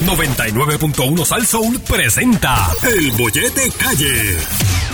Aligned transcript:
99.1 0.00 1.24
Sal 1.24 1.46
Soul 1.46 1.80
presenta 1.80 2.70
El 2.82 3.12
Bollete 3.12 3.70
Calle. 3.72 4.87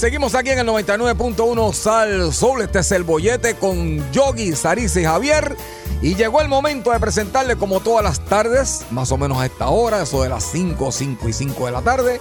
Seguimos 0.00 0.34
aquí 0.34 0.48
en 0.48 0.60
el 0.60 0.66
99.1 0.66 1.74
Sal 1.74 2.32
Soul. 2.32 2.62
Este 2.62 2.78
es 2.78 2.90
el 2.90 3.04
bollete 3.04 3.56
con 3.56 4.10
Yogi, 4.12 4.56
Sarisa 4.56 4.98
y 4.98 5.04
Javier. 5.04 5.54
Y 6.00 6.14
llegó 6.14 6.40
el 6.40 6.48
momento 6.48 6.90
de 6.90 6.98
presentarle, 6.98 7.56
como 7.56 7.80
todas 7.80 8.02
las 8.02 8.24
tardes, 8.24 8.86
más 8.90 9.12
o 9.12 9.18
menos 9.18 9.36
a 9.36 9.44
esta 9.44 9.68
hora, 9.68 10.00
eso 10.00 10.22
de 10.22 10.30
las 10.30 10.44
5, 10.44 10.90
5 10.90 11.28
y 11.28 11.32
5 11.34 11.66
de 11.66 11.72
la 11.72 11.82
tarde. 11.82 12.18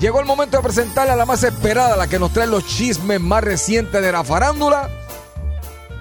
Llegó 0.00 0.20
el 0.20 0.24
momento 0.24 0.56
de 0.56 0.62
presentarle 0.62 1.12
a 1.12 1.16
la 1.16 1.26
más 1.26 1.44
esperada, 1.44 1.98
la 1.98 2.06
que 2.06 2.18
nos 2.18 2.32
trae 2.32 2.46
los 2.46 2.66
chismes 2.66 3.20
más 3.20 3.44
recientes 3.44 4.00
de 4.00 4.10
la 4.10 4.24
farándula. 4.24 4.88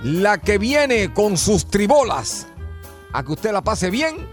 La 0.01 0.37
que 0.37 0.57
viene 0.59 1.13
con 1.13 1.35
sus 1.35 1.65
tribolas. 1.65 2.47
A 3.11 3.21
que 3.23 3.33
usted 3.33 3.51
la 3.51 3.65
pase 3.65 3.89
bien, 3.89 4.29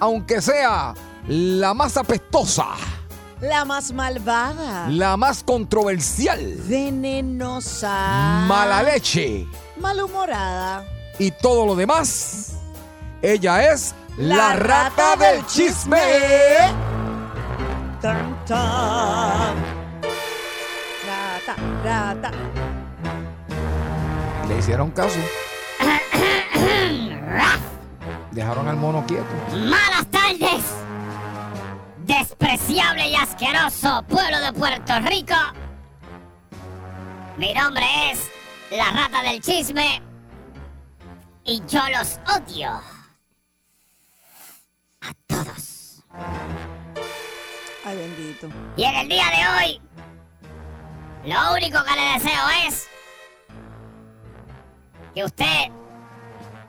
aunque 0.00 0.42
sea 0.42 0.94
la 1.28 1.74
más 1.74 1.96
apestosa. 1.96 2.70
La 3.40 3.64
más 3.64 3.92
malvada. 3.92 4.88
La 4.88 5.16
más 5.16 5.42
controversial, 5.42 6.40
Venenosa. 6.66 8.44
mala 8.46 8.82
leche 8.82 9.46
Malhumorada. 9.78 10.84
y 11.18 11.30
todo 11.30 11.66
lo 11.66 11.76
demás. 11.76 12.52
Ella 13.20 13.72
es 13.72 13.94
la, 14.16 14.54
rata, 14.54 15.16
del 15.16 15.44
chisme. 15.46 15.98
Tan, 18.00 18.44
tan. 18.44 19.54
Rata, 21.06 21.56
rata. 21.82 22.30
Le 24.48 24.58
hicieron 24.58 24.90
caso. 24.90 25.18
Dejaron 28.30 28.68
al 28.68 28.76
mono 28.76 29.04
quieto. 29.06 29.24
Malas 29.52 30.06
tardes, 30.10 30.64
despreciable 32.06 33.08
y 33.08 33.14
asqueroso 33.16 34.02
pueblo 34.08 34.38
de 34.40 34.52
Puerto 34.52 34.92
Rico. 35.00 35.34
Mi 37.36 37.52
nombre 37.54 37.84
es 38.10 38.30
la 38.70 38.90
rata 38.90 39.22
del 39.22 39.40
chisme 39.40 40.02
y 41.44 41.62
yo 41.66 41.80
los 41.96 42.18
odio. 42.36 42.70
A 45.00 45.12
todos. 45.26 46.02
Ay, 47.84 47.96
bendito. 47.96 48.48
Y 48.76 48.84
en 48.84 48.94
el 48.94 49.08
día 49.08 49.24
de 49.26 49.64
hoy, 49.66 49.80
lo 51.24 51.54
único 51.54 51.82
que 51.84 51.90
le 51.94 52.12
deseo 52.14 52.48
es 52.66 52.86
que 55.14 55.24
usted 55.24 55.70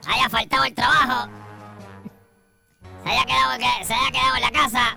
haya 0.08 0.28
faltado 0.30 0.64
el 0.64 0.74
trabajo, 0.74 1.30
se 3.04 3.10
haya 3.10 3.24
quedado, 3.24 3.58
que- 3.58 3.84
se 3.84 3.94
haya 3.94 4.10
quedado 4.10 4.36
en 4.36 4.42
la 4.42 4.50
casa, 4.50 4.96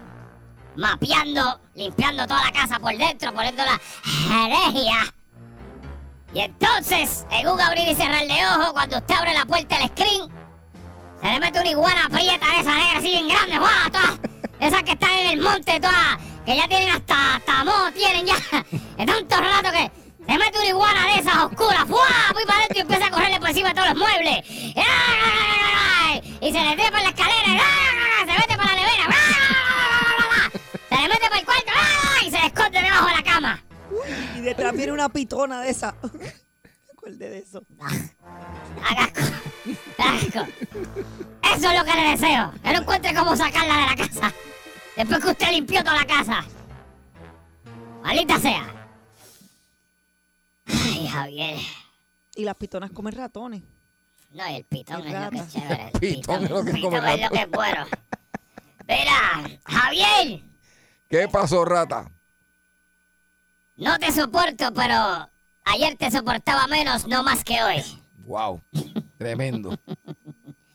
mapeando, 0.80 1.60
limpiando 1.76 2.26
toda 2.26 2.44
la 2.46 2.52
casa 2.52 2.80
por 2.80 2.96
dentro, 2.98 3.34
poniendo 3.34 3.64
la 3.64 3.80
herejía. 4.46 5.14
Y 6.34 6.40
entonces, 6.42 7.26
en 7.32 7.48
un 7.48 7.60
abrir 7.60 7.88
y 7.88 7.96
cerrar 7.96 8.26
de 8.26 8.46
ojo, 8.48 8.74
cuando 8.74 8.98
usted 8.98 9.16
abre 9.16 9.34
la 9.34 9.46
puerta 9.46 9.78
del 9.78 9.90
screen, 9.90 10.30
se 11.22 11.28
le 11.28 11.40
mete 11.40 11.60
una 11.60 11.70
iguana 11.70 12.06
aprieta 12.06 12.46
de 12.46 12.60
esa 12.62 12.76
negra 12.76 12.98
así 12.98 13.10
bien 13.10 13.28
grande, 13.28 13.58
¡guau! 13.58 13.92
Todas, 13.92 14.20
esas 14.60 14.84
que 14.84 14.92
están 14.92 15.12
en 15.12 15.28
el 15.32 15.42
monte, 15.42 15.80
todas, 15.80 16.18
que 16.46 16.56
ya 16.56 16.68
tienen 16.68 16.90
hasta, 16.90 17.64
moho, 17.66 17.92
tienen 17.92 18.26
ya, 18.26 18.36
de 18.98 19.06
tanto 19.06 19.36
rato 19.38 19.72
que 19.72 19.92
se 20.28 20.38
mete 20.38 20.60
una 20.60 20.68
iguana 20.68 21.06
de 21.08 21.20
esas 21.20 21.36
oscuras, 21.38 21.88
¡guau! 21.88 22.34
Voy 22.34 22.46
para 22.46 22.60
adentro 22.60 22.78
y 22.78 22.82
empieza 22.82 23.08
a 23.08 23.12
correrle 23.12 23.40
por 23.40 23.50
encima 23.50 23.70
de 23.70 23.76
todos 23.76 23.90
los 23.90 23.98
muebles. 23.98 24.50
Y 26.42 26.54
se 26.54 26.62
le 26.64 26.76
trepa 26.76 27.00
en 27.00 27.04
la 27.04 27.10
escalera, 27.10 27.48
¡ay! 27.48 27.99
Le 31.02 31.08
mete 31.08 31.28
para 31.28 31.40
el 31.40 31.46
cuarto, 31.46 31.72
¡ay! 31.76 32.28
y 32.28 32.32
se 32.32 32.40
le 32.40 32.46
esconde 32.48 32.82
debajo 32.82 33.08
de 33.08 33.16
la 33.16 33.24
cama. 33.24 33.64
Y 34.38 34.42
detrás 34.42 34.74
viene 34.74 34.92
una 34.92 35.10
pitona 35.10 35.62
de 35.62 35.70
esa. 35.72 35.96
Me 36.14 36.92
acordé 36.94 37.30
de 37.30 37.40
eso. 37.40 37.64
Agasco. 37.80 39.22
Agasco. 39.98 40.48
Eso 41.56 41.72
es 41.72 41.80
lo 41.80 41.86
que 41.86 41.94
le 41.94 42.10
deseo. 42.12 42.54
Que 42.64 42.74
no 42.74 42.80
encuentre 42.82 43.14
cómo 43.16 43.36
sacarla 43.36 43.76
de 43.78 43.86
la 43.88 43.96
casa. 44.08 44.34
Después 44.96 45.20
que 45.24 45.32
usted 45.32 45.52
limpió 45.52 45.82
toda 45.84 45.96
la 45.96 46.06
casa. 46.06 46.44
Maldita 48.04 48.40
sea. 48.40 48.76
Ay, 50.66 51.08
Javier. 51.08 51.58
Y 52.36 52.44
las 52.44 52.56
pitonas 52.56 52.92
comen 52.92 53.14
ratones. 53.16 53.64
No, 54.32 54.48
y 54.50 54.56
el 54.58 54.64
pitón 54.66 55.06
es 55.08 55.14
lo 55.24 55.30
que 55.32 55.38
es 55.40 55.50
chévere. 55.52 55.92
El 55.94 56.00
Pitón 56.00 56.44
es 56.44 56.50
lo 56.52 56.64
que 56.64 56.72
el 56.72 56.82
come 56.82 57.00
pitón 57.02 57.08
es 57.10 57.16
lo 57.18 57.24
ratón. 57.24 57.38
que 57.38 57.44
es 57.44 57.50
bueno. 57.52 57.86
Mira, 58.88 59.60
Javier, 59.66 60.44
¿Qué 61.10 61.28
pasó, 61.28 61.66
rata? 61.66 62.12
no 63.78 63.98
te 63.98 64.12
soporto, 64.12 64.74
pero 64.74 65.30
ayer 65.66 65.96
te 65.98 66.12
soportaba 66.12 66.68
menos, 66.68 67.08
no 67.08 67.24
más 67.24 67.44
que 67.44 67.64
hoy. 67.64 67.82
Wow. 68.26 68.62
Tremendo. 69.18 69.76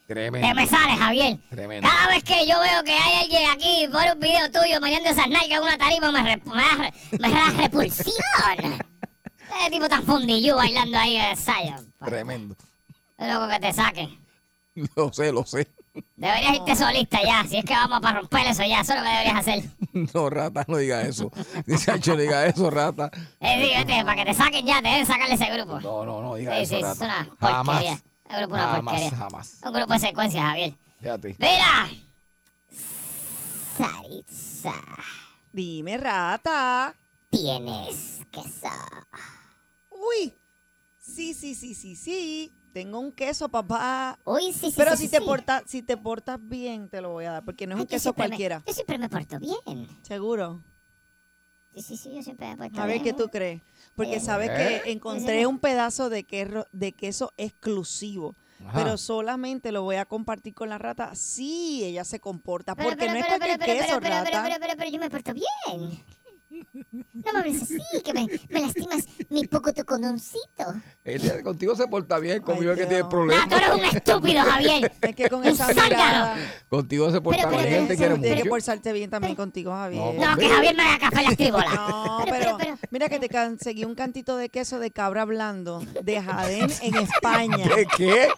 Te 0.07 0.15
Tremendo. 0.15 0.55
me 0.55 0.67
sales, 0.67 0.99
Javier. 0.99 1.39
Tremendo. 1.51 1.89
Cada 1.89 2.09
vez 2.09 2.25
que 2.25 2.47
yo 2.47 2.59
veo 2.61 2.83
que 2.83 2.93
hay 2.93 3.23
alguien 3.23 3.51
aquí 3.51 3.87
por 3.93 4.03
un 4.15 4.21
video 4.21 4.51
tuyo 4.51 4.81
meneando 4.81 5.11
esas 5.11 5.29
nalgas 5.29 5.59
en 5.59 5.63
una 5.63 5.79
tarima, 5.79 6.11
me, 6.13 6.23
re- 6.23 6.43
me, 6.45 6.63
da, 6.63 6.93
me 7.21 7.31
da 7.31 7.51
repulsión. 7.63 8.15
Ese 9.61 9.71
tipo 9.71 9.89
tan 9.89 10.03
fundillú 10.05 10.57
bailando 10.57 10.99
ahí 10.99 11.17
de 11.19 11.31
ensayo. 11.31 11.75
Tremendo. 12.05 12.57
Es 13.19 13.33
loco 13.33 13.49
que 13.49 13.61
te 13.61 13.73
saquen. 13.73 14.19
Lo 14.97 15.13
sé, 15.13 15.31
lo 15.31 15.45
sé. 15.47 15.69
Deberías 16.17 16.55
irte 16.57 16.75
solista 16.77 17.23
ya, 17.23 17.45
si 17.49 17.59
es 17.59 17.65
que 17.65 17.73
vamos 17.75 18.01
para 18.01 18.19
romper 18.21 18.47
eso 18.49 18.65
ya, 18.65 18.81
eso 18.81 18.93
es 18.95 18.99
lo 18.99 19.05
que 19.05 19.11
deberías 19.11 19.37
hacer. 19.37 19.65
No, 20.15 20.29
rata, 20.29 20.65
no 20.67 20.77
diga 20.79 21.03
eso. 21.03 21.31
Chacho, 21.85 22.15
no 22.17 22.21
diga 22.23 22.47
eso, 22.47 22.69
rata. 22.69 23.11
Eh, 23.39 23.63
sí, 23.65 23.77
vete, 23.77 24.05
para 24.05 24.17
que 24.17 24.25
te 24.25 24.35
saquen 24.35 24.67
ya, 24.67 24.83
te 24.83 24.89
deben 24.89 25.07
sacar 25.07 25.29
de 25.29 25.35
ese 25.35 25.47
grupo. 25.53 25.79
No, 25.81 26.05
no, 26.05 26.21
no 26.21 26.35
diga 26.35 26.57
Sí, 26.57 26.63
eso, 26.63 26.77
sí, 26.77 26.83
rata. 26.83 26.93
es 26.93 27.01
una 27.01 27.29
Jamás. 27.41 27.65
porquería. 27.77 28.03
El 28.31 28.37
grupo 28.41 28.57
es 28.57 28.63
una 28.63 28.73
Jamás, 28.73 28.83
porquería. 28.95 29.11
jamás. 29.19 29.57
Un 29.65 29.73
grupo 29.73 29.93
de 29.93 29.99
secuencia, 30.01 30.43
Javier. 30.43 30.75
Fíjate. 31.01 31.37
Mira. 31.39 31.91
Saritza, 33.79 34.73
Dime, 35.53 35.97
rata. 35.99 36.95
tienes 37.31 38.21
queso. 38.33 38.69
Uy. 39.91 40.35
Sí, 40.99 41.35
sí, 41.35 41.55
sí, 41.55 41.75
sí, 41.75 41.95
sí. 41.95 42.53
Tengo 42.75 42.99
un 42.99 43.13
queso, 43.13 43.49
papá. 43.49 44.19
Uy, 44.25 44.53
sí, 44.53 44.71
sí, 44.71 44.75
Pero 44.77 44.91
sí, 44.91 44.97
si 44.97 45.03
sí, 45.05 45.11
te 45.13 45.19
sí. 45.19 45.25
portas, 45.25 45.63
si 45.65 45.83
te 45.83 45.97
portas 45.97 46.39
bien, 46.43 46.89
te 46.89 47.01
lo 47.01 47.11
voy 47.13 47.25
a 47.25 47.31
dar, 47.31 47.45
porque 47.45 47.69
no 47.69 47.75
es 47.75 47.79
Ay, 47.79 47.83
un 47.83 47.87
yo 47.87 47.91
queso 47.91 48.11
me- 48.11 48.15
cualquiera. 48.17 48.63
yo 48.67 48.73
siempre 48.75 48.99
me 48.99 49.09
porto 49.09 49.39
bien. 49.39 49.87
Seguro. 50.03 50.61
Sí, 51.73 51.83
sí, 51.83 51.97
sí, 51.97 52.13
yo 52.15 52.23
siempre 52.23 52.51
he 52.51 52.57
puesto 52.57 52.81
A 52.81 52.87
ver 52.87 53.01
qué 53.01 53.13
tú 53.13 53.29
crees. 53.29 53.63
Porque 53.95 54.17
Eh. 54.17 54.21
sabes 54.21 54.51
¿Eh? 54.51 54.83
que 54.85 54.91
encontré 54.93 55.47
un 55.47 55.61
pedazo 55.61 56.09
de, 56.11 56.25
queso- 56.27 56.67
de 56.73 56.93
queso 56.93 57.33
exclusivo. 57.37 58.35
Ajá. 58.67 58.73
Pero 58.83 58.97
solamente 58.97 59.71
lo 59.73 59.83
voy 59.83 59.97
a 59.97 60.05
compartir 60.05 60.53
con 60.55 60.69
la 60.69 60.79
rata 60.79 61.15
si 61.15 61.85
ella 61.85 62.03
se 62.05 62.19
comporta. 62.19 62.75
Pero, 62.75 62.89
Porque 62.89 63.01
pero, 63.07 63.13
no 63.13 63.19
es 63.19 63.25
pero, 63.27 63.37
cualquier 63.39 63.59
pero, 63.61 63.73
pero, 63.73 63.87
queso, 63.87 64.01
pero, 64.01 64.15
pero, 64.25 64.25
rata. 64.25 64.43
pero, 64.49 64.57
pero, 64.61 64.75
pero 64.79 64.91
yo 64.91 64.99
me 64.99 65.11
porto 65.11 65.33
bien. 65.33 66.05
No 67.13 67.33
me 67.33 67.39
hables 67.41 67.63
así, 67.63 67.79
que 68.05 68.13
me, 68.13 68.27
me 68.49 68.61
lastimas 68.61 69.05
mi 69.31 69.47
poco 69.47 69.73
tocononcito. 69.73 70.65
Ella 71.05 71.43
contigo 71.43 71.75
se 71.77 71.87
porta 71.89 72.19
bien, 72.19 72.43
conmigo 72.43 72.73
es 72.73 72.79
que 72.79 72.87
tiene 72.87 73.03
Ah, 73.05 73.09
problemas. 73.09 73.49
tú 73.49 73.55
eres 73.57 73.71
un 73.71 73.85
estúpido, 73.85 74.43
Javier. 74.43 74.93
Es 75.01 75.17
que 75.17 75.29
con 75.29 75.45
esa 75.45 75.69
mirada. 75.69 76.37
Contigo 76.69 77.11
se 77.11 77.21
porta 77.21 77.43
Pero, 77.45 77.57
pero, 77.57 77.69
bien, 77.69 77.89
te 77.89 77.97
quiere 77.97 78.11
pero, 78.15 78.21
Tiene 78.23 78.37
que 78.37 78.43
mucho. 78.45 78.51
portarte 78.51 78.93
bien 78.93 79.11
también 79.11 79.35
contigo, 79.35 79.73
Javier. 79.73 80.15
No, 80.15 80.31
No, 80.31 80.37
que 80.37 80.49
Javier 80.49 80.75
me 80.77 80.83
haga 80.83 80.99
café 80.99 81.19
en 81.21 81.25
las 81.25 81.37
tribolas. 81.37 81.75
No, 81.75 82.19
Pero, 82.25 82.37
pero, 82.39 82.45
pero, 82.45 82.57
pero. 82.59 82.89
mira 82.91 83.09
que 83.09 83.19
te 83.19 83.29
conseguí 83.29 83.85
un 83.85 83.95
cantito 83.95 84.37
de 84.37 84.49
queso 84.49 84.79
de 84.79 84.91
cabra 84.91 85.25
blando 85.25 85.81
de 86.03 86.21
Jadén 86.23 86.71
en 86.83 86.95
España. 86.97 87.65
¿De 87.75 87.87
qué? 87.97 88.29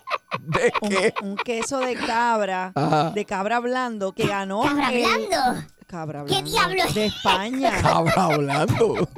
¿De 0.40 0.72
Un, 0.82 0.88
qué? 0.90 1.14
un 1.22 1.36
queso 1.36 1.78
de 1.78 1.94
cabra, 1.94 2.72
Ajá. 2.74 3.10
de 3.10 3.24
cabra 3.24 3.60
blando 3.60 4.12
que 4.12 4.26
ganó. 4.26 4.62
Cabra 4.62 4.90
el- 4.92 5.04
hablando. 5.04 5.66
Cabra 5.86 6.24
¿Qué 6.24 6.42
blando. 6.42 6.50
diablo? 6.50 6.84
De 6.92 7.06
España. 7.06 7.72
Cabra 7.82 8.24
hablando. 8.24 9.08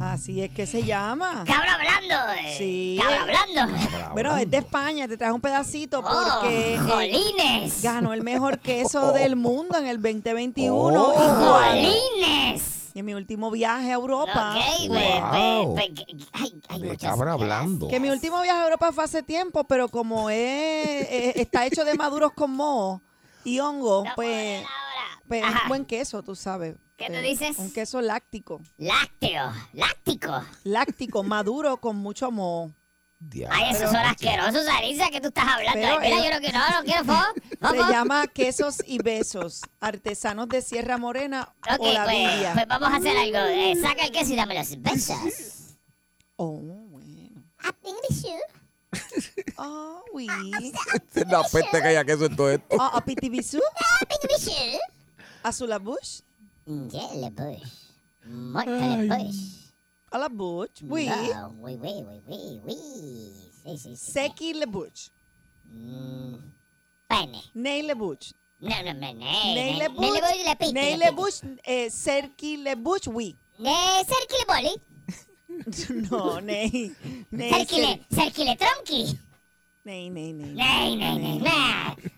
Así 0.00 0.42
es 0.42 0.50
que 0.50 0.66
se 0.66 0.82
llama. 0.82 1.44
Cabra 1.46 1.74
hablando. 1.74 2.32
eh, 2.40 2.54
Sí. 2.58 2.98
Cabra 3.00 3.22
hablando. 3.42 3.78
Bueno, 4.12 4.36
es 4.36 4.50
de 4.50 4.56
España, 4.58 5.06
te 5.06 5.16
traje 5.16 5.32
un 5.32 5.40
pedacito 5.40 6.00
Oh, 6.00 6.02
porque 6.02 6.74
eh, 6.74 6.78
jolines. 6.78 7.82
ganó 7.82 8.12
el 8.12 8.22
mejor 8.22 8.58
queso 8.58 9.12
del 9.12 9.36
mundo 9.36 9.78
en 9.78 9.86
el 9.86 10.00
2021. 10.00 11.02
Oh. 11.02 11.60
y 12.94 12.98
en 12.98 13.04
mi 13.06 13.14
último 13.14 13.50
viaje 13.50 13.90
a 13.90 13.94
Europa. 13.94 14.54
Ok, 14.56 14.88
Wow. 14.88 15.74
pues, 15.74 15.86
pues, 15.86 15.90
pues, 15.94 16.06
que- 16.06 16.16
ay, 16.32 16.60
hay 16.68 16.80
De 16.80 16.88
muchas 16.88 17.10
cabra 17.10 17.32
hablando. 17.34 17.88
Que 17.88 18.00
mi 18.00 18.10
último 18.10 18.40
viaje 18.42 18.60
a 18.60 18.64
Europa 18.64 18.92
fue 18.92 19.04
hace 19.04 19.22
tiempo, 19.22 19.64
pero 19.64 19.88
como 19.88 20.28
es, 20.30 20.36
eh, 20.38 21.32
está 21.36 21.64
hecho 21.66 21.84
de 21.84 21.94
maduros 21.94 22.32
con 22.34 22.50
moho 22.50 23.00
y 23.44 23.58
hongo, 23.60 24.04
pues, 24.14 24.60
pues 24.62 24.66
es 25.38 25.44
Ajá. 25.44 25.62
un 25.64 25.68
buen 25.68 25.84
queso, 25.84 26.22
tú 26.22 26.34
sabes. 26.34 26.76
¿Qué 26.96 27.06
tú 27.06 27.14
Eh, 27.14 27.22
dices? 27.22 27.58
Un 27.58 27.72
queso 27.72 28.00
láctico. 28.00 28.60
Lácteo, 28.78 29.52
láctico. 29.72 30.44
Láctico, 30.64 31.22
maduro 31.22 31.76
con 31.78 31.96
mucho 31.96 32.30
moho. 32.30 32.72
Diablo. 33.24 33.56
Ay, 33.56 33.70
esos 33.72 33.88
son 33.88 34.00
asquerosos, 34.00 34.66
Arisa, 34.66 35.08
que 35.08 35.20
tú 35.20 35.28
estás 35.28 35.46
hablando. 35.46 35.80
Pero, 35.80 35.98
Ay, 36.00 36.10
mira, 36.12 36.24
yo 36.24 36.34
no 36.34 36.40
quiero, 36.40 36.58
no, 36.58 36.70
no 36.80 36.84
quiero 36.84 37.04
fo. 37.04 37.70
Se 37.70 37.92
llama 37.92 38.26
Quesos 38.26 38.82
y 38.84 38.98
Besos, 38.98 39.60
artesanos 39.80 40.48
de 40.48 40.60
Sierra 40.60 40.98
Morena 40.98 41.54
Ok, 41.72 41.78
o 41.80 41.92
la 41.92 42.02
pues, 42.04 42.16
Biblia. 42.18 42.50
pues 42.54 42.66
vamos 42.66 42.88
a 42.90 42.96
hacer 42.96 43.16
algo. 43.16 43.38
Eh, 43.48 43.76
saca 43.80 44.06
el 44.06 44.10
queso 44.10 44.32
y 44.32 44.36
dame 44.36 44.54
los 44.58 44.82
besos. 44.82 45.76
Oh, 46.34 46.58
bueno. 46.58 47.44
Ah, 49.56 50.00
oui. 50.12 50.26
Esta 50.92 51.20
es 51.20 51.26
la 51.28 51.42
peste 51.44 51.80
que 51.80 51.88
haya 51.88 52.04
queso 52.04 52.24
en 52.26 52.34
todo 52.36 52.50
esto. 52.50 52.76
Ah, 52.78 52.90
a 52.94 53.04
petit 53.04 53.30
bisou, 53.30 53.60
a 55.44 55.52
su 55.52 55.66
la 55.66 55.78
bouche, 55.78 56.22
Ya 56.66 57.08
le 57.14 57.30
bush. 57.30 57.62
Muerto 58.24 58.70
le 58.70 59.08
bush. 59.08 59.36
a 60.10 60.18
la 60.18 60.28
bouche, 60.28 60.82
oui. 60.82 61.06
No, 61.06 61.54
oui, 61.60 61.76
oui, 61.80 62.04
oui, 62.06 62.20
oui, 62.28 62.60
oui. 62.64 62.76
Sí, 63.64 63.78
sí, 63.78 63.96
sí. 63.96 64.12
Seki 64.12 64.54
le 64.54 64.66
bouche, 64.66 65.10
Mm, 65.66 66.34
Pene. 67.08 67.42
ney 67.54 67.82
le 67.82 67.94
bouche. 67.94 68.32
No, 68.60 68.70
no, 68.84 68.92
no, 68.92 69.12
no. 69.12 69.54
Ney 69.54 69.72
le 69.72 69.88
Ne 69.88 69.88
le 69.88 69.88
bush, 69.88 70.20
bouche, 70.20 70.44
le 70.48 70.54
piti. 70.56 70.72
ney 70.72 70.96
le 70.96 71.10
bouche, 71.12 71.40
eh, 71.64 71.90
cerki 71.90 72.56
le 72.62 72.74
bouche, 72.76 73.06
oui. 73.08 73.34
Ne 73.58 74.04
cerchi 74.04 74.36
le 74.38 74.46
boli. 74.46 74.76
No, 76.10 76.40
ney. 76.40 76.92
Ney, 77.30 77.50
Cerchi 77.50 77.76
le, 77.80 77.86
cer- 77.86 78.00
cerchi 78.14 78.44
le 78.44 78.56
tronchi. 78.56 79.18
Ney, 79.84 80.10
ney, 80.10 80.32
ney. 80.32 80.52
Ney, 80.54 80.96
ney, 80.96 81.18
ney. 81.18 81.40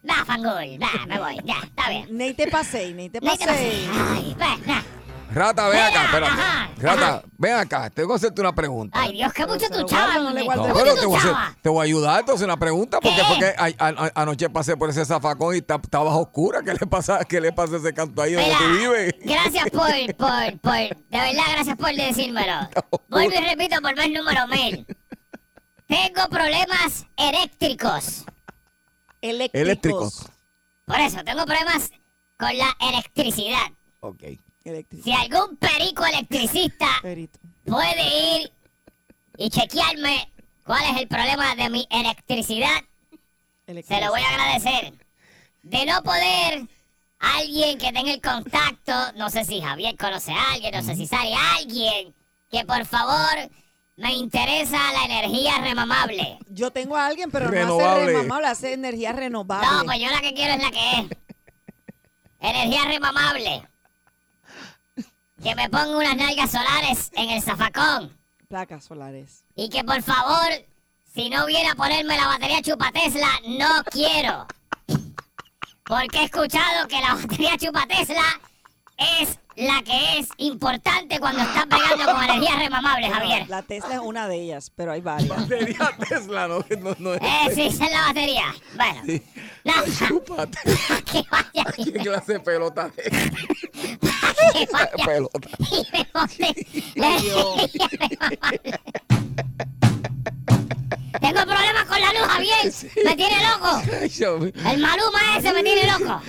Va, 0.09 0.25
fangul, 0.25 0.79
va, 0.83 1.07
me 1.07 1.19
voy, 1.19 1.41
ya, 1.45 1.57
está 1.65 1.89
bien. 1.89 2.07
Ney 2.17 2.35
te 2.35 2.47
pasé, 2.51 2.93
ney 2.93 3.09
te 3.09 3.21
Ney, 3.21 3.37
te 3.39 3.47
pasé. 3.47 3.87
Ay, 3.91 4.37
va, 4.41 4.57
nah. 4.67 4.83
Rata, 5.33 5.69
ven 5.69 5.81
acá, 5.81 6.05
espérate. 6.05 6.33
ajá, 6.33 6.71
Rata, 6.77 7.09
ajá. 7.09 7.23
ven 7.39 7.55
acá. 7.55 7.91
Tengo 7.91 8.11
que 8.11 8.15
hacerte 8.17 8.41
una 8.41 8.55
pregunta. 8.55 9.01
Ay, 9.01 9.13
Dios, 9.15 9.33
que 9.33 9.47
mucho 9.47 9.67
chavas, 9.87 10.45
guardo, 10.45 10.69
no 10.69 10.75
pero 10.75 10.95
te 10.95 11.07
voy, 11.07 11.17
a 11.17 11.19
hacer, 11.19 11.35
te 11.61 11.69
voy 11.71 11.81
a 11.81 11.85
ayudar, 11.85 12.21
entonces 12.21 12.45
una 12.45 12.57
pregunta, 12.57 13.01
porque 13.01 13.17
¿Qué? 13.17 13.25
fue 13.25 13.39
que 13.39 13.47
a- 13.57 13.73
a- 13.89 14.13
anoche 14.23 14.49
pasé 14.51 14.77
por 14.77 14.91
ese 14.91 15.05
zafacón 15.05 15.57
y 15.57 15.63
ta- 15.63 15.81
estaba 15.83 16.15
oscura. 16.15 16.63
¿Qué 16.63 16.75
le 16.75 16.87
pasa, 16.87 17.25
qué 17.25 17.41
le 17.41 17.51
pasa 17.53 17.77
a 17.77 17.79
ese 17.79 17.93
canto 17.93 18.21
ahí 18.23 18.35
donde 18.35 18.51
tú 18.51 18.79
vives? 18.79 19.15
gracias 19.25 19.71
por, 19.71 19.89
por, 20.17 20.61
por, 20.61 20.73
de 20.75 20.95
verdad, 21.11 21.43
gracias 21.53 21.77
por 21.79 21.93
decírmelo. 21.95 22.69
Vuelvo 23.09 23.33
y 23.35 23.45
repito 23.45 23.81
por 23.83 23.97
vez 23.97 24.11
número 24.13 24.47
mil. 24.47 24.87
Tengo 25.87 26.29
problemas 26.29 27.07
eléctricos. 27.17 28.25
Eléctricos. 29.21 29.61
Eléctricos. 29.61 30.27
Por 30.87 31.01
eso, 31.01 31.25
tengo 31.25 31.45
problemas 31.45 31.91
con 32.39 32.57
la 32.57 32.77
electricidad. 32.81 33.73
Ok. 34.01 34.23
Si 35.03 35.13
algún 35.13 35.59
perico 35.59 36.07
electricista 36.07 36.87
Perito. 37.03 37.39
puede 37.67 38.39
ir 38.39 38.53
y 39.37 39.51
chequearme 39.51 40.33
cuál 40.65 40.83
es 40.85 41.03
el 41.03 41.09
problema 41.09 41.55
de 41.55 41.69
mi 41.69 41.87
electricidad, 41.91 42.83
se 43.67 44.01
lo 44.01 44.11
voy 44.11 44.23
a 44.23 44.29
agradecer. 44.31 44.95
De 45.63 45.85
no 45.85 46.03
poder, 46.03 46.67
alguien 47.19 47.79
que 47.79 47.93
tenga 47.93 48.13
el 48.13 48.23
contacto, 48.23 48.93
no 49.17 49.29
sé 49.29 49.45
si 49.45 49.61
Javier 49.61 49.97
conoce 49.97 50.33
a 50.33 50.53
alguien, 50.53 50.75
no 50.75 50.83
sé 50.83 50.97
si 50.97 51.07
sale 51.07 51.35
alguien, 51.59 52.15
que 52.51 52.65
por 52.65 52.87
favor 52.87 53.51
me 53.97 54.13
interesa 54.15 54.79
la 54.93 55.05
energía 55.05 55.59
remamable. 55.59 56.39
Yo 56.49 56.71
tengo 56.71 56.97
a 56.97 57.07
alguien, 57.07 57.31
pero 57.31 57.47
no 57.47 57.53
Renovable. 57.53 58.03
hace 58.03 58.07
remamable, 58.07 58.47
hace 58.49 58.73
energía 58.73 59.13
renovable. 59.13 59.69
No, 59.71 59.85
pues 59.85 60.01
yo 60.01 60.09
la 60.11 60.21
que 60.21 60.35
quiero 60.35 60.55
es 60.55 60.63
la 60.63 60.71
que 60.71 60.91
es. 61.01 61.07
Energía 62.41 62.85
remamable. 62.85 63.69
Que 65.43 65.55
me 65.55 65.69
ponga 65.69 65.97
unas 65.97 66.17
nalgas 66.17 66.51
solares 66.51 67.11
en 67.15 67.31
el 67.31 67.43
zafacón. 67.43 68.17
Placas 68.49 68.85
solares. 68.85 69.45
Y 69.55 69.69
que 69.69 69.85
por 69.85 70.03
favor, 70.03 70.49
si 71.15 71.29
no 71.31 71.47
viene 71.47 71.71
a 71.71 71.75
ponerme 71.75 72.17
la 72.17 72.27
batería 72.27 72.63
chupa 72.63 72.91
Tesla, 72.93 73.29
no 73.47 73.85
quiero. 73.91 74.47
Porque 75.85 76.19
he 76.21 76.25
escuchado 76.25 76.89
que 76.89 77.01
la 77.01 77.15
batería 77.15 77.57
chupa 77.59 77.87
Tesla 77.87 78.25
es 79.21 79.39
la 79.57 79.83
que 79.83 80.19
es 80.19 80.29
importante 80.39 81.19
cuando 81.21 81.43
estás 81.43 81.67
pegando 81.67 82.13
con 82.13 82.23
energía 82.25 82.57
remamable, 82.57 83.09
Javier. 83.11 83.49
La 83.49 83.63
Tesla 83.63 83.95
es 83.95 84.01
una 84.01 84.29
de 84.29 84.37
ellas, 84.43 84.71
pero 84.75 84.93
hay 84.93 85.01
varias. 85.01 85.29
Batería 85.29 85.91
Tesla, 86.09 86.49
no, 86.49 86.65
no, 86.81 86.97
no 86.99 87.15
es. 87.15 87.23
Eh, 87.23 87.55
sí, 87.55 87.63
esa 87.63 87.85
es 87.87 87.93
la 87.93 88.01
batería. 88.03 88.55
Bueno, 88.77 89.01
Sí. 89.07 89.23
nada, 89.65 89.83
Chúpate. 90.09 90.59
que 91.13 91.23
vaya 91.31 91.65
¿Qué 91.77 91.93
clase 91.93 92.33
de 92.35 92.41
pelota 92.41 92.91
es? 92.97 93.11
que 94.53 94.69
vaya 94.73 94.91
pelota. 95.05 95.49
y 95.71 95.87
me 95.93 96.07
monte 96.15 96.55
la. 96.97 97.17
Tengo 101.21 101.41
problemas 101.43 101.85
con 101.87 102.01
la 102.01 102.13
luz, 102.13 102.23
Javier. 102.29 102.73
Me 103.05 103.17
tiene 103.17 103.37
loco. 103.49 103.83
El 104.69 104.79
maluma 104.79 105.39
ese 105.39 105.53
me 105.53 105.63
tiene 105.63 105.87
loco. 105.91 106.21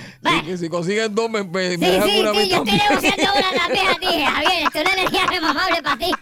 Que 0.46 0.58
si 0.58 0.70
consiguen 0.70 1.14
dos, 1.14 1.30
me, 1.30 1.44
me, 1.44 1.72
Sí, 1.72 1.78
dejan 1.78 2.10
sí, 2.10 2.20
una 2.20 2.32
sí, 2.34 2.50
yo 2.50 2.58
estoy 2.58 2.72
negociando 2.78 3.24
una 3.36 3.52
también 3.62 3.88
a 3.88 3.96
ti, 3.96 4.06
Javier. 4.26 4.64
Esto 4.64 4.80
es 4.80 4.82
una 4.86 4.94
energía 4.94 5.26
remamable 5.28 5.84
para 5.84 5.98
ti. 5.98 6.12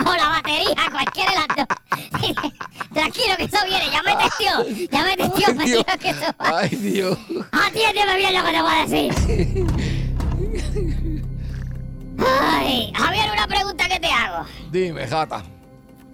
O 0.00 0.16
la 0.16 0.28
batería, 0.28 0.74
cualquiera 0.90 1.30
de 1.30 1.36
las 1.36 1.46
dos. 1.56 1.66
Tranquilo 2.94 3.36
que 3.36 3.44
eso 3.44 3.58
viene, 3.66 3.90
ya 3.92 4.02
me 4.02 4.16
testió. 4.16 4.88
Ya 4.90 5.04
me 5.04 5.16
testió, 5.16 5.46
Ay, 5.48 5.68
Dios. 5.68 5.84
que 6.00 6.08
eso 6.10 6.34
va. 6.40 6.58
Ay, 6.58 6.68
Dios. 6.70 7.18
Atiéndeme 7.52 8.16
bien 8.16 8.34
lo 8.34 8.42
que 8.44 8.50
te 8.50 8.62
voy 8.62 8.72
a 8.72 8.86
decir. 8.86 9.66
Ay, 12.18 12.92
Javier, 12.96 13.30
una 13.32 13.46
pregunta 13.46 13.88
que 13.88 14.00
te 14.00 14.06
hago. 14.08 14.46
Dime, 14.70 15.06
jata. 15.06 15.42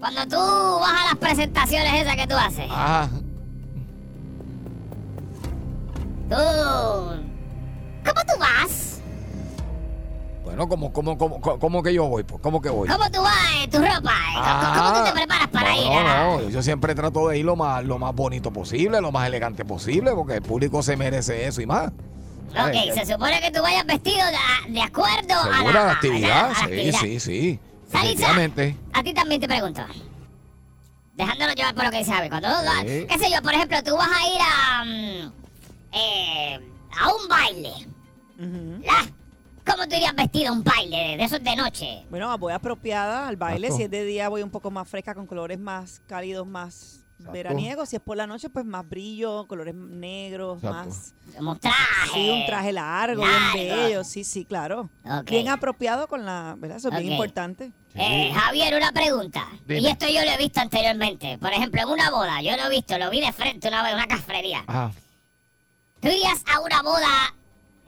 Cuando 0.00 0.26
tú 0.26 0.80
vas 0.80 1.02
a 1.02 1.04
las 1.06 1.16
presentaciones 1.16 2.02
esas 2.02 2.16
que 2.16 2.26
tú 2.26 2.34
haces, 2.36 2.66
Ajá. 2.70 3.08
Tú... 6.28 6.36
¿Cómo 8.04 8.20
tú 8.32 8.38
vas? 8.38 9.00
Bueno, 10.44 10.68
¿cómo, 10.68 10.92
cómo, 10.92 11.18
cómo, 11.18 11.40
cómo, 11.40 11.58
cómo 11.58 11.82
que 11.82 11.92
yo 11.92 12.04
voy? 12.06 12.22
pues? 12.22 12.40
¿Cómo 12.40 12.60
que 12.60 12.68
voy? 12.70 12.88
¿Cómo 12.88 13.10
tú 13.10 13.20
vas 13.20 13.68
tu 13.70 13.78
ropa? 13.78 14.14
¿Cómo, 14.34 14.74
cómo 14.84 14.98
tú 14.98 15.04
te 15.06 15.12
preparas 15.12 15.48
para 15.48 15.70
Ah, 15.70 15.74
no, 15.74 15.82
ir? 15.82 15.88
No, 15.88 15.98
ah? 16.08 16.38
no, 16.42 16.48
yo 16.50 16.62
siempre 16.62 16.94
trato 16.94 17.28
de 17.28 17.38
ir 17.38 17.44
lo 17.44 17.56
más, 17.56 17.84
lo 17.84 17.98
más 17.98 18.14
bonito 18.14 18.52
posible, 18.52 19.00
lo 19.00 19.10
más 19.10 19.26
elegante 19.26 19.64
posible, 19.64 20.12
porque 20.14 20.34
el 20.34 20.42
público 20.42 20.82
se 20.82 20.96
merece 20.96 21.46
eso 21.46 21.60
y 21.60 21.66
más. 21.66 21.88
Ok, 22.52 22.94
se 22.94 23.04
supone 23.12 23.40
que 23.40 23.50
tú 23.50 23.60
vayas 23.60 23.84
vestido 23.84 24.24
de, 24.66 24.72
de 24.72 24.80
acuerdo 24.82 25.34
a 25.34 25.48
la, 25.64 25.68
a 25.68 25.72
la- 25.72 25.92
actividad, 25.92 26.44
a 26.46 26.48
la 26.50 26.54
sí, 26.54 26.62
actividad. 26.64 27.00
sí, 27.00 27.20
sí. 27.20 27.60
Salisa, 27.90 28.28
a 28.94 29.02
ti 29.02 29.12
también 29.12 29.40
te 29.40 29.48
pregunto. 29.48 29.82
Dejándolo 31.14 31.52
llevar 31.54 31.74
por 31.74 31.84
lo 31.84 31.90
que 31.90 31.98
dice 31.98 32.12
Javier. 32.12 32.30
Cuando 32.30 32.48
tú, 32.48 32.88
Sí. 32.88 33.06
qué 33.08 33.18
sé 33.18 33.30
yo, 33.30 33.42
por 33.42 33.52
ejemplo, 33.54 33.82
tú 33.82 33.96
vas 33.96 34.08
a 34.08 34.26
ir 34.28 34.40
a, 34.40 34.84
mm, 34.84 35.32
eh, 35.96 36.60
a 37.00 37.08
un 37.14 37.28
baile. 37.28 37.72
Ujú. 38.38 38.80
¿verdad? 38.80 39.04
¿Cómo 39.64 39.78
¿Cómo 39.78 39.88
tú 39.88 39.96
irías 39.96 40.14
vestido 40.14 40.50
a 40.50 40.52
un 40.52 40.62
baile 40.62 40.96
de, 40.96 41.16
de 41.16 41.24
esos 41.24 41.42
de 41.42 41.56
noche? 41.56 42.06
Bueno, 42.08 42.36
voy 42.38 42.52
apropiada 42.52 43.26
al 43.26 43.36
baile. 43.36 43.66
Exacto. 43.66 43.76
Si 43.78 43.82
es 43.84 43.90
de 43.90 44.04
día, 44.04 44.28
voy 44.28 44.42
un 44.42 44.50
poco 44.50 44.70
más 44.70 44.88
fresca 44.88 45.14
con 45.14 45.26
colores 45.26 45.58
más 45.58 46.00
cálidos, 46.06 46.46
más 46.46 47.00
veraniegos. 47.18 47.88
Si 47.88 47.96
es 47.96 48.02
por 48.02 48.16
la 48.16 48.26
noche, 48.28 48.48
pues 48.48 48.64
más 48.64 48.88
brillo, 48.88 49.46
colores 49.48 49.74
negros, 49.74 50.58
Exacto. 50.62 50.88
más. 50.88 51.14
Como 51.36 51.56
traje. 51.56 51.76
Sí, 52.14 52.30
un 52.30 52.46
traje 52.46 52.72
largo, 52.72 53.24
Largo. 53.26 53.54
bien 53.58 53.68
bello. 53.76 54.04
Sí, 54.04 54.22
sí, 54.22 54.44
claro. 54.44 54.88
Ok. 55.04 55.30
Bien 55.30 55.48
apropiado 55.48 56.06
con 56.06 56.24
la. 56.24 56.54
¿Verdad? 56.58 56.76
Eso 56.76 56.88
es 56.88 56.94
Ok. 56.94 57.00
bien 57.00 57.12
importante. 57.14 57.72
Eh, 57.94 58.30
Javier, 58.32 58.76
una 58.76 58.92
pregunta. 58.92 59.48
Dime. 59.66 59.80
Y 59.80 59.86
esto 59.88 60.06
yo 60.06 60.22
lo 60.22 60.30
he 60.30 60.36
visto 60.36 60.60
anteriormente. 60.60 61.38
Por 61.38 61.52
ejemplo, 61.52 61.80
en 61.82 61.88
una 61.88 62.10
boda. 62.10 62.40
Yo 62.42 62.56
lo 62.56 62.66
he 62.66 62.70
visto, 62.70 62.96
lo 62.98 63.10
vi 63.10 63.20
de 63.20 63.32
frente 63.32 63.66
una 63.66 63.82
vez, 63.82 63.94
una 63.94 64.06
cafrería. 64.06 64.62
Ajá. 64.66 64.92
¿Tú 66.06 66.12
irías 66.12 66.42
a 66.54 66.60
una 66.60 66.82
boda 66.82 67.34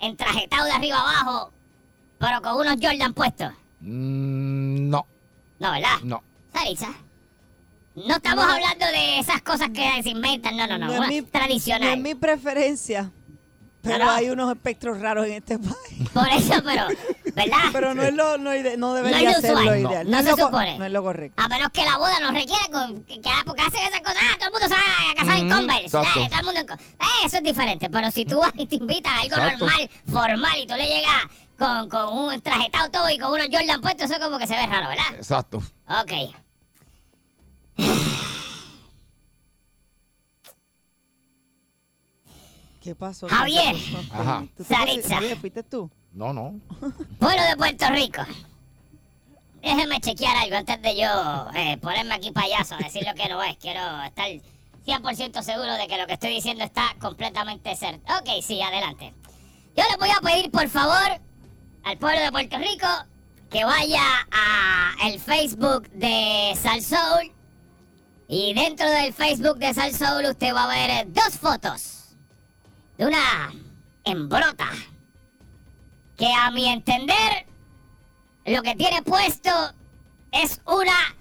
entrajetado 0.00 0.64
de 0.64 0.72
arriba 0.72 0.98
abajo, 1.00 1.52
pero 2.18 2.42
con 2.42 2.56
unos 2.56 2.76
Jordan 2.82 3.14
puestos? 3.14 3.52
Mm, 3.80 4.88
no, 4.90 5.06
No, 5.60 5.70
¿verdad? 5.72 5.98
no. 6.02 6.22
Sarisa. 6.52 6.88
No 7.94 8.16
estamos 8.16 8.44
hablando 8.44 8.86
de 8.86 9.18
esas 9.20 9.42
cosas 9.42 9.70
que 9.70 10.02
se 10.02 10.10
inventan, 10.10 10.56
no, 10.56 10.66
no, 10.66 10.78
no. 10.78 10.92
es 10.92 10.98
una 10.98 11.08
mi- 11.08 11.20
No 11.20 11.26
tradicional. 11.28 11.88
es 11.90 11.98
mi 12.00 12.14
preferencia. 12.14 13.10
Pero 13.82 14.10
hay 14.10 14.28
unos 14.30 14.50
espectros 14.50 15.00
raros 15.00 15.26
en 15.26 15.34
este 15.34 15.58
país. 15.58 16.08
Por 16.12 16.28
eso, 16.28 16.54
pero, 16.64 16.86
¿verdad? 17.38 17.58
Pero 17.72 17.94
no 17.94 18.02
es 18.02 18.14
lo, 18.14 18.38
no, 18.38 18.54
ide- 18.54 18.76
no 18.76 18.88
No 18.88 18.94
debería 18.94 19.30
es 19.30 19.36
lo 19.36 19.40
ser 19.40 19.52
lo 19.52 19.60
usual. 19.60 19.78
ideal. 19.80 20.10
No 20.10 20.18
se 20.22 20.30
lo 20.30 20.36
supone. 20.36 20.78
No 20.78 20.84
es 20.84 20.92
lo 20.92 21.02
correcto. 21.02 21.42
A 21.42 21.48
menos 21.48 21.70
que 21.70 21.84
la 21.84 21.96
boda 21.98 22.20
nos 22.20 22.32
requiera 22.34 22.62
con, 22.72 23.02
que, 23.04 23.20
que- 23.20 23.30
porque 23.46 23.62
hacen 23.62 23.82
esas 23.82 24.00
cosas, 24.00 24.16
ah, 24.22 24.36
todo 24.38 24.46
el 24.48 24.52
mundo 24.52 24.68
se 24.68 24.74
va 24.74 25.10
a 25.10 25.14
casar 25.14 25.38
en 25.38 25.46
Ujú, 25.46 25.56
Converse, 25.56 25.84
eh, 25.98 26.28
todo 26.28 26.38
el 26.40 26.44
mundo 26.44 26.60
en 26.60 26.70
eh, 26.70 27.04
eso 27.24 27.36
es 27.38 27.42
diferente, 27.42 27.90
pero 27.90 28.10
si 28.10 28.24
tú 28.24 28.38
vas 28.38 28.52
y 28.56 28.66
te 28.66 28.76
invitas 28.76 29.12
a 29.12 29.20
algo 29.20 29.36
Exacto. 29.36 29.64
normal, 29.66 29.90
formal, 30.10 30.58
y 30.58 30.66
tú 30.66 30.74
le 30.74 30.86
llegas 30.86 31.22
con, 31.58 31.88
con 31.88 32.16
un 32.18 32.40
trajetado 32.40 32.90
todo 32.90 33.10
y 33.10 33.18
con 33.18 33.32
unos 33.32 33.48
Jordan 33.50 33.80
puestos, 33.80 34.10
eso 34.10 34.20
como 34.20 34.38
que 34.38 34.46
se 34.46 34.54
ve 34.54 34.66
raro, 34.66 34.88
¿verdad? 34.88 35.14
Exacto. 35.16 35.58
Ok. 35.88 36.12
¿Qué 42.82 42.94
pasó? 42.94 43.28
Javier. 43.28 43.76
Ajá. 44.10 44.44
¿Tú 44.56 44.62
te 44.64 44.74
Saritza. 44.74 45.18
¿fuiste 45.40 45.62
tú? 45.62 45.90
No, 46.18 46.32
no. 46.32 46.60
Pueblo 47.20 47.42
de 47.44 47.56
Puerto 47.56 47.86
Rico. 47.90 48.22
Déjeme 49.62 50.00
chequear 50.00 50.36
algo 50.36 50.56
antes 50.56 50.82
de 50.82 50.96
yo 50.96 51.46
eh, 51.54 51.78
ponerme 51.78 52.12
aquí 52.12 52.32
payaso 52.32 52.76
decir 52.76 53.06
lo 53.06 53.14
que 53.14 53.28
no 53.28 53.40
es. 53.40 53.56
Quiero 53.58 53.80
estar 54.02 54.26
100% 54.84 55.42
seguro 55.42 55.74
de 55.74 55.86
que 55.86 55.96
lo 55.96 56.08
que 56.08 56.14
estoy 56.14 56.30
diciendo 56.30 56.64
está 56.64 56.96
completamente 57.00 57.76
cierto. 57.76 58.12
Ok, 58.18 58.42
sí, 58.42 58.60
adelante. 58.60 59.14
Yo 59.76 59.84
le 59.88 59.96
voy 59.96 60.10
a 60.10 60.20
pedir, 60.20 60.50
por 60.50 60.68
favor, 60.68 61.20
al 61.84 61.98
pueblo 61.98 62.20
de 62.20 62.32
Puerto 62.32 62.58
Rico 62.58 62.88
que 63.48 63.64
vaya 63.64 64.02
a 64.32 64.94
el 65.06 65.20
Facebook 65.20 65.88
de 65.90 66.52
Sal 66.60 66.82
Soul. 66.82 67.32
Y 68.26 68.54
dentro 68.54 68.90
del 68.90 69.12
Facebook 69.12 69.58
de 69.58 69.72
Sal 69.72 69.94
Soul 69.94 70.24
usted 70.24 70.52
va 70.52 70.64
a 70.64 70.66
ver 70.66 70.90
eh, 70.90 71.04
dos 71.06 71.38
fotos 71.38 72.16
de 72.96 73.06
una 73.06 73.52
embrota 74.02 74.68
que 76.18 76.26
a 76.34 76.50
mi 76.50 76.68
entender 76.68 77.46
lo 78.44 78.60
que 78.62 78.74
tiene 78.74 79.02
puesto 79.02 79.50
es 80.32 80.60
una 80.66 81.14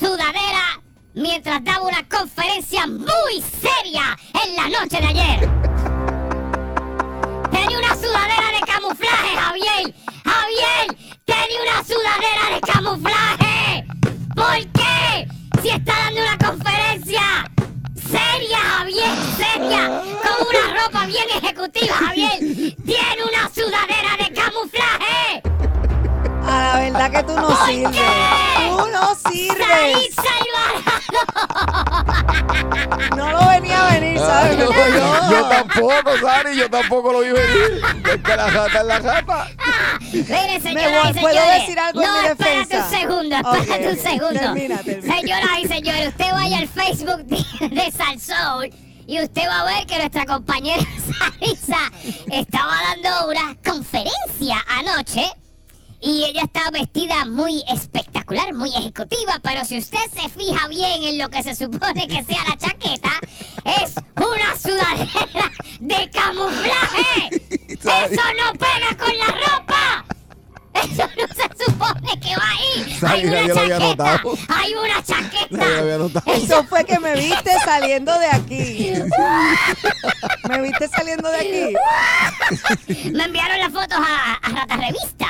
sudadera 0.00 0.82
mientras 1.14 1.62
daba 1.62 1.86
una 1.86 2.06
conferencia 2.08 2.84
muy 2.88 3.42
seria 3.42 4.18
en 4.44 4.56
la 4.56 4.80
noche 4.80 5.00
de 5.00 5.06
ayer. 5.06 5.48
Tenía 7.50 7.78
una 7.78 7.94
sudadera 7.94 8.50
de 8.52 8.66
camuflaje, 8.66 9.36
Javier. 9.36 9.94
Javier, 10.24 11.14
tenía 11.24 11.62
una 11.62 11.84
sudadera 11.84 12.54
de 12.54 12.60
camuflaje. 12.60 13.86
¿Por 14.34 14.72
qué? 14.72 15.28
Si 15.62 15.68
está 15.68 15.94
dando 15.94 16.22
una 16.22 16.38
conferencia 16.38 17.50
seria, 17.94 18.58
Javier, 18.58 19.16
seria, 19.36 20.02
con 20.22 20.48
una 20.48 20.82
ropa 20.82 21.06
bien 21.06 21.26
ejecutiva, 21.36 21.89
verdad 27.10 27.20
que 27.26 27.32
tú 27.32 27.40
no 27.40 27.46
¿Por 27.48 27.66
sirves. 27.66 27.96
qué? 27.96 28.68
Tú 28.68 28.88
no 28.90 29.14
sirves. 29.30 30.16
No 33.16 33.32
lo 33.32 33.48
venía 33.48 33.86
a 33.86 33.90
venir, 33.98 34.18
¿sabes? 34.18 34.58
yo, 34.58 34.68
¿Verdad? 34.70 35.30
yo- 35.30 35.30
yo 35.30 35.48
tampoco, 35.48 36.18
Sari, 36.20 36.56
yo 36.56 36.70
tampoco 36.70 37.12
lo 37.12 37.20
vi 37.20 37.30
venir. 37.30 37.80
Es 38.04 38.22
que 38.22 38.36
la 38.36 38.46
rata 38.48 38.80
es 38.80 38.86
la 38.86 38.98
rata. 38.98 39.48
Mire, 40.12 40.60
señoras 40.60 41.10
y 41.16 41.20
¿puedo 41.20 41.34
señores. 41.34 41.60
decir 41.60 41.78
algo 41.78 42.02
en 42.02 42.06
no, 42.08 42.22
mi 42.22 42.28
espérate 42.28 42.58
defensa? 42.66 42.84
un 42.86 42.90
segundo, 42.90 43.36
espérate 43.36 43.88
un 43.88 43.94
ok. 43.94 44.00
segundo. 44.02 44.40
Termina, 44.40 44.78
termina. 44.78 45.14
Señoras 45.16 45.50
y 45.62 45.68
señores, 45.68 46.08
usted 46.08 46.32
vaya 46.32 46.58
al 46.58 46.68
Facebook 46.68 47.24
de, 47.24 47.68
de 47.68 47.90
Salsoul 47.92 48.70
y 49.06 49.20
usted 49.22 49.42
va 49.48 49.60
a 49.60 49.64
ver 49.64 49.86
que 49.86 49.96
nuestra 49.98 50.24
compañera 50.26 50.82
Sarisa 51.18 51.78
estaba 52.30 52.72
dando 52.82 53.28
una 53.28 53.56
conferencia 53.64 54.64
anoche. 54.68 55.30
Y 56.02 56.24
ella 56.24 56.42
está 56.44 56.70
vestida 56.70 57.26
muy 57.26 57.62
espectacular, 57.68 58.54
muy 58.54 58.70
ejecutiva, 58.74 59.38
pero 59.42 59.64
si 59.64 59.78
usted 59.78 59.98
se 60.12 60.28
fija 60.30 60.66
bien 60.68 61.02
en 61.02 61.18
lo 61.18 61.28
que 61.28 61.42
se 61.42 61.54
supone 61.54 62.08
que 62.08 62.24
sea 62.24 62.42
la 62.48 62.56
chaqueta, 62.56 63.10
es 63.64 63.94
una 64.16 64.56
sudadera 64.56 65.52
de 65.80 66.10
camuflaje. 66.10 67.28
¡Eso 67.68 68.22
no 68.38 68.52
pega 68.54 68.96
con 68.98 69.18
la 69.18 69.26
ropa! 69.26 70.19
Eso 70.74 71.04
no 71.16 71.26
se 71.34 71.64
supone 71.64 72.20
que 72.20 72.36
va 72.36 72.48
ahí. 72.50 72.98
Hay 73.06 73.24
una 73.26 73.34
nadie 73.40 73.48
lo 73.54 73.60
había 73.60 73.78
chaqueta. 73.78 73.78
notado. 73.78 74.38
Hay 74.48 74.74
una 74.74 75.02
chaqueta. 75.04 75.46
Nadie 75.56 75.74
lo 75.74 75.80
había 75.82 75.98
notado. 75.98 76.32
Eso 76.32 76.64
fue 76.64 76.84
que 76.84 76.98
me 77.00 77.14
viste 77.14 77.50
saliendo 77.64 78.18
de 78.18 78.26
aquí. 78.26 78.92
Me 80.48 80.62
viste 80.62 80.88
saliendo 80.88 81.28
de 81.30 81.36
aquí. 81.36 83.08
Me 83.12 83.24
enviaron 83.24 83.58
las 83.60 83.72
fotos 83.72 83.98
a, 83.98 84.34
a 84.34 84.48
Rata 84.48 84.76
Revista. 84.76 85.26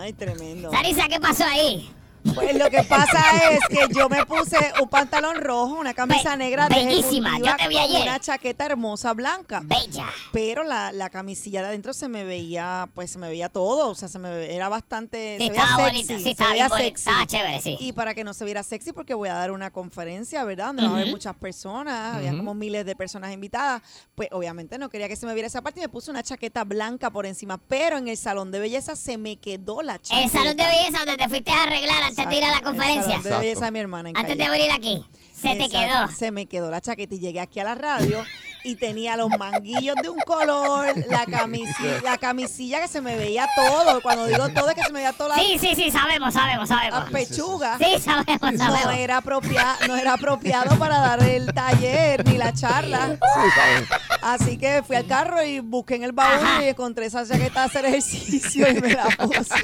Ay, 0.00 0.12
tremendo. 0.12 0.70
Sarisa, 0.70 1.08
¿qué 1.08 1.18
pasó 1.18 1.44
ahí? 1.44 1.90
Pues 2.34 2.56
lo 2.56 2.68
que 2.70 2.82
pasa 2.84 3.50
es 3.50 3.60
que 3.68 3.92
yo 3.94 4.08
me 4.08 4.24
puse 4.26 4.56
un 4.82 4.88
pantalón 4.88 5.36
rojo, 5.36 5.74
una 5.74 5.94
camisa 5.94 6.30
Be- 6.30 6.36
negra 6.44 6.68
bellísima, 6.68 7.38
yo 7.38 7.56
te 7.56 7.68
vi 7.68 7.74
con 7.76 7.84
ayer. 7.84 8.02
una 8.02 8.20
chaqueta 8.20 8.66
hermosa 8.66 9.12
blanca. 9.14 9.60
Bella. 9.64 10.06
Pero 10.32 10.62
la, 10.62 10.92
la 10.92 11.10
camisilla 11.10 11.62
de 11.62 11.68
adentro 11.68 11.92
se 11.94 12.08
me 12.08 12.24
veía, 12.24 12.88
pues 12.94 13.10
se 13.12 13.18
me 13.18 13.28
veía 13.28 13.48
todo, 13.48 13.88
o 13.90 13.94
sea, 13.94 14.08
se 14.08 14.18
me 14.18 14.30
ve- 14.30 14.54
era 14.54 14.68
bastante, 14.68 15.36
Sí, 15.38 15.44
se 15.46 15.50
veía 15.50 15.62
estaba 15.62 15.84
sexy, 15.84 15.92
bonita, 16.02 16.16
sí, 16.18 16.22
se 16.24 16.30
estaba 16.30 16.50
veía 16.50 16.68
sexy. 16.68 16.88
estaba 17.08 17.26
chévere, 17.26 17.60
sí. 17.62 17.76
Y 17.80 17.92
para 17.92 18.14
que 18.14 18.24
no 18.24 18.34
se 18.34 18.44
viera 18.44 18.62
sexy, 18.62 18.92
porque 18.92 19.14
voy 19.14 19.28
a 19.28 19.34
dar 19.34 19.50
una 19.50 19.70
conferencia, 19.70 20.44
¿verdad? 20.44 20.66
Donde 20.68 20.82
va 20.82 20.88
a 20.90 20.92
haber 20.94 21.08
muchas 21.10 21.34
personas, 21.36 22.16
había 22.16 22.36
como 22.36 22.54
miles 22.54 22.84
de 22.86 22.94
personas 22.96 23.32
invitadas. 23.32 23.82
Pues 24.14 24.28
obviamente 24.32 24.78
no 24.78 24.88
quería 24.90 25.08
que 25.08 25.16
se 25.16 25.26
me 25.26 25.34
viera 25.34 25.46
esa 25.46 25.62
parte 25.62 25.80
y 25.80 25.82
me 25.82 25.88
puse 25.88 26.10
una 26.10 26.22
chaqueta 26.22 26.64
blanca 26.64 27.10
por 27.10 27.26
encima, 27.26 27.58
pero 27.58 27.96
en 27.98 28.08
el 28.08 28.16
salón 28.16 28.50
de 28.50 28.60
belleza 28.60 28.94
se 28.96 29.16
me 29.18 29.36
quedó 29.36 29.82
la 29.82 29.98
chaqueta. 29.98 30.24
El 30.24 30.30
salón 30.30 30.56
de 30.56 30.64
belleza 30.64 30.98
donde 31.04 31.16
te 31.16 31.28
fuiste 31.28 31.50
a 31.50 31.62
arreglar 31.62 32.02
antes 32.10 32.28
de 32.28 32.36
ir 32.36 32.44
a 32.44 32.50
la 32.52 32.60
conferencia. 32.62 33.22
salón 33.22 33.40
de 33.42 33.70
mi 33.70 33.78
hermana 33.80 34.10
Antes 34.14 34.36
de 34.38 34.48
venir 34.50 34.70
aquí. 34.72 35.04
Se 35.40 35.56
te 35.56 35.70
quedó. 35.70 36.08
Se 36.14 36.30
me 36.30 36.44
quedó 36.46 36.70
la 36.70 36.82
chaqueta 36.82 37.14
y 37.14 37.18
llegué 37.18 37.40
aquí 37.40 37.60
a 37.60 37.64
la 37.64 37.74
radio 37.74 38.22
y 38.62 38.74
tenía 38.74 39.16
los 39.16 39.30
manguillos 39.38 39.96
de 40.02 40.10
un 40.10 40.18
color, 40.18 40.92
la 41.08 41.24
camisilla, 41.24 42.02
la 42.04 42.18
camisilla 42.18 42.78
que 42.82 42.88
se 42.88 43.00
me 43.00 43.16
veía 43.16 43.48
todo. 43.56 44.02
Cuando 44.02 44.26
digo 44.26 44.50
todo 44.50 44.68
es 44.68 44.74
que 44.74 44.82
se 44.82 44.92
me 44.92 44.98
veía 44.98 45.14
toda 45.14 45.30
la, 45.36 45.42
Sí, 45.42 45.56
sí, 45.58 45.74
sí, 45.74 45.90
sabemos, 45.90 46.34
sabemos, 46.34 46.68
la 46.68 46.76
sabemos. 46.76 47.10
pechuga. 47.10 47.78
Sí, 47.78 47.98
sabemos, 48.00 48.52
No 48.52 48.58
sabemos. 48.58 48.94
era, 48.98 49.16
apropia- 49.22 49.78
no 49.88 49.96
era 49.96 50.12
apropiado 50.12 50.78
para 50.78 50.98
dar 50.98 51.22
el 51.22 51.46
taller 51.54 52.22
ni 52.26 52.36
la 52.36 52.52
charla. 52.52 53.16
Sí, 53.16 53.50
¿sabes? 53.54 53.88
Así 54.20 54.58
que 54.58 54.82
fui 54.86 54.96
al 54.96 55.06
carro 55.06 55.42
y 55.42 55.60
busqué 55.60 55.94
en 55.94 56.04
el 56.04 56.12
baúl 56.12 56.34
Ajá. 56.46 56.62
y 56.62 56.68
encontré 56.68 57.06
esa 57.06 57.26
chaqueta 57.26 57.60
de 57.60 57.66
hacer 57.66 57.84
ejercicio 57.86 58.68
y 58.70 58.74
me 58.78 58.92
la 58.92 59.04
puse. 59.04 59.54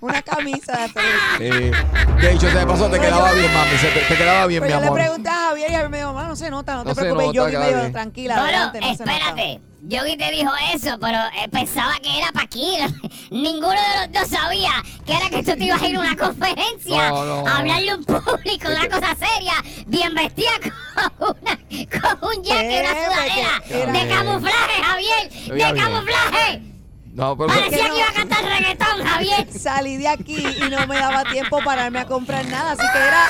Una 0.00 0.22
camisa 0.22 0.88
de. 1.38 1.68
Eh, 1.68 1.72
hecho, 2.32 2.48
te 2.48 2.66
pasó, 2.66 2.88
te 2.90 2.98
quedaba 3.00 3.32
bien, 3.32 3.52
mami. 3.52 3.76
se 3.78 3.88
te, 3.88 4.00
te 4.00 4.16
quedaba 4.16 4.46
bien, 4.46 4.62
mi 4.62 4.68
yo 4.70 4.80
le 4.80 4.86
amor. 4.86 4.98
pregunté 4.98 5.28
a 5.28 5.34
Javier 5.48 5.70
y 5.70 5.72
Javier 5.72 5.88
me 5.90 5.98
dijo, 5.98 6.12
"Ma, 6.12 6.24
no 6.24 6.36
se 6.36 6.50
nota, 6.50 6.72
no, 6.74 6.84
No 6.84 6.90
te 6.90 6.94
se 6.94 7.00
preocupes. 7.02 7.26
nota, 7.36 7.50
yo 7.50 7.60
me 7.60 7.66
dijo, 7.68 7.92
tranquila, 7.92 8.34
Bueno, 8.40 8.46
adelante, 8.58 8.80
no 8.80 8.86
se 8.94 9.04
nota. 9.04 9.12
espérate. 9.18 9.60
Yogi 9.80 10.16
te 10.16 10.30
dijo 10.32 10.50
eso, 10.74 10.98
pero 11.00 11.18
eh, 11.40 11.48
pensaba 11.52 11.94
que 12.02 12.18
era 12.18 12.32
para 12.32 12.44
aquí. 12.44 12.76
Ninguno 13.30 13.70
de 13.70 14.06
los 14.08 14.20
dos 14.20 14.28
sabía 14.28 14.70
que 15.06 15.12
era 15.12 15.30
que 15.30 15.42
tú 15.44 15.56
te 15.56 15.64
ibas 15.64 15.80
a 15.80 15.86
ir 15.86 15.96
a 15.96 16.00
una 16.00 16.16
conferencia 16.16 17.08
No, 17.10 17.24
no. 17.24 17.46
a 17.48 17.58
hablarle 17.58 17.90
a 17.92 17.94
un 17.94 18.04
público 18.04 18.68
de 18.68 18.74
una 18.74 18.88
cosa 18.88 19.14
seria, 19.14 19.54
bien 19.86 20.12
vestida 20.14 20.50
con, 21.18 21.36
una, 21.40 21.56
con 22.00 22.28
un 22.36 22.42
jacket 22.44 22.80
una 22.80 22.90
Eh, 22.92 23.04
sudadera 23.06 23.62
porque 23.62 23.92
de 24.04 24.08
camuflaje, 24.14 24.82
Javier, 24.82 25.30
Se 25.32 25.48
de 25.48 25.54
bien. 25.54 25.76
camuflaje. 25.76 26.62
No, 27.18 27.36
pero 27.36 27.48
Parecía 27.48 27.90
que 27.90 27.96
iba 27.98 28.08
a 28.08 28.12
cantar 28.12 28.44
reggaetón, 28.44 29.04
Javier. 29.04 29.48
Salí 29.58 29.96
de 29.96 30.06
aquí 30.06 30.36
y 30.36 30.70
no 30.70 30.86
me 30.86 30.96
daba 30.96 31.24
tiempo 31.24 31.58
para 31.64 31.86
irme 31.86 31.98
a 31.98 32.06
comprar 32.06 32.46
nada, 32.46 32.72
así 32.72 32.82
que 32.92 32.98
era 32.98 33.26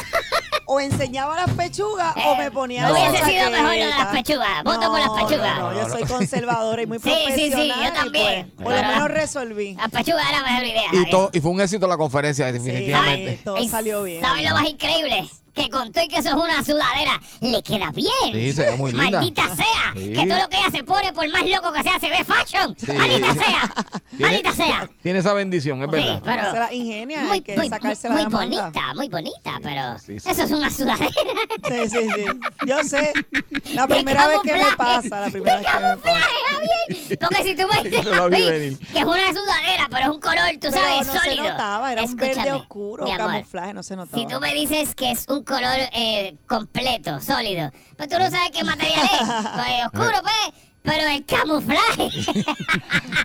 o 0.67 0.79
enseñaba 0.79 1.35
las 1.37 1.51
pechugas 1.57 2.15
o 2.27 2.37
me 2.37 2.51
ponía 2.51 2.87
no 2.87 2.93
hubiese 2.93 3.25
sido 3.25 3.51
mejor 3.51 3.63
lo 3.65 3.71
de 3.71 3.87
las 3.87 4.07
pechugas. 4.09 4.63
Voto 4.65 4.91
por 4.91 5.01
las 5.01 5.09
pechugas. 5.11 5.59
No, 5.59 5.73
no, 5.73 5.81
yo 5.83 5.89
soy 5.89 6.03
conservadora 6.05 6.83
y 6.83 6.87
muy 6.87 6.99
Sí, 7.03 7.11
sí, 7.11 7.17
sí, 7.17 7.51
profesional. 7.51 7.81
yo 7.83 7.89
y 7.89 7.93
también. 7.95 8.53
pues, 8.57 8.65
por 8.67 8.77
lo 8.77 8.83
menos 8.93 9.09
resolví. 9.09 9.75
Las 9.75 9.89
pechugas 9.91 10.25
era 10.29 10.41
la 10.43 10.47
mejor 10.51 10.65
idea. 10.67 10.83
Y, 10.83 10.87
Javier. 10.97 11.11
to- 11.11 11.31
y 11.33 11.41
fue 11.41 11.51
un 11.51 11.61
éxito 11.63 11.87
la 11.89 11.97
conferencia, 11.97 12.47
Sí, 12.49 12.53
definitivamente. 12.53 13.41
todo 13.43 13.57
Y 13.57 13.69
salió 13.71 14.03
bien. 14.03 14.21
¿Sabes 14.21 14.47
lo 14.47 14.55
más 14.55 14.69
increíble? 14.69 15.27
Que 15.59 15.71
con 15.71 15.93
todo 15.93 16.05
y 16.05 16.09
que 16.09 16.19
eso 16.19 16.29
es 16.29 16.35
una 16.35 16.63
sudadera, 16.65 17.21
le 17.41 17.63
queda 17.63 17.91
bien. 17.93 18.09
Sí, 18.33 18.53
se 18.53 18.63
ve 18.71 18.77
muy 18.77 18.93
linda. 18.93 19.11
Maldita 19.19 19.55
sea. 19.57 19.93
Sí. 19.95 20.13
Que 20.13 20.27
todo 20.27 20.39
lo 20.39 20.49
que 20.49 20.57
ella 20.59 20.71
se 20.71 20.85
pone, 20.85 21.13
por 21.13 21.29
más 21.31 21.43
loco 21.49 21.73
que 21.73 21.83
sea, 21.83 21.99
se 21.99 22.09
ve 22.11 22.25
fashion. 22.25 22.77
Sí. 22.79 22.93
Maldita 22.93 23.35
sea. 23.35 23.75
Maldita 24.19 24.53
sea. 24.53 24.91
Tiene 25.03 25.19
esa 25.21 25.33
bendición, 25.35 25.83
es 25.83 25.87
Sí, 25.91 25.91
verdad. 25.97 26.23
pero 26.25 26.51
Se 26.53 26.59
la 26.59 26.73
ingenia, 26.75 27.21
muy, 27.23 27.31
hay 27.33 27.41
que 27.41 27.57
muy, 27.57 27.69
sacársela 27.69 28.15
muy 28.15 28.25
manga. 28.25 28.39
bonita, 28.39 28.95
muy 28.95 29.09
bonita, 29.09 29.53
pero 29.63 29.99
Sí, 29.99 30.19
sí. 30.21 30.29
eso 30.31 30.43
es 30.43 30.51
una 30.51 30.71
sudadera. 30.71 31.09
Sí, 31.69 31.89
sí, 31.89 32.09
sí. 32.15 32.25
Yo 32.67 32.83
sé. 32.85 33.13
La 33.75 33.87
primera 33.87 34.27
vez 34.29 34.39
que 34.45 34.53
me 34.55 34.77
pasa, 34.77 35.21
la 35.21 35.31
primera 35.31 35.57
De 35.59 35.63
vez 35.63 35.67
que 35.73 35.79
me 35.79 35.83
camuflaje, 35.83 36.21
pasa. 36.21 36.55
Javier. 36.55 37.19
Porque 37.21 37.43
si 37.43 37.55
tú 37.57 37.67
me 37.73 37.89
dices 37.91 38.07
a 38.19 38.29
mí 38.29 38.77
que 38.93 38.99
es 38.99 39.05
una 39.05 39.29
sudadera, 39.33 39.89
pero 39.91 40.03
es 40.05 40.09
un 40.09 40.21
color, 40.21 40.39
tú 40.53 40.59
Pero 40.61 40.73
sabes, 40.73 41.07
no 41.07 41.13
se 41.15 41.19
sólido. 41.19 41.45
notaba, 41.51 41.93
era 41.93 42.03
un 42.03 42.17
verde 42.17 42.53
oscuro, 42.53 43.05
mi 43.05 43.13
amor. 43.13 43.27
camuflaje, 43.33 43.75
no 43.75 43.83
se 43.83 43.97
notaba. 43.97 44.19
Si 44.23 44.27
tú 44.29 44.41
me 44.41 44.55
dices 44.55 44.95
que 44.95 45.11
es 45.11 45.27
un 45.29 45.43
color 45.49 45.79
eh, 45.95 46.37
completo, 46.47 47.21
sólido, 47.21 47.73
pues 47.97 48.09
tú 48.09 48.19
no 48.19 48.31
sabes 48.31 48.51
qué 48.53 48.63
material 48.65 49.01
es. 49.13 49.29
Pues 49.29 49.87
oscuro, 49.87 50.21
pues. 50.23 50.65
Pero 50.83 51.09
el 51.09 51.25
camuflaje. 51.27 52.09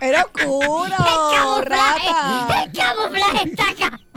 Era 0.02 0.22
oscuro, 0.24 0.84
el 0.86 0.90
camuflaje. 0.90 2.08
rata. 2.08 2.64
El 2.64 2.72
camuflaje 2.72 3.48
está 3.50 3.70
acá. 3.70 4.00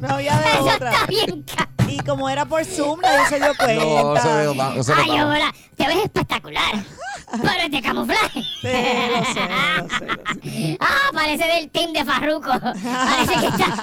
No 0.00 0.08
había 0.16 0.36
de 0.38 0.50
Eso 0.50 0.64
otra. 0.64 0.90
está 0.92 1.06
bien 1.06 1.44
Y 1.88 1.96
como 2.00 2.28
era 2.28 2.44
por 2.44 2.62
Zoom, 2.66 3.00
nadie 3.00 3.26
se 3.30 3.36
dio 3.40 3.54
cuenta. 3.56 3.82
No, 3.82 4.16
se 4.20 4.28
ve, 4.28 4.44
no, 4.54 4.54
no 4.74 4.82
se 4.82 4.92
Ay, 4.92 5.06
notaba. 5.08 5.22
ahora, 5.22 5.54
te 5.74 5.86
ves 5.86 5.96
espectacular. 6.04 6.74
Pero 7.32 7.62
es 7.64 7.70
de 7.70 7.82
camuflaje. 7.82 8.42
Sí, 8.42 8.68
lo 8.68 9.24
sé, 9.24 9.48
lo 9.78 9.88
sé, 9.98 10.06
lo 10.06 10.42
sé. 10.52 10.76
Ah, 10.80 11.10
parece 11.14 11.46
del 11.46 11.70
team 11.70 11.92
de 11.94 12.04
Farruko. 12.04 12.50
Parece 12.60 13.40
que 13.40 13.46
está. 13.46 13.74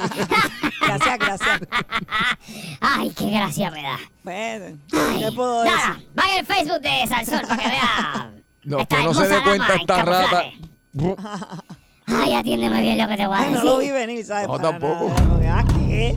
Gracias, 0.85 1.17
gracias. 1.19 1.59
Ay, 3.17 3.25
qué 3.25 3.29
gracia 3.31 3.71
me 3.71 3.81
da. 3.83 3.99
Bueno, 4.23 4.77
Ay, 4.93 5.19
¿qué 5.19 5.31
puedo 5.31 5.63
decir? 5.63 5.77
Nada, 5.77 5.99
vaya 6.15 6.39
al 6.39 6.45
Facebook 6.45 6.81
de 6.81 7.07
Salsol 7.07 7.41
para 7.47 7.61
que 7.63 7.69
vea. 7.69 8.29
No, 8.65 8.77
que 8.87 9.03
no 9.03 9.13
se 9.13 9.27
dé 9.27 9.41
cuenta 9.43 9.75
esta 9.75 10.03
rata. 10.03 10.43
Ay, 12.07 12.33
atiéndeme 12.33 12.81
bien 12.81 12.97
lo 12.97 13.07
que 13.09 13.17
te 13.17 13.27
voy 13.27 13.35
a 13.35 13.39
Ay, 13.39 13.49
decir. 13.49 13.65
no 13.65 13.71
lo 13.71 13.77
vi 13.79 13.91
venir, 13.91 14.23
¿sabes? 14.25 14.47
No, 14.47 14.53
Para 14.53 14.69
tampoco. 14.69 15.13
que, 15.13 15.85
¿qué? 15.89 16.15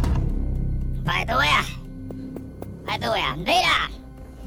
Para 1.04 1.18
que 1.18 1.32
tú 1.32 1.38
veas. 1.38 1.66
Para 2.86 2.98
que 2.98 3.04
tú 3.06 3.12
veas. 3.12 3.36
Mira. 3.38 3.90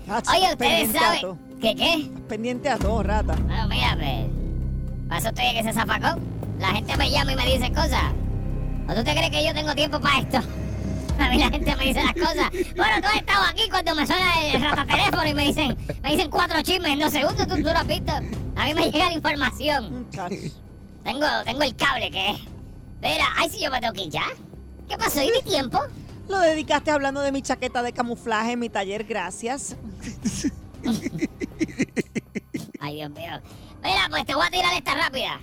Ah, 0.07 0.23
Oye, 0.33 0.51
ustedes 0.53 0.91
saben. 0.93 1.39
¿Qué 1.59 1.75
qué? 1.75 2.09
Pendiente 2.29 2.69
a 2.69 2.77
todo, 2.77 3.03
rata. 3.03 3.35
Bueno, 3.35 3.67
mira, 3.67 3.97
pues. 3.99 4.27
Para 5.09 5.19
eso 5.19 5.27
estoy 5.29 5.45
en 5.47 5.57
ese 5.57 5.73
zafacón. 5.73 6.19
La 6.57 6.67
gente 6.69 6.95
me 6.95 7.11
llama 7.11 7.33
y 7.33 7.35
me 7.35 7.45
dice 7.47 7.69
cosas. 7.73 8.13
¿O 8.87 8.93
tú 8.93 9.03
te 9.03 9.11
crees 9.11 9.29
que 9.29 9.45
yo 9.45 9.53
tengo 9.53 9.75
tiempo 9.75 9.99
para 9.99 10.19
esto? 10.19 10.39
A 11.19 11.29
mí 11.29 11.38
la 11.38 11.49
gente 11.49 11.75
me 11.75 11.85
dice 11.85 12.01
las 12.03 12.13
cosas. 12.13 12.49
Bueno, 12.75 13.01
tú 13.01 13.07
has 13.07 13.15
estado 13.15 13.45
aquí 13.45 13.69
cuando 13.69 13.95
me 13.95 14.07
suena 14.07 14.41
el 14.41 14.61
ratateléfono 14.61 15.27
y 15.27 15.33
me 15.33 15.45
dicen, 15.45 15.77
me 16.01 16.11
dicen 16.11 16.29
cuatro 16.29 16.61
chismes 16.61 16.93
en 16.93 16.99
dos 16.99 17.11
segundos, 17.11 17.47
tú, 17.47 17.55
tú 17.55 17.61
lo 17.61 17.71
has 17.71 17.88
visto. 17.88 18.13
A 18.55 18.65
mí 18.65 18.73
me 18.73 18.91
llega 18.91 19.09
la 19.09 19.13
información. 19.13 20.07
Tengo, 21.03 21.25
tengo 21.45 21.61
el 21.61 21.75
cable 21.75 22.09
que 22.11 22.31
es. 22.31 22.39
Mira, 23.01 23.27
ay, 23.38 23.49
si 23.49 23.61
yo 23.61 23.71
me 23.71 23.79
tengo 23.79 23.93
que 23.93 24.03
ir 24.03 24.09
ya. 24.09 24.25
¿Qué 24.88 24.97
pasó? 24.97 25.21
¿Y 25.21 25.31
mi 25.31 25.41
tiempo? 25.41 25.79
Lo 26.27 26.39
dedicaste 26.39 26.91
hablando 26.91 27.21
de 27.21 27.31
mi 27.31 27.41
chaqueta 27.41 27.81
de 27.81 27.91
camuflaje 27.93 28.51
en 28.53 28.59
mi 28.59 28.69
taller, 28.69 29.03
gracias. 29.03 29.75
Ay, 32.79 32.95
Dios 32.95 33.09
mío. 33.11 33.41
Mira, 33.83 34.07
pues 34.09 34.25
te 34.25 34.35
voy 34.35 34.45
a 34.45 34.49
tirar 34.49 34.73
esta 34.73 34.95
rápida. 34.95 35.39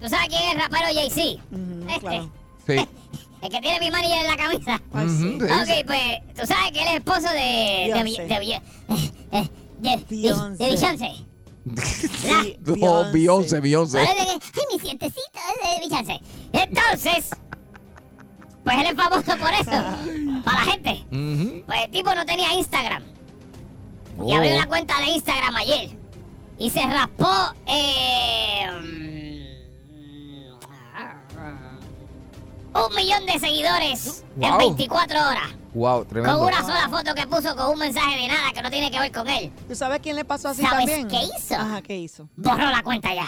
¿Tú 0.00 0.08
sabes 0.08 0.28
quién 0.28 0.42
es 0.42 0.54
el 0.54 0.60
rapero 0.60 0.86
Jay-Z? 0.92 1.42
Este. 1.88 2.00
claro. 2.00 2.30
Sí. 2.66 2.76
El 3.42 3.48
que 3.50 3.60
tiene 3.60 3.80
mi 3.80 3.90
manager 3.90 4.18
en 4.20 4.26
la 4.30 4.36
camisa. 4.36 4.80
Ay, 4.92 5.06
Ujú, 5.08 5.18
sí. 5.18 5.34
Ok, 5.52 5.66
sí. 5.66 5.84
pues 5.86 6.36
tú 6.40 6.46
sabes 6.46 6.70
que 6.72 6.80
él 6.82 6.88
es 6.88 6.94
esposo 6.94 7.28
de. 7.32 7.92
de. 7.92 8.02
Beyoncé. 8.02 8.22
de. 8.22 8.38
de. 8.38 8.60
de. 9.30 9.96
de. 9.96 10.04
Beyoncé. 10.08 10.64
Beyoncé. 10.64 11.12
No, 12.66 13.12
Beyoncé, 13.12 13.60
Beyoncé. 13.60 13.98
Que- 13.98 14.08
Ay, 14.08 14.38
mi 14.72 14.78
sientecito 14.80 15.20
es 15.34 15.80
de 15.80 15.88
Beyoncé. 15.88 16.20
Entonces. 16.52 17.30
Pues 18.64 18.76
él 18.78 18.86
es 18.86 18.94
famoso 18.94 19.36
por 19.38 19.52
eso. 19.52 20.42
Para 20.44 20.64
la 20.64 20.72
gente. 20.72 21.04
Pues 21.66 21.84
el 21.84 21.90
tipo 21.90 22.14
no 22.14 22.24
tenía 22.24 22.52
Instagram. 22.54 23.02
Y 23.02 24.32
Oh. 24.32 24.36
abrió 24.36 24.54
una 24.54 24.66
cuenta 24.66 24.98
de 25.00 25.06
Instagram 25.06 25.56
ayer. 25.56 25.90
Y 26.58 26.70
se 26.70 26.80
raspó. 26.86 27.28
Eh, 27.66 28.66
un 32.74 32.94
millón 32.94 33.26
de 33.26 33.38
seguidores 33.38 34.24
en 34.40 34.50
Wow. 34.50 34.58
24 34.58 35.18
horas. 35.20 35.48
Wow, 35.74 35.98
Con 36.00 36.08
tremendo. 36.08 36.42
una 36.46 36.60
sola 36.60 36.88
foto 36.90 37.14
que 37.14 37.26
puso 37.26 37.54
con 37.56 37.70
un 37.70 37.78
mensaje 37.78 38.16
de 38.16 38.28
nada 38.28 38.52
que 38.54 38.62
no 38.62 38.70
tiene 38.70 38.90
que 38.90 38.98
ver 38.98 39.10
con 39.12 39.28
él. 39.28 39.50
¿Tú 39.68 39.74
sabes 39.74 40.00
quién 40.02 40.16
le 40.16 40.24
pasó 40.24 40.48
así 40.50 40.62
¿Sabes 40.62 40.86
también? 40.86 41.08
qué 41.08 41.22
hizo? 41.36 41.54
Ajá, 41.54 41.82
¿qué 41.82 41.96
hizo? 41.96 42.28
Borró 42.36 42.70
la 42.70 42.82
cuenta 42.82 43.14
ya. 43.14 43.26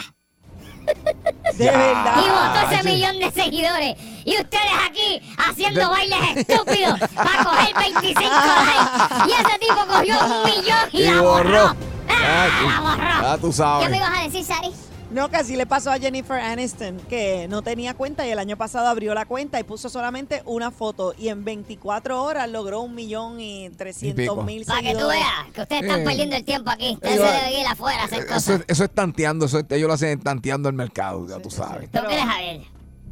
De 1.57 1.65
verdad. 1.71 2.17
Y 2.19 2.29
votó 2.29 2.71
ese 2.73 2.83
sí. 2.83 2.89
millón 2.89 3.19
de 3.19 3.31
seguidores. 3.31 3.97
Y 4.27 4.35
ustedes 4.39 4.73
aquí 4.89 5.23
haciendo 5.39 5.81
De- 5.81 5.87
bailes 5.87 6.37
estúpidos 6.37 6.99
para 7.15 7.45
coger 7.45 7.75
25 7.75 8.21
likes. 8.31 9.31
Y 9.31 9.33
ese 9.33 9.59
tipo 9.59 9.87
cogió 9.87 10.15
un 10.25 10.43
millón 10.45 10.89
y, 10.93 10.99
Y 11.01 11.07
la 11.07 11.21
borró. 11.23 11.45
borró. 11.45 11.77
Ah, 12.09 12.15
Ah, 12.27 12.49
tú- 12.61 12.69
la 12.69 12.81
borró. 12.81 13.29
ah, 13.31 13.39
tú 13.41 13.53
sabes. 13.53 13.85
¿Qué 13.87 13.91
me 13.91 13.97
ibas 13.97 14.19
a 14.19 14.23
decir, 14.25 14.45
Sari? 14.45 14.73
No, 15.15 15.31
que 15.31 15.37
así 15.37 15.55
le 15.55 15.65
pasó 15.65 15.93
a 15.93 15.99
Jennifer 15.99 16.41
Aniston, 16.41 16.97
que 17.09 17.47
no 17.49 17.63
tenía 17.63 17.95
cuenta 17.95 18.27
y 18.27 18.31
el 18.31 18.39
año 18.41 18.57
pasado 18.57 18.89
abrió 18.89 19.15
la 19.15 19.27
cuenta 19.27 19.61
y 19.61 19.63
puso 19.63 19.89
solamente 19.89 20.43
una 20.45 20.73
foto 20.73 21.15
y 21.17 21.29
en 21.29 21.45
24 21.45 22.21
horas 22.21 22.51
logró 22.51 22.81
un 22.81 22.97
millón 22.97 23.39
y 23.41 23.71
trescientos 23.71 24.45
mil 24.45 24.65
Para 24.65 24.81
que 24.81 24.89
tú 24.89 24.99
seguidores. 24.99 25.21
veas 25.21 25.53
que 25.55 25.61
ustedes 25.63 25.83
están 25.83 26.01
Eh. 26.01 26.05
perdiendo 26.05 26.37
el 26.37 26.45
tiempo 26.45 26.71
aquí. 26.71 26.91
Ustedes 26.95 27.15
Ellos- 27.15 27.29
se 27.31 27.37
deben 27.47 27.61
ir 27.61 27.67
afuera 27.69 28.03
a 28.03 28.05
hacer 28.07 28.19
Eso, 28.25 28.27
cosas. 28.35 28.61
es- 28.61 28.65
eso 28.67 28.85
es 28.85 28.91
tanteando, 28.91 29.47
eso 29.47 29.59
es- 29.61 29.67
ellos 29.71 29.87
lo 29.87 29.95
hacen 29.95 30.21
tanteando 30.21 30.69
el 30.69 30.75
mercado, 30.75 31.27
ya 31.29 31.39
tú 31.41 31.49
sabes. 31.51 31.89
¿Tú 31.93 32.01
qué 32.09 32.15
eres, 32.15 32.25
Javier? 32.27 32.61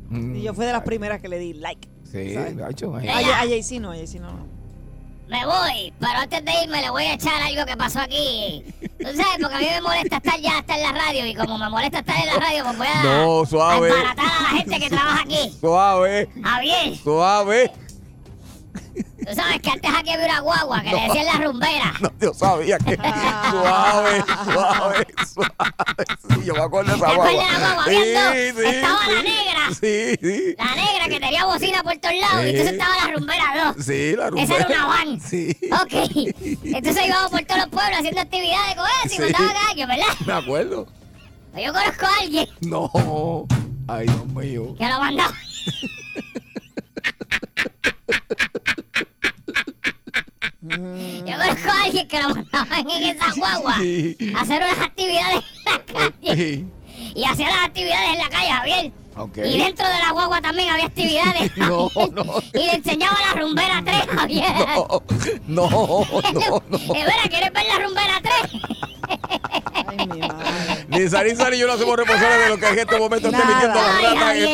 Mm, 0.08 0.36
Y 0.36 0.42
yo 0.42 0.54
fui 0.54 0.66
de 0.66 0.72
las 0.72 0.82
primeras 0.82 1.20
que 1.22 1.28
le 1.28 1.38
di 1.38 1.52
like. 1.54 1.88
Sí, 2.10 2.34
¿sabes? 2.34 2.56
gacho, 2.56 2.96
ahí. 2.96 3.06
Eh. 3.06 3.10
A, 3.12 3.16
Mira. 3.18 3.36
a 3.40 3.46
Jay-Z 3.46 3.80
no, 3.80 3.92
a 3.92 3.94
Jay-Z 3.94 4.18
no. 4.20 4.61
Me 5.32 5.46
voy, 5.46 5.92
pero 5.98 6.12
antes 6.12 6.44
de 6.44 6.52
irme 6.62 6.82
le 6.82 6.90
voy 6.90 7.04
a 7.04 7.14
echar 7.14 7.40
algo 7.40 7.64
que 7.64 7.74
pasó 7.74 8.00
aquí. 8.00 8.62
Tú 8.80 9.06
sabes, 9.16 9.38
porque 9.40 9.54
a 9.54 9.58
mí 9.60 9.66
me 9.70 9.80
molesta 9.80 10.16
estar 10.18 10.38
ya 10.38 10.58
hasta 10.58 10.76
en 10.76 10.82
la 10.82 10.92
radio 10.92 11.26
y 11.26 11.34
como 11.34 11.56
me 11.56 11.70
molesta 11.70 12.00
estar 12.00 12.16
en 12.18 12.26
la 12.26 12.34
radio, 12.34 12.64
pues 12.64 12.76
voy 12.76 12.86
a, 12.86 13.02
No, 13.02 13.46
suave. 13.46 13.90
a 13.90 14.10
a 14.10 14.14
la 14.14 14.48
gente 14.58 14.78
que 14.78 14.90
trabaja 14.90 15.22
aquí. 15.22 15.50
Suave, 15.58 16.28
Javier, 16.44 16.96
suave. 16.98 17.72
Tú 19.26 19.34
sabes 19.34 19.60
que 19.60 19.70
antes 19.70 19.90
aquí 19.94 20.10
había 20.10 20.24
una 20.26 20.40
guagua 20.40 20.82
que 20.82 20.90
le 20.90 21.00
decían 21.02 21.26
la 21.26 21.44
rumbera. 21.44 21.94
No, 22.00 22.10
yo 22.20 22.34
sabía 22.34 22.78
que. 22.78 22.96
suave, 22.96 24.24
suave, 24.44 25.06
suave. 25.32 26.04
Sí, 26.28 26.44
yo 26.44 26.54
me 26.54 26.60
acuerdo 26.62 26.90
de 26.92 26.96
esa 26.98 27.06
¿Te 27.06 27.12
acuerdas 27.12 27.34
guagua. 27.34 27.52
de 27.52 27.60
la 27.60 27.74
guagua? 27.74 27.84
Sí, 27.86 28.52
sí, 28.56 28.66
Estaba 28.66 29.06
la 29.08 29.22
negra. 29.22 29.68
Sí, 29.68 30.16
sí. 30.20 30.54
La 30.58 30.74
negra 30.74 31.08
que 31.08 31.20
tenía 31.20 31.44
bocina 31.46 31.82
por 31.82 31.96
todos 31.98 32.14
lados 32.16 32.44
y 32.44 32.48
entonces 32.50 32.72
estaba 32.72 32.96
la 33.06 33.12
rumbera 33.14 33.72
2. 33.76 33.84
Sí, 33.84 34.16
la 34.16 34.28
Esa 34.28 34.56
era 34.56 34.64
rumbera. 34.64 34.66
una 34.66 34.86
van. 34.86 35.20
Sí. 35.20 35.56
Ok. 35.72 35.92
Entonces 36.64 37.06
íbamos 37.06 37.30
por 37.30 37.42
todos 37.44 37.60
los 37.60 37.68
pueblos 37.70 37.98
haciendo 37.98 38.20
actividades 38.20 38.74
con 38.76 38.86
eso 39.04 39.14
y 39.16 39.18
mandaban 39.20 39.56
alguien, 39.68 39.88
¿verdad? 39.88 40.06
Me 40.26 40.32
acuerdo. 40.32 40.86
Pues 41.52 41.66
yo 41.66 41.72
conozco 41.72 42.06
a 42.06 42.18
alguien 42.20 42.48
No. 42.62 43.46
Ay, 43.88 44.06
Dios 44.06 44.26
mío. 44.28 44.74
que 44.78 44.88
lo 44.88 44.98
mandó. 45.00 45.24
Yo 50.62 51.36
conozco 51.38 51.70
a 51.70 51.82
alguien 51.84 52.06
que 52.06 52.22
lo 52.22 52.28
mandaban 52.28 52.88
en 52.88 53.16
esa 53.16 53.32
guagua 53.34 53.74
a 53.74 54.40
hacer 54.40 54.62
unas 54.62 54.78
actividades 54.78 55.42
en 55.56 55.72
la 55.72 55.84
calle. 56.20 56.64
Y 57.14 57.24
hacía 57.24 57.48
las 57.48 57.66
actividades 57.66 58.10
en 58.12 58.18
la 58.18 58.28
calle, 58.28 58.50
Javier. 58.50 58.92
Ok. 59.16 59.36
Y 59.38 59.58
dentro 59.58 59.86
de 59.88 59.98
la 59.98 60.10
guagua 60.12 60.40
también 60.40 60.70
había 60.70 60.86
actividades. 60.86 61.50
No, 61.56 61.88
no. 62.12 62.24
Y 62.54 62.58
le 62.66 62.74
enseñaba 62.74 63.16
la 63.20 63.40
rumbera 63.40 63.82
3, 63.84 63.96
Javier. 64.18 64.52
No, 65.46 65.68
no, 65.70 66.06
no, 66.32 66.62
no. 66.68 66.78
Eh, 66.94 67.04
Vera, 67.04 67.28
¿quieres 67.28 67.52
ver 67.52 67.64
la 67.66 67.84
rumbera 67.84 68.20
3? 68.22 68.62
Ay, 69.74 70.06
mi 70.06 70.20
madre. 70.20 70.86
Ni 70.88 71.08
Sarisa 71.08 71.50
ni 71.50 71.58
yo 71.58 71.66
no 71.66 71.76
somos 71.76 71.96
responsables 71.96 72.38
de 72.44 72.48
lo 72.48 72.58
que 72.58 72.68
en 72.68 72.78
este 72.78 72.98
momento 72.98 73.30
Nada. 73.30 73.44
emitiendo 73.44 73.78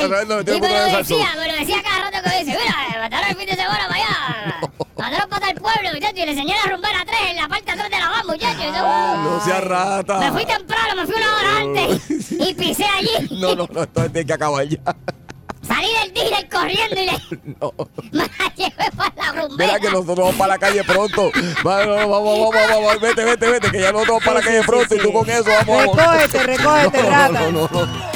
través 0.09 0.29
de 0.47 0.57
Y 0.57 0.61
me 0.61 0.69
lo 0.69 0.75
de 0.75 0.85
decía, 0.85 0.91
Salsón. 0.93 1.19
me 1.41 1.49
lo 1.53 1.59
decía 1.59 1.83
cada 1.83 1.99
rato 2.11 2.19
que 2.23 2.29
me 2.31 2.45
dice, 2.45 2.59
mira, 2.59 2.99
mandaron 3.01 3.29
el 3.31 3.37
fin 3.37 3.47
de 3.47 3.57
semana 3.57 3.89
para 3.89 3.95
allá. 3.95 4.61
Mandaron 4.97 5.31
para 5.31 5.51
el 5.51 5.61
pueblo, 5.61 5.91
muchachos, 5.95 6.19
y 6.19 6.25
le 6.27 6.31
enseñé 6.33 6.55
la 6.65 6.71
rumbera 6.73 7.05
3 7.07 7.17
en 7.31 7.37
la 7.37 7.49
parte 7.49 7.71
atrás 7.71 7.91
de 7.91 7.99
la 7.99 8.09
van, 8.09 8.27
muchachos. 8.27 8.65
Yo, 8.65 8.85
uh, 8.85 9.23
No 9.25 9.45
sea 9.45 9.61
rata. 9.61 10.19
Me 10.19 10.33
fui 10.33 10.45
temprano, 10.45 10.95
me 10.97 11.07
fui 11.07 11.15
una 11.15 11.37
hora 11.37 11.57
antes 11.61 12.31
y 12.31 12.55
pisé 12.55 12.85
allí. 12.85 13.29
No, 13.41 13.55
no, 13.55 13.67
no, 13.71 13.83
esto 13.85 14.03
tiene 14.11 14.27
que 14.27 14.33
acabar 14.33 14.48
ya. 14.65 14.79
Salí 15.67 15.89
del 16.03 16.15
dealer 16.15 16.49
corriendo 16.49 17.01
y 17.01 17.07
le. 17.07 17.13
No. 17.61 17.73
Me 18.13 18.19
la 18.21 18.55
llevé 18.57 18.91
para 18.97 19.33
la. 19.35 19.49
Mira 19.59 19.79
que 19.81 19.91
nosotros 19.91 20.19
vamos 20.19 20.35
para 20.37 20.55
la 20.55 20.59
calle 20.59 20.83
pronto. 20.85 21.31
Va, 21.67 21.85
no, 21.85 21.97
no, 21.97 22.09
Vamos, 22.09 22.39
vamos, 22.39 22.55
vamos, 22.55 22.71
vamos, 22.85 23.01
vete, 23.01 23.25
vete, 23.25 23.51
vete, 23.51 23.71
que 23.71 23.81
ya 23.81 23.93
nosotros 23.93 24.23
vamos 24.23 24.25
para 24.25 24.35
la 24.37 24.41
Sí, 24.41 24.47
calle 24.47 24.61
sí, 24.61 24.67
pronto 24.67 24.95
y 24.95 24.99
tú 24.99 25.13
con 25.13 25.29
eso 25.29 25.45
vamos. 25.45 25.97
vamos. 25.97 25.97
Recógete, 25.97 26.43
recógete, 26.45 27.03
No, 27.03 27.11
rata. 27.11 27.41
no, 27.41 27.51
no, 27.53 27.69
no. 27.71 28.09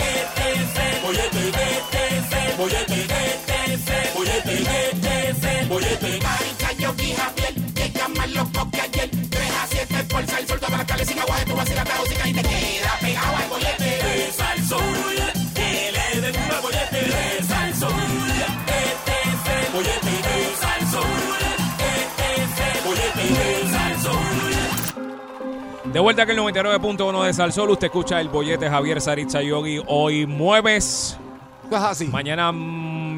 De 25.92 26.00
vuelta 26.00 26.22
aquí 26.22 26.32
el 26.32 26.38
99.1 26.38 27.24
de 27.26 27.32
Salsol, 27.34 27.70
usted 27.70 27.86
escucha 27.86 28.20
el 28.20 28.28
bollete 28.28 28.68
Javier 28.68 29.00
Saritza 29.00 29.42
Yogi. 29.42 29.82
Hoy 29.86 30.26
mueves, 30.26 31.18
Esto 31.64 31.76
es 31.76 31.82
así. 31.82 32.06
mañana 32.06 32.50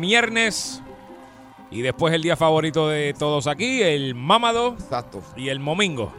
viernes 0.00 0.82
y 1.70 1.82
después 1.82 2.12
el 2.14 2.22
día 2.22 2.37
favorito 2.37 2.88
de 2.88 3.14
todos 3.14 3.46
aquí, 3.46 3.80
el 3.82 4.14
mámado 4.16 4.74
Exacto. 4.74 5.22
y 5.37 5.48
el 5.50 5.60
momingo. 5.60 6.12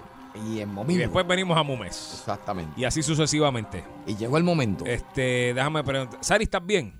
Y 0.47 0.59
el 0.59 0.63
Y 0.69 0.71
momento. 0.71 0.99
después 1.01 1.27
venimos 1.27 1.57
a 1.57 1.63
Mumes. 1.63 2.17
Exactamente. 2.19 2.73
Y 2.79 2.83
así 2.85 3.01
sucesivamente. 3.03 3.83
Y 4.05 4.15
llegó 4.15 4.37
el 4.37 4.43
momento. 4.43 4.85
Este, 4.85 5.53
déjame 5.53 5.83
preguntar. 5.83 6.19
Sari, 6.23 6.43
¿estás 6.45 6.65
bien? 6.65 6.93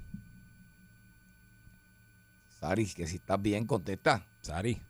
Sari, 2.60 2.86
que 2.94 3.08
si 3.08 3.18
estás 3.18 3.42
bien, 3.42 3.66
contesta. 3.66 4.26
Sari. 4.42 4.82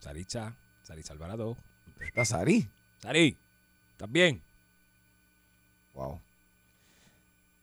Saritza. 0.00 0.54
Sari 0.82 1.02
Alvarado. 1.10 1.56
¿Está 2.00 2.24
Sari? 2.24 2.68
Sari, 2.98 3.36
¿estás 4.02 4.12
bien? 4.12 4.42
Wow. 5.94 6.18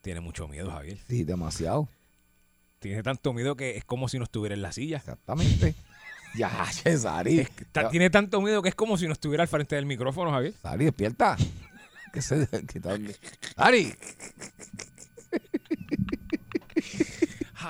Tiene 0.02 0.22
mucho 0.22 0.48
miedo, 0.48 0.72
Javier. 0.72 0.98
Sí, 1.06 1.26
demasiado. 1.26 1.90
Tiene 2.80 3.04
tanto 3.04 3.34
miedo 3.34 3.58
que 3.58 3.76
es 3.76 3.84
como 3.84 4.08
si 4.08 4.18
no 4.18 4.24
estuviera 4.24 4.56
en 4.56 4.62
la 4.62 4.72
silla. 4.72 4.98
Exactamente. 4.98 5.76
ya, 6.38 6.66
Sari. 6.98 7.46
Tiene 7.92 8.10
tanto 8.10 8.42
miedo 8.42 8.62
que 8.62 8.70
es 8.70 8.76
como 8.76 8.98
si 8.98 9.06
no 9.06 9.12
estuviera 9.12 9.44
al 9.44 9.50
frente 9.50 9.76
del 9.76 9.86
micrófono, 9.86 10.32
Javier. 10.32 10.54
Sari, 10.62 10.86
despierta. 10.86 11.36
que 12.14 12.22
se, 12.22 12.48
que 12.48 12.80
Sari, 13.58 13.94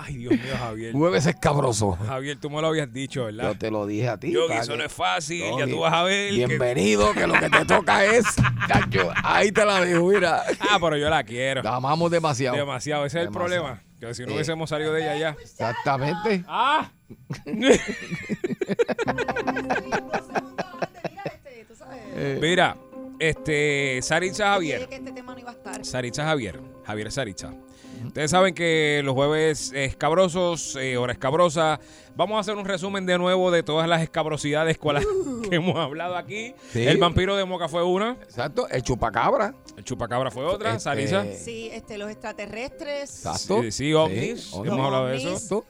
Ay, 0.02 0.18
Dios 0.18 0.32
mío, 0.32 0.56
Javier. 0.58 0.94
mueves 0.94 1.26
escabroso. 1.26 1.98
Javier, 2.06 2.38
tú 2.40 2.50
me 2.50 2.62
lo 2.62 2.68
habías 2.68 2.92
dicho, 2.94 3.26
¿verdad? 3.26 3.52
Yo 3.54 3.58
te 3.58 3.72
lo 3.72 3.86
dije 3.86 4.08
a 4.08 4.18
ti. 4.18 4.32
Yogi, 4.32 4.48
para 4.48 4.62
eso 4.62 4.72
que- 4.74 4.78
no 4.78 4.84
es 4.86 4.94
fácil. 4.94 5.40
No, 5.42 5.60
ya 5.60 5.66
bien- 5.66 5.76
tú 5.78 5.82
vas 5.82 5.94
a 5.94 6.04
ver. 6.04 6.30
que- 6.30 6.36
Bienvenido, 6.48 7.14
que... 7.14 7.28
lo 7.28 7.34
que 7.34 7.50
te 7.50 7.66
toca 7.66 8.06
es. 8.06 8.26
Ahí 9.24 9.52
te 9.52 9.66
la 9.66 9.82
dejo, 9.82 10.08
mira. 10.08 10.44
Ah, 10.60 10.78
pero 10.80 10.96
yo 10.98 11.10
la 11.10 11.24
quiero. 11.24 11.64
La 11.64 11.76
amamos 11.76 12.12
demasiado. 12.12 12.56
Demasiado. 12.56 13.06
Ese 13.06 13.20
es 13.20 13.26
el 13.28 13.32
problema. 13.32 13.82
Que 14.00 14.14
si 14.14 14.24
no 14.24 14.30
Eh. 14.30 14.34
hubiésemos 14.36 14.70
salido 14.70 14.94
de 14.94 15.02
ella 15.02 15.18
ya. 15.18 15.30
Exactamente. 15.42 16.44
¡Ah! 16.48 16.92
Mira, 22.42 22.76
este, 23.20 24.00
Saritza 24.02 24.54
Javier. 24.54 24.88
Que 24.88 24.96
este 24.96 25.12
tema 25.12 25.34
no 25.34 25.40
iba 25.40 25.52
a 25.52 25.54
estar. 25.54 25.86
Saritza 25.86 26.24
Javier. 26.26 26.60
Javier 26.86 27.12
Saritza. 27.12 27.54
Ustedes 28.06 28.32
saben 28.32 28.54
que 28.54 29.02
los 29.04 29.14
jueves 29.14 29.72
escabrosos, 29.76 30.76
eh, 30.76 30.98
hora 30.98 31.14
escabrosa. 31.14 31.80
Vamos 32.16 32.38
a 32.38 32.40
hacer 32.40 32.56
un 32.56 32.66
resumen 32.66 33.06
de 33.06 33.18
nuevo 33.18 33.52
de 33.52 33.64
todas 33.64 33.88
las 33.88 34.02
escabrosidades 34.02 34.78
con 34.78 34.98
que 35.50 35.56
hemos 35.56 35.76
hablado 35.78 36.16
aquí. 36.18 36.54
El 36.74 36.98
vampiro 36.98 37.36
de 37.36 37.46
Moca 37.46 37.68
fue 37.70 37.84
una. 37.84 38.18
Exacto, 38.22 38.68
el 38.70 38.82
chupacabra. 38.84 39.54
El 39.78 39.84
chupacabra 39.84 40.32
fue 40.32 40.44
otra. 40.46 40.72
Este- 40.72 40.82
Saritza. 40.82 41.26
Sí, 41.34 41.70
este, 41.72 41.98
los 41.98 42.10
extraterrestres. 42.10 43.10
Exacto. 43.26 43.62
Sí, 43.64 43.72
sí, 43.72 43.94
ovnis. 43.94 44.52
Hemos 44.54 44.86
hablado 44.86 45.08
de 45.08 45.18
eso. 45.34 45.66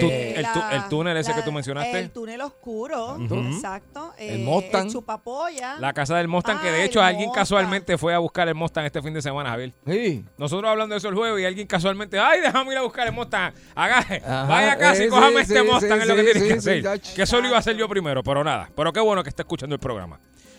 Tú- 0.00 0.06
Eh, 0.10 0.34
el, 0.38 0.46
tu- 0.52 0.62
el 0.72 0.88
túnel 0.88 1.16
ese 1.16 1.34
que 1.34 1.42
tú 1.42 1.52
mencionaste. 1.52 1.98
El 1.98 2.10
túnel 2.10 2.40
oscuro, 2.40 3.18
exacto. 3.20 4.12
El 4.18 4.40
eh, 4.40 4.44
Mustang. 4.44 4.88
El. 4.88 5.80
La 5.80 5.92
casa 5.92 6.16
del 6.16 6.28
Mustang, 6.28 6.60
que 6.60 6.68
Ah, 6.68 6.72
de 6.72 6.80
el 6.80 6.86
hecho 6.86 7.02
alguien 7.02 7.26
Mustang. 7.28 7.42
casualmente 7.42 7.98
fue 7.98 8.14
a 8.14 8.18
buscar 8.18 8.48
el 8.48 8.54
Mustang 8.54 8.84
este 8.86 9.02
fin 9.02 9.12
de 9.14 9.22
semana, 9.22 9.50
Javier. 9.50 9.72
sí. 9.86 10.24
Nosotros 10.38 10.70
hablando 10.70 10.94
de 10.94 10.98
eso 10.98 11.08
el 11.08 11.14
jueves 11.14 11.42
y 11.42 11.44
alguien 11.44 11.66
casualmente, 11.66 12.18
ay, 12.18 12.40
déjame 12.40 12.72
ir 12.72 12.78
a 12.78 12.82
buscar 12.82 13.06
el 13.06 13.12
Mustang. 13.12 13.52
Agaje, 13.74 14.22
Ajá, 14.24 14.44
vaya 14.44 14.72
a 14.72 14.78
casa 14.78 15.02
eh, 15.02 15.06
y 15.06 15.08
cójame 15.08 15.44
sí, 15.44 15.52
este 15.52 15.58
sí, 15.60 15.66
Mustang, 15.72 16.00
es 16.00 16.06
lo 16.08 16.14
que 16.16 16.20
sí, 16.24 16.32
tienes 16.32 16.42
sí, 16.42 16.48
que 16.48 16.60
sí, 16.60 16.68
hacer. 16.70 16.82
ya, 17.02 17.14
que 17.14 17.22
eso 17.22 17.40
lo 17.40 17.46
iba 17.48 17.56
a 17.56 17.60
hacer 17.60 17.76
yo 17.76 17.88
primero, 17.88 18.22
pero 18.22 18.42
nada. 18.44 18.70
Pero 18.74 18.92
qué 18.92 19.00
bueno 19.00 19.22
que 19.22 19.28
está 19.28 19.42
escuchando 19.42 19.74
el 19.74 19.80
programa. 19.80 20.18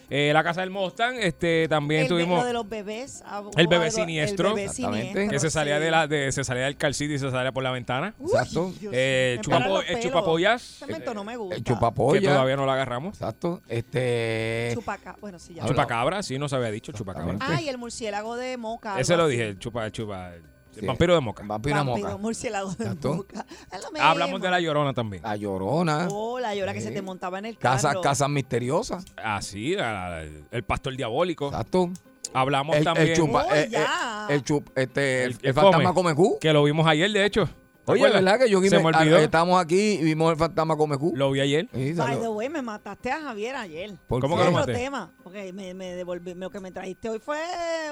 Eh, 0.09 0.31
la 0.33 0.43
casa 0.43 0.61
del 0.61 0.69
Mustang, 0.69 1.15
este, 1.19 1.67
también 1.67 2.01
el, 2.03 2.07
tuvimos 2.07 2.41
Lo 2.41 2.45
de 2.45 2.53
los 2.53 2.67
bebés. 2.69 3.23
ah, 3.25 3.41
El 3.57 3.67
bebé 3.67 3.85
algo- 3.87 3.95
siniestro. 3.95 4.49
El 4.49 4.53
bebé 4.55 4.65
Exactamente. 4.65 5.07
siniestro, 5.07 5.31
que 5.31 5.39
se 5.39 5.49
salía 5.49 5.77
sí. 5.77 5.83
de 5.83 5.91
la, 5.91 6.07
de, 6.07 6.31
se 6.31 6.43
salía 6.43 6.63
del 6.65 6.77
seat 6.93 7.11
y 7.11 7.19
se 7.19 7.31
salía 7.31 7.51
por 7.51 7.63
la 7.63 7.71
ventana. 7.71 8.13
Uy, 8.19 8.31
Exacto. 8.31 8.73
Eh, 8.91 9.39
chupapo- 9.41 9.67
los 9.67 9.89
el 9.89 9.99
chupapollas. 10.01 10.83
No 11.13 11.23
me 11.23 11.35
gusta. 11.37 11.55
El 11.55 11.63
Que 11.63 11.71
chupapolla. 11.73 12.29
todavía 12.29 12.55
no 12.55 12.65
la 12.65 12.73
agarramos. 12.73 13.15
Exacto. 13.15 13.61
Este. 13.67 14.71
Chupaca. 14.73 15.15
Bueno, 15.21 15.39
sí, 15.39 15.53
ya. 15.53 15.65
Chupacabra, 15.65 16.21
sí, 16.23 16.37
no 16.37 16.49
se 16.49 16.55
había 16.55 16.71
dicho 16.71 16.91
chupacabra. 16.91 17.37
Ah, 17.39 17.61
y 17.61 17.69
el 17.69 17.77
murciélago 17.77 18.35
de 18.35 18.57
Moca. 18.57 18.99
Ese 18.99 19.15
lo 19.17 19.27
dije, 19.27 19.47
el 19.49 19.59
chupa, 19.59 19.85
el 19.85 19.91
chupa, 19.91 20.33
el 20.35 20.43
Sí. 20.79 20.85
vampiro 20.85 21.13
de 21.15 21.21
Moca. 21.21 21.43
Vampiro 21.45 21.75
Vampiro, 21.75 22.07
moca. 22.09 22.17
murciélago 22.17 22.71
de. 22.71 22.85
Moca. 23.09 23.45
Es 23.71 23.81
lo 23.83 23.91
mismo. 23.91 24.07
Hablamos 24.07 24.41
de 24.41 24.49
la 24.49 24.59
llorona 24.59 24.93
también. 24.93 25.23
La 25.23 25.35
llorona. 25.35 26.07
Oh, 26.11 26.39
la 26.39 26.55
llora 26.55 26.73
que 26.73 26.81
se 26.81 26.91
te 26.91 27.01
montaba 27.01 27.39
en 27.39 27.45
el 27.45 27.57
carro. 27.57 27.75
Casas, 27.75 27.95
casas 28.01 28.29
misteriosas. 28.29 29.05
Ah, 29.17 29.41
sí, 29.41 29.75
la- 29.75 30.09
la- 30.09 30.23
el 30.51 30.63
pastor 30.63 30.95
diabólico. 30.95 31.47
Exacto. 31.47 31.89
Hablamos 32.33 32.75
El, 32.75 32.83
también 32.83 33.09
el 33.09 33.15
chupa, 33.15 33.45
Oh, 33.47 33.53
eh, 33.53 33.69
eh, 33.71 33.85
el 34.29 34.43
chup, 34.43 34.67
este, 34.75 35.25
el, 35.25 35.31
El- 35.33 35.37
el 35.41 35.47
el 35.49 35.53
fantasma 35.53 35.93
come. 35.93 36.13
come 36.13 36.15
cu. 36.15 36.39
que 36.39 36.51
lo 36.51 36.63
vimos 36.63 36.87
ayer, 36.87 37.11
de 37.11 37.25
hecho. 37.25 37.47
¿Te 37.85 37.91
Oye, 37.91 38.01
acuerdas? 38.01 38.23
¿verdad 38.23 38.39
que 38.39 38.49
yo 38.49 38.61
Se 38.61 38.77
me 38.77 38.83
me- 38.83 38.97
olvidó. 38.97 39.17
estábamos 39.17 39.61
aquí 39.61 39.75
y 39.95 40.03
vimos 40.03 40.31
el 40.31 40.37
fantasma 40.37 40.77
come 40.77 40.97
cu? 40.97 41.11
Lo 41.15 41.31
vi 41.31 41.41
ayer. 41.41 41.67
Sí, 41.73 41.91
By 41.93 42.17
the 42.19 42.29
way, 42.29 42.47
me 42.47 42.61
mataste 42.61 43.11
a 43.11 43.19
Javier 43.21 43.55
ayer. 43.57 43.95
¿Por 44.07 44.21
¿Cómo 44.21 44.35
qué? 44.37 44.43
que 44.43 44.45
lo 44.51 44.55
Otro 44.57 44.71
maté? 44.71 44.79
tema. 44.83 45.11
Porque 45.21 45.51
me, 45.51 45.73
me 45.73 45.93
devolví, 45.95 46.33
lo 46.33 46.49
que 46.49 46.61
me 46.61 46.71
trajiste 46.71 47.09
hoy 47.09 47.19
fue 47.19 47.37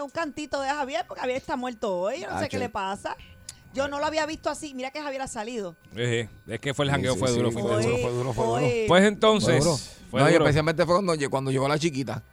un 0.02 0.10
cantito 0.10 0.62
de 0.62 0.70
Javier, 0.70 1.04
porque 1.08 1.20
Javier 1.20 1.38
está 1.38 1.58
muerto 1.58 1.94
hoy. 1.94 2.22
Yo 2.22 2.30
no 2.30 2.36
Ah, 2.38 2.40
sé 2.40 2.48
qué 2.48 2.58
le 2.58 2.70
pasa. 2.70 3.18
Yo 3.74 3.88
no 3.90 4.00
lo 4.00 4.06
había 4.06 4.26
visto 4.26 4.50
así. 4.50 4.74
Mira 4.74 4.92
que 4.92 5.02
Javier 5.02 5.22
ha 5.24 5.28
salido. 5.28 5.76
Es 5.96 6.60
que 6.62 6.74
fue 6.74 6.86
el 6.86 6.92
jangueo, 6.92 7.14
sí, 7.14 7.20
fue 7.20 7.28
sí, 7.30 7.36
duro. 7.36 7.52
fue 7.52 7.62
Fue 7.62 7.72
duro, 7.72 7.82
duro. 7.84 7.98
fue 8.02 8.12
duro, 8.12 8.34
fue 8.34 8.46
duro. 8.46 8.60
Pues 8.62 8.88
Fue 8.88 9.08
entonces, 9.08 9.64
duro. 9.64 9.78
fue 10.10 10.22
no, 10.22 10.30
y 10.30 10.32
duro. 10.34 10.46
especialmente 10.46 10.86
fue 10.86 10.96
cuando, 10.96 11.30
cuando 11.30 11.52
llegó 11.52 11.68
la 11.68 11.78
chiquita. 11.80 12.24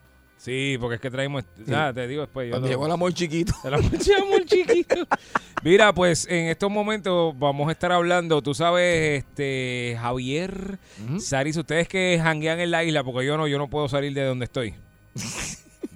Sí, 0.49 0.77
porque 0.81 0.95
es 0.97 1.01
que 1.01 1.11
traemos, 1.11 1.45
ya 1.67 1.93
te 1.93 2.07
digo 2.09 2.23
después. 2.23 2.47
Yo 2.47 2.53
Cuando 2.53 2.67
lo- 2.69 2.73
llegó 2.73 2.87
el 2.87 2.93
amor 2.93 3.13
chiquito. 3.13 3.53
La 3.65 3.79
muy 3.79 4.45
chiquito. 4.47 4.95
Mira, 5.63 5.93
pues 5.93 6.27
en 6.31 6.47
estos 6.47 6.71
momentos 6.71 7.39
vamos 7.39 7.69
a 7.69 7.73
estar 7.73 7.93
hablando, 7.93 8.41
tú 8.43 8.55
sabes, 8.55 9.25
este 9.25 9.97
Javier, 10.01 10.79
Saris, 11.21 11.57
ustedes 11.57 11.89
que 11.89 12.19
janguean 12.23 12.61
en 12.61 12.71
la 12.71 12.85
isla, 12.85 13.05
porque 13.05 13.27
yo 13.27 13.37
no, 13.37 13.47
yo 13.47 13.59
no 13.59 13.69
puedo 13.69 13.89
salir 13.89 14.15
de 14.15 14.25
donde 14.25 14.45
estoy. 14.47 14.75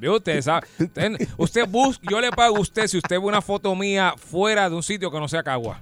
Usted 0.04 0.42
sabe. 0.42 0.66
Usted, 0.80 1.28
usted 1.36 1.68
busca, 1.68 2.04
yo 2.10 2.20
le 2.20 2.30
pago 2.32 2.56
a 2.56 2.60
usted 2.60 2.88
si 2.88 2.98
usted 2.98 3.16
ve 3.20 3.24
una 3.24 3.40
foto 3.40 3.74
mía 3.76 4.14
fuera 4.16 4.68
de 4.68 4.74
un 4.74 4.82
sitio 4.82 5.10
que 5.12 5.18
no 5.20 5.28
sea 5.28 5.42
Cagua. 5.44 5.80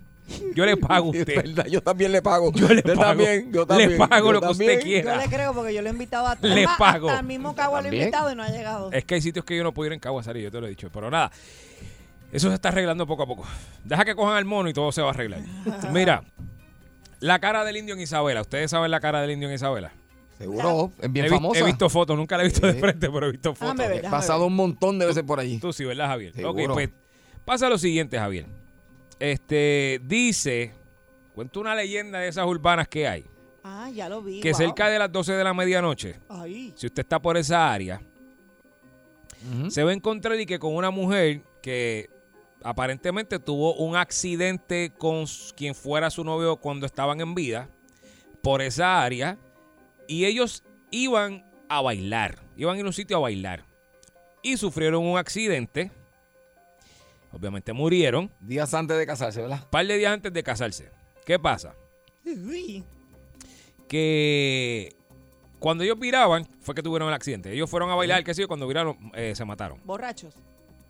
Yo 0.55 0.65
le 0.67 0.77
pago 0.77 1.11
a 1.13 1.13
Es 1.17 1.21
usted. 1.21 1.37
verdad, 1.37 1.67
yo 1.67 1.83
también 1.83 2.13
le 2.13 2.23
pago. 2.23 2.53
Yo 2.53 2.69
le 2.69 2.77
Usted 2.77 2.95
pago. 2.95 3.03
también, 3.09 3.53
yo 3.53 3.61
Le 3.61 3.67
también. 3.67 3.99
pago 3.99 4.27
yo 4.27 4.33
lo 4.33 4.41
que 4.41 4.49
usted 4.49 4.81
quiera. 4.83 5.15
Yo 5.17 5.21
le 5.23 5.29
creo 5.29 5.55
porque 5.55 5.75
yo 5.75 5.83
lo 5.83 5.89
he 5.89 5.93
invitado 5.93 6.27
a 6.27 6.37
Le 6.41 6.65
Hasta- 6.65 6.77
pago. 6.79 7.09
Hasta 7.09 7.21
el 7.21 7.27
mismo 7.27 7.55
Cagua 7.55 7.83
lo 7.83 7.89
he 7.89 7.97
invitado 7.97 8.33
y 8.33 8.35
no 8.37 8.43
ha 8.43 8.49
llegado. 8.51 8.93
Es 8.93 9.05
que 9.05 9.15
hay 9.17 9.21
sitios 9.23 9.45
que 9.45 9.57
yo 9.57 9.63
no 9.65 9.73
puedo 9.75 9.87
ir 9.89 9.93
en 9.93 10.01
Cagua, 10.01 10.23
Saris, 10.23 10.43
yo 10.45 10.51
te 10.51 10.61
lo 10.61 10.67
he 10.67 10.71
dicho. 10.71 10.89
Pero 10.93 11.11
nada, 11.11 11.31
eso 12.33 12.49
se 12.49 12.55
está 12.55 12.69
arreglando 12.69 13.07
poco 13.07 13.23
a 13.23 13.27
poco. 13.27 13.47
Deja 13.85 14.05
que 14.05 14.15
cojan 14.15 14.37
al 14.37 14.45
mono 14.45 14.69
y 14.69 14.73
todo 14.73 14.93
se 14.93 15.03
va 15.03 15.09
a 15.09 15.11
arreglar. 15.11 15.41
Mira, 15.93 16.23
la 17.21 17.39
cara 17.39 17.65
del 17.65 17.77
indio 17.77 17.95
en 17.95 18.01
Isabela. 18.01 18.41
¿Ustedes 18.43 18.71
saben 18.71 18.91
la 18.91 19.01
cara 19.01 19.21
del 19.21 19.33
indio 19.33 19.49
en 19.49 19.55
Isabela? 19.55 19.93
Seguro, 20.39 20.91
es 21.03 21.13
bien 21.13 21.27
he, 21.27 21.29
famosa. 21.29 21.61
he 21.61 21.65
visto 21.65 21.91
fotos, 21.91 22.17
nunca 22.17 22.39
la 22.39 22.45
he 22.45 22.47
visto 22.47 22.67
de 22.67 22.73
frente, 22.73 23.11
pero 23.11 23.27
he 23.27 23.33
visto 23.33 23.55
fotos. 23.55 23.77
Ver, 23.77 23.91
He 23.93 23.95
déjame 23.97 24.11
pasado 24.11 24.47
un 24.47 24.57
montón 24.57 24.99
de 24.99 25.05
veces 25.05 25.23
por 25.23 25.39
allí. 25.39 25.59
Tú 25.59 25.71
sí, 25.71 25.85
¿verdad, 25.85 26.07
Javier? 26.07 26.33
Seguro. 26.33 26.65
Ok, 26.65 26.71
pues 26.73 26.89
pasa 27.45 27.69
lo 27.69 27.77
siguiente, 27.77 28.17
Javier. 28.19 28.47
Este, 29.21 30.01
dice, 30.03 30.73
cuenta 31.35 31.61
una 31.61 31.75
leyenda 31.75 32.19
de 32.21 32.29
esas 32.29 32.47
urbanas 32.47 32.89
que 32.89 33.07
hay, 33.07 33.27
Ah, 33.63 33.91
ya 33.95 34.09
lo 34.09 34.23
vi. 34.23 34.41
que 34.41 34.51
wow. 34.53 34.59
cerca 34.59 34.89
de 34.89 34.99
las 34.99 35.13
12 35.13 35.35
de 35.35 35.45
la 35.45 35.53
medianoche, 35.55 36.19
Ay. 36.29 36.73
si 36.75 36.87
usted 36.87 37.03
está 37.03 37.21
por 37.21 37.37
esa 37.37 37.71
área, 37.73 38.01
se 39.69 39.85
va 39.85 39.91
a 39.91 39.95
encontrar 39.95 40.39
y 40.41 40.45
que 40.47 40.59
con 40.59 40.75
una 40.75 40.91
mujer 40.91 41.43
que 41.63 42.11
aparentemente 42.63 43.39
tuvo 43.39 43.75
un 43.77 43.97
accidente 43.97 44.93
con 44.99 45.25
quien 45.57 45.75
fuera 45.75 46.11
su 46.11 46.25
novio 46.25 46.57
cuando 46.57 46.85
estaban 46.87 47.21
en 47.21 47.35
vida 47.35 47.69
por 48.43 48.61
esa 48.61 49.03
área 49.03 49.39
y 50.09 50.25
ellos 50.27 50.63
iban 50.91 51.45
a 51.69 51.81
bailar, 51.81 52.39
iban 52.57 52.77
a 52.77 52.79
ir 52.81 52.85
a 52.85 52.89
un 52.89 52.93
sitio 52.93 53.17
a 53.17 53.21
bailar 53.21 53.65
y 54.43 54.57
sufrieron 54.57 55.07
un 55.07 55.17
accidente. 55.19 55.91
Obviamente 57.33 57.73
murieron 57.73 58.31
Días 58.41 58.75
antes 58.75 58.99
de 58.99 59.07
casarse, 59.07 59.41
¿verdad? 59.41 59.61
un 59.63 59.71
par 59.71 59.87
de 59.87 59.97
días 59.97 60.13
antes 60.13 60.33
de 60.33 60.43
casarse. 60.43 60.91
¿Qué 61.25 61.39
pasa? 61.39 61.75
Uy. 62.25 62.85
que 63.89 64.95
cuando 65.59 65.85
ellos 65.85 65.99
viraban 65.99 66.47
fue 66.61 66.75
que 66.75 66.83
tuvieron 66.83 67.09
el 67.09 67.15
accidente. 67.15 67.53
Ellos 67.53 67.69
fueron 67.69 67.91
a 67.91 67.95
bailar, 67.95 68.25
qué 68.25 68.35
sé 68.35 68.43
yo, 68.43 68.49
cuando 68.49 68.67
viraron 68.67 68.97
eh, 69.15 69.35
se 69.35 69.45
mataron. 69.45 69.79
Borrachos. 69.85 70.35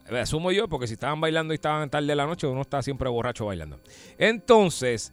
Eh, 0.08 0.18
Asumo 0.18 0.52
yo, 0.52 0.68
porque 0.68 0.86
si 0.86 0.94
estaban 0.94 1.20
bailando 1.20 1.52
y 1.52 1.56
estaban 1.56 1.88
tarde 1.90 2.06
de 2.06 2.14
la 2.14 2.26
noche, 2.26 2.46
uno 2.46 2.62
está 2.62 2.82
siempre 2.82 3.08
borracho 3.08 3.46
bailando. 3.46 3.80
Entonces, 4.18 5.12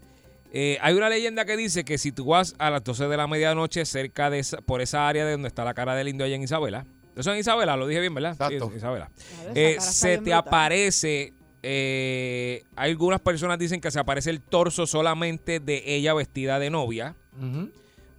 eh, 0.53 0.77
hay 0.81 0.93
una 0.95 1.09
leyenda 1.09 1.45
que 1.45 1.57
dice 1.57 1.83
que 1.83 1.97
si 1.97 2.11
tú 2.11 2.25
vas 2.25 2.55
a 2.57 2.69
las 2.69 2.83
12 2.83 3.07
de 3.07 3.17
la 3.17 3.27
medianoche 3.27 3.83
cerca 3.85 4.29
de 4.29 4.39
esa, 4.39 4.57
por 4.61 4.81
esa 4.81 5.07
área 5.07 5.25
de 5.25 5.31
donde 5.33 5.47
está 5.47 5.65
la 5.65 5.73
cara 5.73 5.95
del 5.95 6.07
indio 6.07 6.25
allá 6.25 6.35
en 6.35 6.43
Isabela, 6.43 6.85
eso 7.17 7.31
en 7.33 7.39
Isabela, 7.39 7.75
lo 7.75 7.87
dije 7.87 7.99
bien, 8.01 8.13
¿verdad? 8.13 8.35
Sí. 8.49 8.55
Isabela. 8.75 9.09
Claro, 9.09 9.51
Eh, 9.55 9.77
se 9.79 10.09
te 10.09 10.17
brutal. 10.17 10.33
aparece, 10.39 11.33
eh, 11.63 12.63
algunas 12.75 13.19
personas 13.21 13.57
dicen 13.59 13.81
que 13.81 13.91
se 13.91 13.99
aparece 13.99 14.29
el 14.29 14.41
torso 14.41 14.85
solamente 14.87 15.59
de 15.59 15.83
ella 15.85 16.13
vestida 16.13 16.59
de 16.59 16.69
novia. 16.69 17.15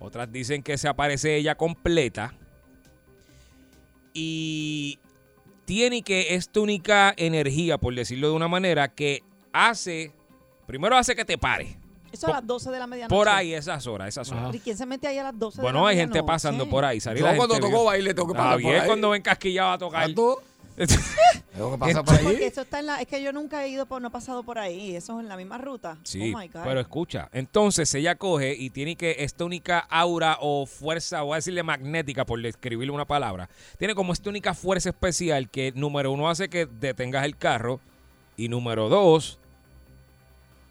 Otras 0.00 0.30
dicen 0.30 0.62
que 0.62 0.78
se 0.78 0.86
aparece 0.88 1.36
ella 1.36 1.56
completa. 1.56 2.34
Y 4.14 4.98
tiene 5.64 6.02
que 6.02 6.34
esta 6.34 6.60
única 6.60 7.14
energía, 7.16 7.78
por 7.78 7.94
decirlo 7.94 8.28
de 8.30 8.34
una 8.34 8.48
manera, 8.48 8.88
que 8.88 9.22
hace. 9.52 10.12
Primero 10.66 10.96
hace 10.96 11.14
que 11.16 11.24
te 11.24 11.38
pare. 11.38 11.77
Eso 12.12 12.26
a 12.28 12.30
las 12.32 12.46
12 12.46 12.70
de 12.70 12.78
la 12.78 12.86
medianoche. 12.86 13.14
Por 13.14 13.28
ahí, 13.28 13.52
esas 13.54 13.86
horas, 13.86 14.08
esas 14.08 14.30
horas. 14.32 14.54
¿Y 14.54 14.60
quién 14.60 14.76
se 14.76 14.86
mete 14.86 15.06
ahí 15.08 15.18
a 15.18 15.24
las 15.24 15.38
12 15.38 15.58
de 15.58 15.62
Bueno, 15.62 15.82
la 15.82 15.88
hay 15.90 15.96
gente 15.96 16.22
pasando 16.22 16.68
por 16.68 16.84
ahí. 16.84 17.00
Yo 17.00 17.12
la 17.12 17.36
cuando 17.36 17.54
gente 17.54 17.70
toco 17.70 17.84
baile 17.84 18.14
tengo 18.14 18.28
que 18.28 18.34
pasar 18.34 18.52
por 18.52 18.60
bien 18.62 18.80
ahí. 18.80 18.86
cuando 18.86 19.10
ven 19.10 19.22
casquillado 19.22 19.72
a 19.72 19.78
tocar. 19.78 20.08
Exacto. 20.08 20.42
Tengo 21.52 21.72
que 21.72 21.78
pasar 21.78 22.04
por 22.04 22.14
Porque 22.20 22.36
ahí. 22.36 22.42
eso 22.44 22.60
está 22.60 22.78
en 22.78 22.86
la... 22.86 23.00
Es 23.00 23.08
que 23.08 23.20
yo 23.20 23.32
nunca 23.32 23.64
he 23.64 23.68
ido, 23.68 23.86
por, 23.86 24.00
no 24.00 24.08
he 24.08 24.10
pasado 24.12 24.44
por 24.44 24.60
ahí. 24.60 24.94
Eso 24.94 25.18
es 25.18 25.24
en 25.24 25.28
la 25.28 25.36
misma 25.36 25.58
ruta. 25.58 25.98
Sí, 26.04 26.32
Oh, 26.32 26.38
my 26.38 26.46
God. 26.46 26.60
pero 26.62 26.78
escucha, 26.78 27.28
entonces 27.32 27.92
ella 27.94 28.14
coge 28.14 28.54
y 28.56 28.70
tiene 28.70 28.94
que 28.94 29.16
esta 29.18 29.44
única 29.44 29.80
aura 29.90 30.38
o 30.40 30.66
fuerza, 30.66 31.22
voy 31.22 31.32
a 31.32 31.36
decirle 31.36 31.64
magnética 31.64 32.24
por 32.24 32.40
describirle 32.40 32.92
una 32.92 33.06
palabra, 33.06 33.48
tiene 33.76 33.96
como 33.96 34.12
esta 34.12 34.30
única 34.30 34.54
fuerza 34.54 34.90
especial 34.90 35.50
que 35.50 35.72
número 35.74 36.12
uno 36.12 36.28
hace 36.30 36.48
que 36.48 36.66
detengas 36.66 37.24
el 37.24 37.36
carro 37.36 37.80
y 38.36 38.48
número 38.48 38.88
dos, 38.88 39.40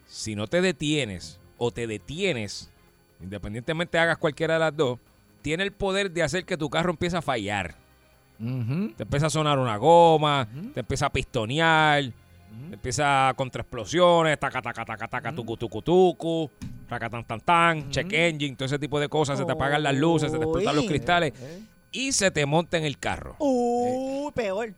si 0.08 0.36
no 0.36 0.48
te 0.48 0.62
detienes 0.62 1.39
o 1.58 1.72
te 1.72 1.86
detienes, 1.88 2.70
independientemente 3.22 4.00
hagas 4.00 4.17
cualquiera 4.17 4.56
de 4.56 4.60
las 4.62 4.76
dos, 4.76 5.00
tiene 5.41 5.63
el 5.63 5.72
poder 5.72 6.12
de 6.12 6.24
hacer 6.24 6.46
que 6.46 6.58
tu 6.58 6.70
carro 6.70 6.91
empiece 6.91 7.17
a 7.17 7.22
fallar. 7.22 7.76
Te 8.38 9.04
empieza 9.04 9.28
a 9.28 9.30
sonar 9.30 9.58
una 9.58 9.78
goma, 9.78 10.48
te 10.74 10.82
empieza 10.82 11.08
a 11.08 11.10
pistonear, 11.10 12.04
te 12.70 12.76
empieza 12.76 13.34
contra 13.36 13.62
explosiones, 13.62 14.39
taca, 14.39 14.62
taca, 14.62 14.86
taca, 14.86 15.08
taca, 15.08 15.34
tucu, 15.34 15.58
tucu, 15.58 15.82
tucu, 15.82 16.50
taca, 16.88 17.10
tan, 17.10 17.26
tan, 17.26 17.41
tan, 17.41 17.89
check 17.89 18.12
engine, 18.13 18.56
todo 18.56 18.65
ese 18.65 18.78
tipo 18.78 19.00
de 19.00 19.10
cosas, 19.10 19.39
se 19.39 19.46
te 19.46 19.52
apagan 19.52 19.82
las 19.82 19.96
luces, 19.96 20.32
se 20.32 20.38
te 20.38 20.43
explotan 20.43 20.76
los 20.76 20.86
cristales 20.86 21.34
y 21.91 22.12
se 22.12 22.30
te 22.30 22.46
monta 22.46 22.78
en 22.78 22.86
el 22.86 23.00
carro. 23.00 23.36
Uy, 23.39 24.32
peor. 24.34 24.74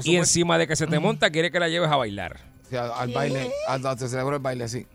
Sí, 0.00 0.12
Y 0.12 0.16
encima 0.16 0.56
de 0.56 0.66
que 0.66 0.74
se 0.74 0.86
te 0.86 0.98
monta, 0.98 1.28
quiere 1.28 1.50
que 1.50 1.60
la 1.60 1.68
lleves 1.68 1.90
a 1.90 1.96
bailar. 1.96 2.55
Sí, 2.70 2.76
al, 2.76 2.90
al 2.92 3.12
baile, 3.12 3.50
al, 3.68 3.86
al- 3.86 3.98
se 3.98 4.08
celebra 4.08 4.36
el 4.36 4.42
baile, 4.42 4.68
sí. 4.68 4.86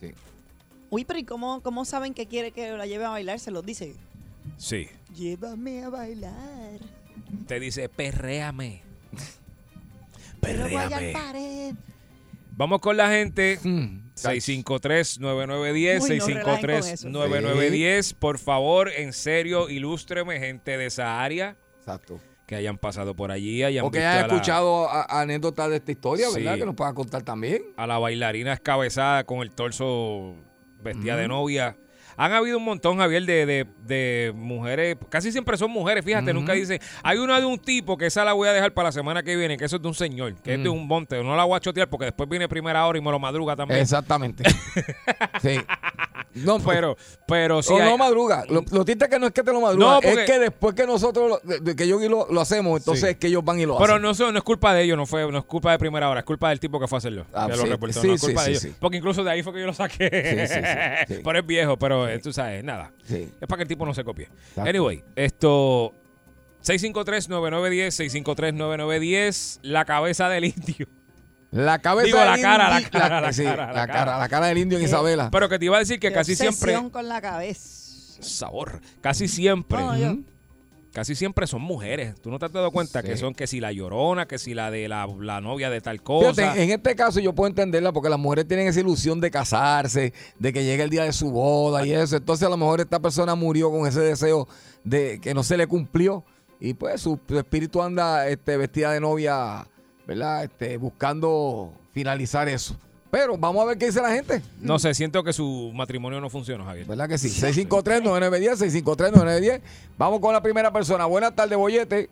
Sí. 0.00 0.12
Uy, 0.90 1.04
pero 1.04 1.18
¿y 1.18 1.24
cómo, 1.24 1.62
cómo 1.62 1.84
saben 1.84 2.14
que 2.14 2.26
quiere 2.26 2.50
que 2.52 2.72
la 2.72 2.86
lleve 2.86 3.04
a 3.04 3.10
bailar? 3.10 3.38
Se 3.40 3.50
los 3.50 3.64
dice. 3.64 3.94
Sí. 4.56 4.88
Llévame 5.14 5.84
a 5.84 5.88
bailar. 5.90 6.78
Te 7.46 7.60
dice, 7.60 7.88
perréame. 7.88 8.82
Pero 10.40 10.62
voy 10.64 10.74
al 10.76 10.88
Perréame. 10.88 11.12
pared. 11.12 11.74
Vamos 12.52 12.80
con 12.80 12.96
la 12.96 13.08
gente. 13.10 13.58
Mm. 13.62 14.10
653-9910, 14.16 16.00
Uy, 16.02 16.18
no 16.18 16.26
relajen 16.26 16.42
con 16.42 16.70
eso. 16.70 17.08
653-9910. 17.08 18.14
Por 18.14 18.38
favor, 18.38 18.90
en 18.90 19.12
serio, 19.12 19.70
ilústreme 19.70 20.38
gente 20.38 20.76
de 20.76 20.86
esa 20.86 21.22
área 21.22 21.56
Exacto. 21.78 22.20
Que 22.50 22.56
hayan 22.56 22.78
pasado 22.78 23.14
por 23.14 23.30
allí, 23.30 23.62
hayan 23.62 23.84
O 23.84 23.92
que 23.92 23.98
visto 23.98 24.08
hayan 24.10 24.24
a 24.24 24.26
la- 24.26 24.34
escuchado 24.34 24.88
anécdotas 25.08 25.70
de 25.70 25.76
esta 25.76 25.92
historia, 25.92 26.26
¿verdad? 26.34 26.56
Que 26.58 26.66
nos 26.66 26.74
puedan 26.74 26.96
contar 26.96 27.22
también. 27.22 27.62
a 27.76 27.86
la 27.86 27.96
bailarina 27.98 28.52
escabezada 28.52 29.22
con 29.22 29.38
el 29.42 29.52
torso 29.52 30.34
vestida 30.82 31.14
de 31.16 31.28
novia. 31.28 31.76
Han 32.16 32.32
habido 32.32 32.58
un 32.58 32.64
montón, 32.64 32.98
Javier, 32.98 33.24
de, 33.24 33.46
de- 33.46 33.66
de 33.86 34.32
mujeres, 34.34 34.96
casi 35.08 35.30
siempre 35.30 35.56
son 35.56 35.70
mujeres, 35.70 36.04
fíjate, 36.04 36.34
nunca 36.34 36.52
dicen, 36.54 36.80
hay 37.04 37.18
una 37.18 37.38
de 37.38 37.46
un 37.46 37.56
tipo 37.58 37.96
que 37.96 38.06
esa 38.06 38.24
la 38.24 38.32
voy 38.32 38.48
a 38.48 38.52
dejar 38.52 38.74
para 38.74 38.88
la 38.88 38.92
semana 38.92 39.22
que 39.22 39.36
viene, 39.36 39.56
que 39.56 39.64
eso 39.66 39.76
es 39.76 39.82
de 39.82 39.86
un 39.88 39.94
señor, 39.94 40.34
que 40.42 40.54
es 40.54 40.62
de 40.62 40.68
un 40.68 40.88
monte, 40.88 41.22
no 41.22 41.36
la 41.36 41.44
voy 41.44 41.56
a 41.56 41.60
chotear 41.60 41.88
porque 41.88 42.06
después 42.06 42.28
viene 42.28 42.48
primera 42.48 42.84
hora 42.84 42.98
y 42.98 43.00
me 43.00 43.12
lo 43.12 43.18
madruga 43.20 43.54
también. 43.54 43.80
Exactamente. 43.80 44.42
sí. 45.40 45.56
No, 46.46 46.58
Pero, 46.60 46.96
pero 47.26 47.60
sí 47.62 47.72
o 47.72 47.76
hay- 47.76 47.88
no 47.90 47.98
madruga. 47.98 48.44
Lo, 48.48 48.62
lo 48.70 48.84
triste 48.84 49.08
que 49.08 49.18
no 49.18 49.26
es 49.26 49.32
que 49.32 49.42
te 49.42 49.52
lo 49.52 49.60
madruga, 49.60 49.84
No, 49.94 50.00
porque- 50.00 50.20
es 50.24 50.30
que 50.30 50.38
después 50.38 50.74
que 50.76 50.86
nosotros, 50.86 51.40
lo, 51.44 51.58
de- 51.60 51.74
que 51.74 51.88
yo 51.88 52.00
y 52.00 52.08
lo, 52.08 52.28
lo 52.30 52.40
hacemos, 52.40 52.78
entonces 52.78 53.02
Sí. 53.04 53.10
es 53.10 53.16
que 53.16 53.26
ellos 53.26 53.44
van 53.44 53.58
y 53.58 53.66
lo 53.66 53.76
Pero 53.78 53.94
hacen. 53.94 54.02
no, 54.02 54.14
so- 54.14 54.30
no 54.30 54.38
es 54.38 54.44
culpa 54.44 54.72
de 54.72 54.82
ellos, 54.84 54.96
no 54.96 55.06
fue, 55.06 55.30
no 55.30 55.38
es 55.38 55.44
culpa 55.44 55.72
de 55.72 55.78
primera 55.78 56.08
hora, 56.08 56.20
es 56.20 56.26
culpa 56.26 56.48
del 56.50 56.60
tipo 56.60 56.78
que 56.78 56.86
fue 56.86 56.96
a 56.96 56.98
hacerlo. 56.98 57.26
Ah, 57.34 57.46
que 57.50 57.56
lo 57.56 57.62
sí, 57.64 57.68
reportó, 57.68 58.00
sí, 58.00 58.06
no 58.06 58.14
es 58.14 58.20
sí, 58.20 58.26
culpa 58.28 58.40
sí, 58.42 58.46
de 58.46 58.50
ellos. 58.52 58.62
sí. 58.62 58.74
Porque 58.78 58.96
incluso 58.98 59.24
de 59.24 59.30
ahí 59.32 59.42
fue 59.42 59.52
que 59.52 59.60
yo 59.60 59.66
lo 59.66 59.74
saqué. 59.74 60.08
Pero 61.24 61.38
es 61.38 61.46
viejo, 61.46 61.76
pero 61.78 62.06
tú 62.20 62.32
sabes, 62.32 62.62
nada. 62.62 62.92
Es 63.08 63.28
para 63.48 63.56
que 63.58 63.62
el 63.62 63.68
tipo 63.68 63.84
no 63.84 63.92
se 63.94 64.04
copie. 64.04 64.26
Exacto. 64.26 64.68
Anyway, 64.70 65.02
esto. 65.16 65.94
653-9910, 66.62 67.90
653-9910, 67.96 69.58
la 69.62 69.84
cabeza 69.84 70.28
del 70.28 70.44
indio. 70.44 70.86
La 71.52 71.78
cabeza 71.80 72.06
Digo, 72.06 72.18
la 72.18 72.38
cara, 72.38 72.68
la 72.80 72.88
cara, 72.88 73.20
la 73.20 73.32
sí, 73.32 73.42
cara, 73.44 73.66
la 73.66 73.72
la 73.72 73.86
cara. 73.86 73.92
cara, 73.92 74.18
la 74.18 74.28
cara 74.28 74.46
del 74.46 74.58
indio 74.58 74.78
en 74.78 74.84
Isabela. 74.84 75.30
Pero 75.30 75.48
que 75.48 75.58
te 75.58 75.64
iba 75.64 75.76
a 75.76 75.80
decir 75.80 75.98
que 75.98 76.08
Qué 76.08 76.14
casi 76.14 76.36
siempre. 76.36 76.74
con 76.92 77.08
la 77.08 77.20
cabeza. 77.20 78.22
Sabor. 78.22 78.80
Casi 79.00 79.26
siempre. 79.28 79.78
No, 79.78 79.96
yo-. 79.96 80.16
Casi 80.92 81.14
siempre 81.14 81.46
son 81.46 81.62
mujeres. 81.62 82.20
¿Tú 82.20 82.30
no 82.30 82.38
te 82.38 82.46
has 82.46 82.52
dado 82.52 82.70
cuenta 82.72 83.00
Sí. 83.00 83.06
que 83.08 83.16
son 83.16 83.32
que 83.34 83.46
si 83.46 83.60
la 83.60 83.70
llorona, 83.72 84.26
que 84.26 84.38
si 84.38 84.54
la 84.54 84.70
de 84.72 84.88
la, 84.88 85.08
la 85.20 85.40
novia 85.40 85.70
de 85.70 85.80
tal 85.80 86.02
cosa? 86.02 86.34
Fíjate, 86.34 86.62
en 86.64 86.70
este 86.70 86.96
caso 86.96 87.20
yo 87.20 87.32
puedo 87.32 87.48
entenderla 87.48 87.92
porque 87.92 88.08
las 88.10 88.18
mujeres 88.18 88.46
tienen 88.48 88.66
esa 88.66 88.80
ilusión 88.80 89.20
de 89.20 89.30
casarse, 89.30 90.12
de 90.38 90.52
que 90.52 90.64
llegue 90.64 90.82
el 90.82 90.90
día 90.90 91.04
de 91.04 91.12
su 91.12 91.30
boda 91.30 91.86
y 91.86 91.92
eso. 91.92 92.16
Entonces 92.16 92.44
a 92.46 92.50
lo 92.50 92.56
mejor 92.56 92.80
esta 92.80 92.98
persona 93.00 93.34
murió 93.36 93.70
con 93.70 93.86
ese 93.86 94.00
deseo 94.00 94.48
de 94.82 95.20
que 95.20 95.32
no 95.32 95.42
se 95.44 95.56
le 95.56 95.66
cumplió 95.68 96.24
y 96.58 96.74
pues 96.74 97.00
su, 97.00 97.18
su 97.26 97.38
espíritu 97.38 97.80
anda 97.82 98.26
este, 98.28 98.56
vestida 98.56 98.90
de 98.92 99.00
novia, 99.00 99.66
¿verdad? 100.06 100.44
Este, 100.44 100.76
buscando 100.76 101.72
finalizar 101.92 102.48
eso. 102.48 102.76
Pero 103.10 103.36
vamos 103.36 103.64
a 103.64 103.66
ver 103.66 103.78
qué 103.78 103.86
dice 103.86 104.00
la 104.00 104.10
gente. 104.12 104.40
No 104.60 104.78
sé, 104.78 104.94
siento 104.94 105.24
que 105.24 105.32
su 105.32 105.72
matrimonio 105.74 106.20
no 106.20 106.30
funciona, 106.30 106.64
Javier. 106.64 106.86
¿Verdad 106.86 107.08
que 107.08 107.18
sí? 107.18 107.28
653-9910, 107.28 108.84
653-9910. 108.84 109.60
Vamos 109.98 110.20
con 110.20 110.32
la 110.32 110.40
primera 110.40 110.72
persona. 110.72 111.06
Buenas 111.06 111.34
tardes, 111.34 111.58
Bollete. 111.58 112.08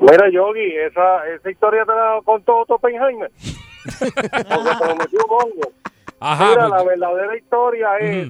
Mira, 0.00 0.30
Yogi, 0.32 0.76
esa, 0.88 1.26
esa 1.34 1.50
historia 1.50 1.84
te 1.84 1.92
la 1.92 2.20
contó 2.24 2.58
Otto 2.60 2.74
Oppenheimer. 2.76 3.30
Porque 3.98 4.28
te 4.28 4.86
lo 4.86 4.96
metió 4.96 5.18
Mongo. 5.28 5.72
Ajá. 6.20 6.50
Mira, 6.50 6.68
pues- 6.68 6.70
la 6.70 6.84
verdadera 6.84 7.36
historia 7.36 7.88
es 7.98 8.28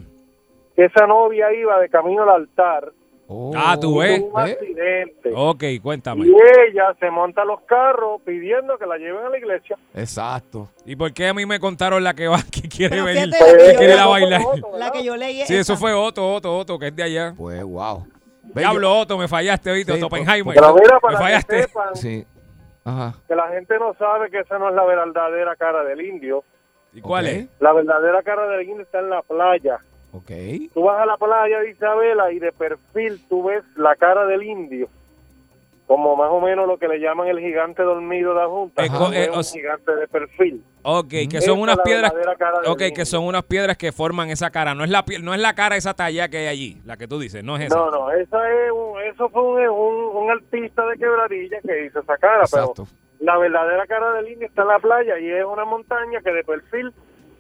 que 0.75 0.85
esa 0.87 1.07
novia 1.07 1.53
iba 1.53 1.79
de 1.81 1.89
camino 1.91 2.23
al 2.23 2.31
altar. 2.31 2.93
Ah, 3.57 3.77
tú 3.81 3.99
ves. 3.99 4.21
Un 4.21 4.41
¿eh? 4.49 4.53
accidente. 4.53 5.33
Ok, 5.35 5.65
cuéntame. 5.83 6.27
Y 6.27 6.31
ella 6.31 6.95
se 6.99 7.11
monta 7.11 7.43
a 7.43 7.45
los 7.45 7.61
carros 7.61 8.21
pidiendo 8.25 8.77
que 8.77 8.87
la 8.87 8.97
lleven 8.99 9.25
a 9.25 9.29
la 9.29 9.39
iglesia. 9.39 9.77
Exacto. 9.95 10.69
¿Y 10.85 10.97
por 10.97 11.13
qué 11.13 11.29
a 11.29 11.35
mí 11.35 11.47
me 11.47 11.61
contaron 11.61 12.03
la 12.03 12.15
que 12.15 12.27
va, 12.27 12.39
que 12.51 12.69
quiere 12.69 12.97
Pero 12.97 13.05
venir, 13.05 13.33
fíjate, 13.33 13.57
que 13.57 13.75
quiere 13.77 13.95
la 13.95 14.03
Eso 14.03 14.11
fue 14.11 14.21
bailar? 14.21 14.43
La 14.79 14.91
que 14.91 15.05
yo 15.05 15.17
leí 15.17 15.43
Sí, 15.47 15.57
eso 15.57 15.77
fue 15.77 15.93
Otto, 15.93 16.35
Otto, 16.35 16.57
Otto, 16.59 16.79
que 16.79 16.89
es 16.89 16.97
de 16.97 17.03
allá. 17.05 17.35
Pues, 17.37 17.63
wow. 17.63 18.05
Diablo, 18.55 18.99
Otto, 18.99 19.17
me 19.17 19.29
fallaste, 19.29 19.73
¿viste? 19.73 19.93
Sí, 19.93 19.99
Otto 19.99 20.09
por- 20.09 20.19
Oppenheimer. 20.19 20.55
Pero 20.55 20.75
mira, 20.75 20.95
me 20.95 21.01
para 21.01 21.19
que 21.19 21.23
fallaste. 21.25 21.63
sepan 21.63 21.89
yo- 21.95 22.01
Sí. 22.01 22.27
Ajá. 22.83 23.15
que 23.29 23.35
la 23.37 23.49
gente 23.49 23.79
no 23.79 23.95
sabe 23.95 24.31
que 24.31 24.41
esa 24.41 24.59
no 24.59 24.71
es 24.71 24.75
la 24.75 24.85
verdadera 24.85 25.55
cara 25.55 25.85
del 25.85 26.01
indio. 26.01 26.43
¿Y 26.93 27.01
cuál 27.01 27.27
es? 27.29 27.47
La 27.61 27.73
verdadera 27.73 28.23
cara 28.23 28.49
del 28.49 28.63
indio 28.69 28.83
está 28.83 28.99
en 28.99 29.11
la 29.11 29.23
playa. 29.23 29.79
Ok. 30.13 30.31
Tú 30.75 30.83
vas 30.83 31.01
a 31.01 31.07
la 31.07 31.17
playa 31.17 31.61
de 31.61 31.71
Isabela 31.71 32.33
y 32.33 32.39
de 32.39 32.53
perfil 32.53 33.21
tú 33.29 33.45
ves 33.45 33.63
la 33.77 33.95
cara 33.97 34.27
del 34.27 34.43
indio, 34.43 34.89
como 35.87 36.17
más 36.17 36.31
o 36.31 36.41
menos 36.41 36.67
lo 36.67 36.79
que 36.79 36.89
le 36.89 36.99
llaman 37.01 37.29
el 37.29 37.39
gigante 37.41 37.83
dormido 37.83 38.35
de 38.35 38.41
la 38.41 38.47
Junta, 38.49 38.85
Eh, 38.85 38.89
como 38.89 39.07
co- 39.07 39.13
eh, 39.13 39.31
un 39.33 39.43
gigante 39.45 39.95
de 39.95 40.09
perfil. 40.09 40.65
Ok, 40.83 41.09
que 41.31 41.41
son 41.41 41.61
unas 41.61 41.77
la 41.77 41.83
piedras. 41.85 42.13
verdadera 42.15 42.37
cara 42.39 42.61
del 42.61 42.71
Ok, 42.71 42.83
que 42.95 43.05
son 43.05 43.25
unas 43.25 43.45
piedras 43.45 43.77
que 43.77 43.93
forman 43.93 44.31
esa 44.31 44.51
cara. 44.51 44.75
No 44.75 44.83
es 44.85 44.91
la 44.91 45.05
no 45.23 45.35
es 45.35 45.41
la 45.41 45.55
cara 45.55 45.77
esa 45.77 45.95
talla 45.95 46.29
que 46.29 46.39
hay 46.39 46.47
allí, 46.47 46.79
la 46.85 46.97
que 46.97 47.07
tú 47.07 47.19
dices, 47.21 47.45
no 47.45 47.57
es 47.57 47.67
esa. 47.67 47.77
No, 47.77 47.91
no, 47.91 48.11
esa 48.13 48.51
es 48.51 48.73
un- 48.73 49.01
eso 49.03 49.29
fue 49.29 49.43
un, 49.43 49.69
un- 49.69 50.17
un 50.25 50.31
artista 50.31 50.87
de 50.87 50.97
quebradilla 50.97 51.59
que 51.61 51.87
hizo 51.87 52.01
esa 52.01 52.17
cara, 52.17 52.43
Exacto. 52.45 52.85
pero 52.87 52.89
la 53.21 53.37
verdadera 53.39 53.87
cara 53.87 54.13
del 54.15 54.29
indio 54.29 54.49
está 54.49 54.63
en 54.63 54.69
la 54.69 54.79
playa 54.79 55.19
y 55.19 55.31
es 55.31 55.45
una 55.45 55.65
montaña 55.65 56.21
que 56.21 56.33
de 56.33 56.43
perfil 56.45 56.93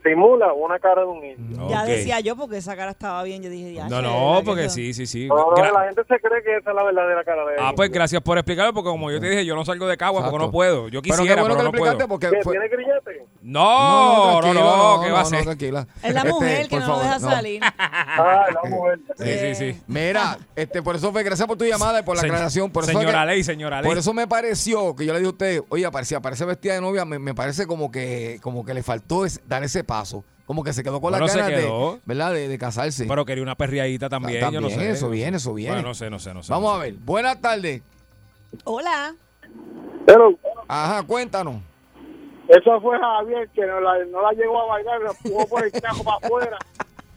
simula 0.03 0.53
una 0.53 0.79
cara 0.79 1.03
de 1.03 1.07
un 1.09 1.25
indio. 1.25 1.69
Ya 1.69 1.83
Ok. 1.83 1.87
decía 1.89 2.21
yo 2.21 2.37
porque 2.37 2.57
esa 2.59 2.77
cara 2.77 2.91
estaba 2.93 3.23
bien. 3.23 3.43
Yo 3.43 3.51
dije, 3.51 3.75
ya. 3.75 3.89
No, 3.89 4.01
no, 4.03 4.09
¿verdad 4.29 4.39
que 4.41 4.45
porque 4.47 4.69
sí, 4.71 4.93
sí, 4.95 5.07
sí. 5.07 5.27
No, 5.29 5.37
no, 5.55 5.57
la 5.73 5.85
gente 5.87 6.03
se 6.09 6.21
cree 6.21 6.43
que 6.43 6.57
esa 6.57 6.71
es 6.71 6.77
la 6.77 6.83
verdadera 6.85 7.25
cara 7.25 7.45
de 7.47 7.57
Ah, 7.59 7.73
pues 7.75 7.91
gracias 7.91 8.21
por 8.23 8.39
explicarlo, 8.39 8.73
porque 8.73 8.89
como 8.91 9.11
yo 9.11 9.21
te 9.21 9.29
dije, 9.29 9.45
yo 9.45 9.55
no 9.55 9.65
salgo 9.65 9.87
de 9.87 9.97
Cagua 9.97 10.23
porque 10.23 10.39
no 10.39 10.51
puedo. 10.51 10.89
Yo 10.89 11.03
Pero 11.03 11.15
quisiera, 11.17 11.35
qué 11.37 11.41
bueno 11.43 11.55
pero, 11.57 11.57
que 11.57 11.57
no 11.57 11.63
le 11.63 11.69
explicaste 11.93 12.07
puedo. 12.07 12.09
porque 12.09 12.31
¿Qué, 12.31 12.43
fue- 12.43 12.53
¿Tiene 12.59 12.69
grillete? 12.69 13.27
No, 13.51 14.35
no, 14.35 14.41
tranquila, 14.41 14.65
no, 14.65 15.01
¿qué 15.03 15.11
va 15.11 15.21
a 15.21 15.23
no, 15.25 15.29
ser? 15.29 15.43
tranquila. 15.45 15.87
Es 16.03 16.15
la 16.15 16.21
Este, 16.21 16.33
mujer 16.33 16.63
que 16.69 16.77
por 16.77 16.81
no 16.81 16.87
favor, 16.87 16.99
lo 16.99 17.05
deja 17.05 17.19
no. 17.19 17.31
salir. 17.31 17.63
Ah, 17.79 18.47
la 18.55 18.71
mujer. 18.71 19.01
Sí, 19.19 19.25
sí, 19.41 19.55
sí. 19.73 19.81
Mira, 19.87 20.39
este, 20.57 20.83
por 20.83 20.97
eso 20.97 21.11
fue, 21.13 21.23
gracias 21.23 21.47
por 21.49 21.59
tu 21.59 21.65
llamada 21.65 22.01
y 22.01 22.03
por 22.05 22.15
la 22.17 22.21
Se- 22.23 22.27
aclaración. 22.29 22.71
Por 22.71 22.85
eso 22.85 22.93
señora 22.93 23.21
que- 23.23 23.27
Ley, 23.27 23.43
señora 23.45 23.81
Ley. 23.83 23.89
Por 23.91 23.99
eso 23.99 24.15
me 24.15 24.27
pareció 24.29 24.95
que 24.95 25.05
yo 25.05 25.13
le 25.13 25.19
dije 25.19 25.29
a 25.29 25.33
usted, 25.33 25.63
oye, 25.69 25.85
aparecía, 25.85 26.19
aparece 26.19 26.45
vestida 26.45 26.75
de 26.75 26.81
novia, 26.81 27.05
me, 27.05 27.19
me 27.19 27.35
parece 27.35 27.67
como 27.67 27.91
que, 27.91 28.39
como 28.43 28.65
que 28.65 28.73
le 28.73 28.83
faltó 28.83 29.25
es- 29.27 29.41
dar 29.47 29.65
ese 29.65 29.83
paso. 29.85 30.25
Como 30.47 30.65
que 30.65 30.73
se 30.73 30.83
quedó 30.83 30.95
con 31.01 31.11
Bueno, 31.13 31.27
la 31.27 31.33
ganas 31.33 31.47
de. 31.49 32.01
¿verdad? 32.07 32.33
De, 32.33 32.49
de 32.49 32.59
casarse. 32.59 33.05
Pero 33.07 33.25
quería 33.25 33.43
una 33.43 33.55
perriadita 33.57 34.09
también, 34.09 34.51
yo 34.51 34.61
no 34.61 34.69
sé. 34.71 34.91
eso 34.91 35.09
viene, 35.09 35.37
eso 35.37 35.55
viene. 35.55 35.75
Bueno, 35.75 35.89
no 35.89 35.95
sé, 35.95 36.11
no 36.11 36.19
sé, 36.19 36.35
no 36.35 36.43
sé. 36.43 36.53
Vamos 36.53 36.75
a 36.75 36.79
ver. 36.79 36.95
Buenas 36.95 37.41
tardes. 37.41 37.83
Hola. 38.65 39.15
Pero 40.07 40.35
Ajá, 40.67 41.03
cuéntanos. 41.05 41.57
Eso 42.51 42.81
fue 42.81 42.99
Javier 42.99 43.49
que 43.55 43.67
no 43.67 43.81
la, 43.81 44.05
no 44.07 44.23
la 44.23 44.33
llegó 44.33 44.61
a 44.63 44.67
bailar, 44.67 45.01
la 45.03 45.11
empujó 45.11 45.47
por 45.49 45.65
el 45.65 45.73
cajo 45.73 46.05
para 46.05 46.17
afuera. 46.19 46.59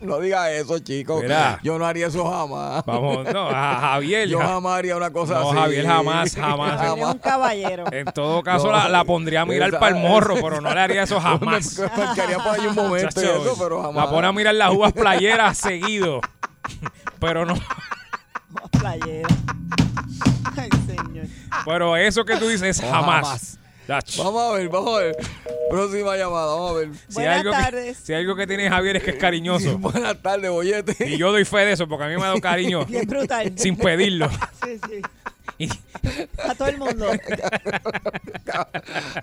No 0.02 0.20
diga 0.20 0.52
eso, 0.52 0.80
chicos. 0.80 1.22
Mira. 1.22 1.60
Yo 1.64 1.80
no 1.80 1.86
haría 1.86 2.08
eso 2.08 2.30
jamás. 2.30 2.84
Vamos, 2.86 3.24
no, 3.34 3.48
a 3.50 3.76
Javier. 3.80 4.28
Yo 4.28 4.38
ja- 4.38 4.48
jamás 4.48 4.80
haría 4.80 4.98
una 4.98 5.12
cosa 5.14 5.36
No, 5.40 5.52
así. 5.52 5.60
Javier, 5.60 5.86
jamás, 5.88 6.36
jamás. 6.36 6.82
Es 6.98 7.06
un 7.06 7.18
caballero. 7.20 7.86
En 7.90 8.06
todo 8.08 8.44
caso, 8.44 8.66
No. 8.66 8.74
la, 8.74 8.90
la 8.90 9.06
pondría 9.06 9.42
a 9.44 9.46
mirar 9.46 9.72
para 9.80 9.96
el 9.96 10.04
morro, 10.04 10.36
pero 10.42 10.60
no 10.60 10.74
le 10.74 10.82
haría 10.82 11.04
eso 11.04 11.22
jamás. 11.22 11.80
Me, 11.80 11.86
me 11.86 12.14
quedaría 12.16 12.38
por 12.40 12.48
ahí 12.60 12.68
un 12.68 12.76
momento 12.76 13.22
y 13.22 13.24
Chacho, 13.24 13.42
eso, 13.44 13.56
pero 13.58 13.82
jamás. 13.82 14.04
la 14.04 14.12
pone 14.12 14.28
a 14.28 14.32
mirar 14.34 14.56
las 14.56 14.72
uvas 14.74 14.92
playeras 14.92 15.58
seguido. 15.58 16.20
Pero 17.22 17.46
no. 17.46 17.54
Playera. 18.78 19.30
Ay, 20.58 20.70
señor. 20.86 21.28
Pero 21.64 21.96
eso 21.96 22.26
que 22.26 22.36
tú 22.36 22.50
dices, 22.50 22.82
No, 22.82 22.90
jamás. 22.92 23.26
jamás. 23.26 23.60
Vamos 23.88 24.42
a 24.42 24.58
ver, 24.58 24.70
vamos 24.70 24.98
a 24.98 25.04
ver. 25.04 25.16
Próxima 25.70 26.16
llamada, 26.16 26.46
vamos 26.48 26.72
a 26.72 26.74
ver. 26.76 26.90
Si 27.08 27.14
Buenas 27.16 27.38
algo 27.40 27.52
que- 27.52 27.58
tardes. 27.58 27.98
si 27.98 28.14
algo 28.14 28.36
que 28.36 28.48
tiene 28.48 28.70
Javier 28.70 28.98
es 28.98 29.04
que 29.04 29.12
es 29.12 29.18
cariñoso. 29.18 29.78
Buenas 29.80 30.22
tardes, 30.22 30.50
bollete. 30.52 30.96
Y 31.10 31.18
yo 31.18 31.32
doy 31.32 31.46
fe 31.46 31.60
de 31.66 31.72
eso, 31.74 31.88
porque 31.88 32.06
a 32.06 32.08
mí 32.08 32.16
me 32.16 32.22
ha 32.22 32.28
dado 32.28 32.42
cariño 32.42 32.86
Bien 32.88 33.06
brutal. 33.08 33.52
sin 33.58 33.76
pedirlo. 33.76 34.30
Sí, 34.64 34.80
sí. 34.90 35.02
Y- 35.58 35.68
A 36.50 36.56
todo 36.56 36.68
el 36.68 36.78
mundo. 36.78 37.06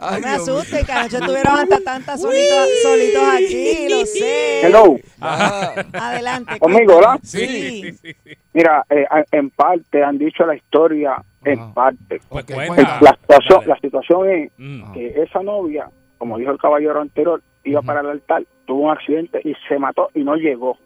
Ay, 0.01 0.21
No 0.23 0.29
me 0.29 0.35
asusten, 0.35 0.87
que 0.87 0.93
anoche 0.93 1.16
estuvieron 1.19 1.59
hasta 1.59 1.81
tantas 1.81 2.21
solitos, 2.21 2.69
solitos 2.83 3.23
aquí, 3.35 3.88
lo 3.88 4.07
sé. 4.07 4.66
Hello. 4.66 4.97
Ajá. 5.21 5.75
Adelante. 5.93 6.59
Conmigo, 6.61 6.97
¿verdad? 6.97 7.19
sí, 7.23 7.38
Sí. 7.47 7.83
sí, 7.83 7.93
sí, 8.03 8.16
sí. 8.25 8.31
Mira, 8.53 8.85
eh, 8.90 9.07
en 9.33 9.51
parte 9.51 10.03
han 10.03 10.19
dicho 10.19 10.45
la 10.47 10.57
historia, 10.57 11.12
Ajá. 11.12 11.25
en 11.45 11.73
parte. 11.75 12.21
Pues. 12.29 12.47
La 13.01 13.16
situación, 13.21 13.62
la 13.66 13.79
situación 13.81 14.31
es 14.31 14.51
Mm. 14.59 14.93
que 14.93 15.23
esa 15.23 15.43
novia, 15.43 15.88
como 16.19 16.38
dijo 16.38 16.51
el 16.53 16.59
caballero 16.59 17.01
anterior, 17.01 17.43
iba 17.64 17.83
para 17.83 18.01
el 18.01 18.07
altar, 18.09 18.43
tuvo 18.71 18.85
un 18.85 18.91
accidente 18.93 19.41
y 19.45 19.53
se 19.69 19.79
mató 19.81 20.11
y 20.15 20.23
no 20.23 20.37
llegó. 20.37 20.77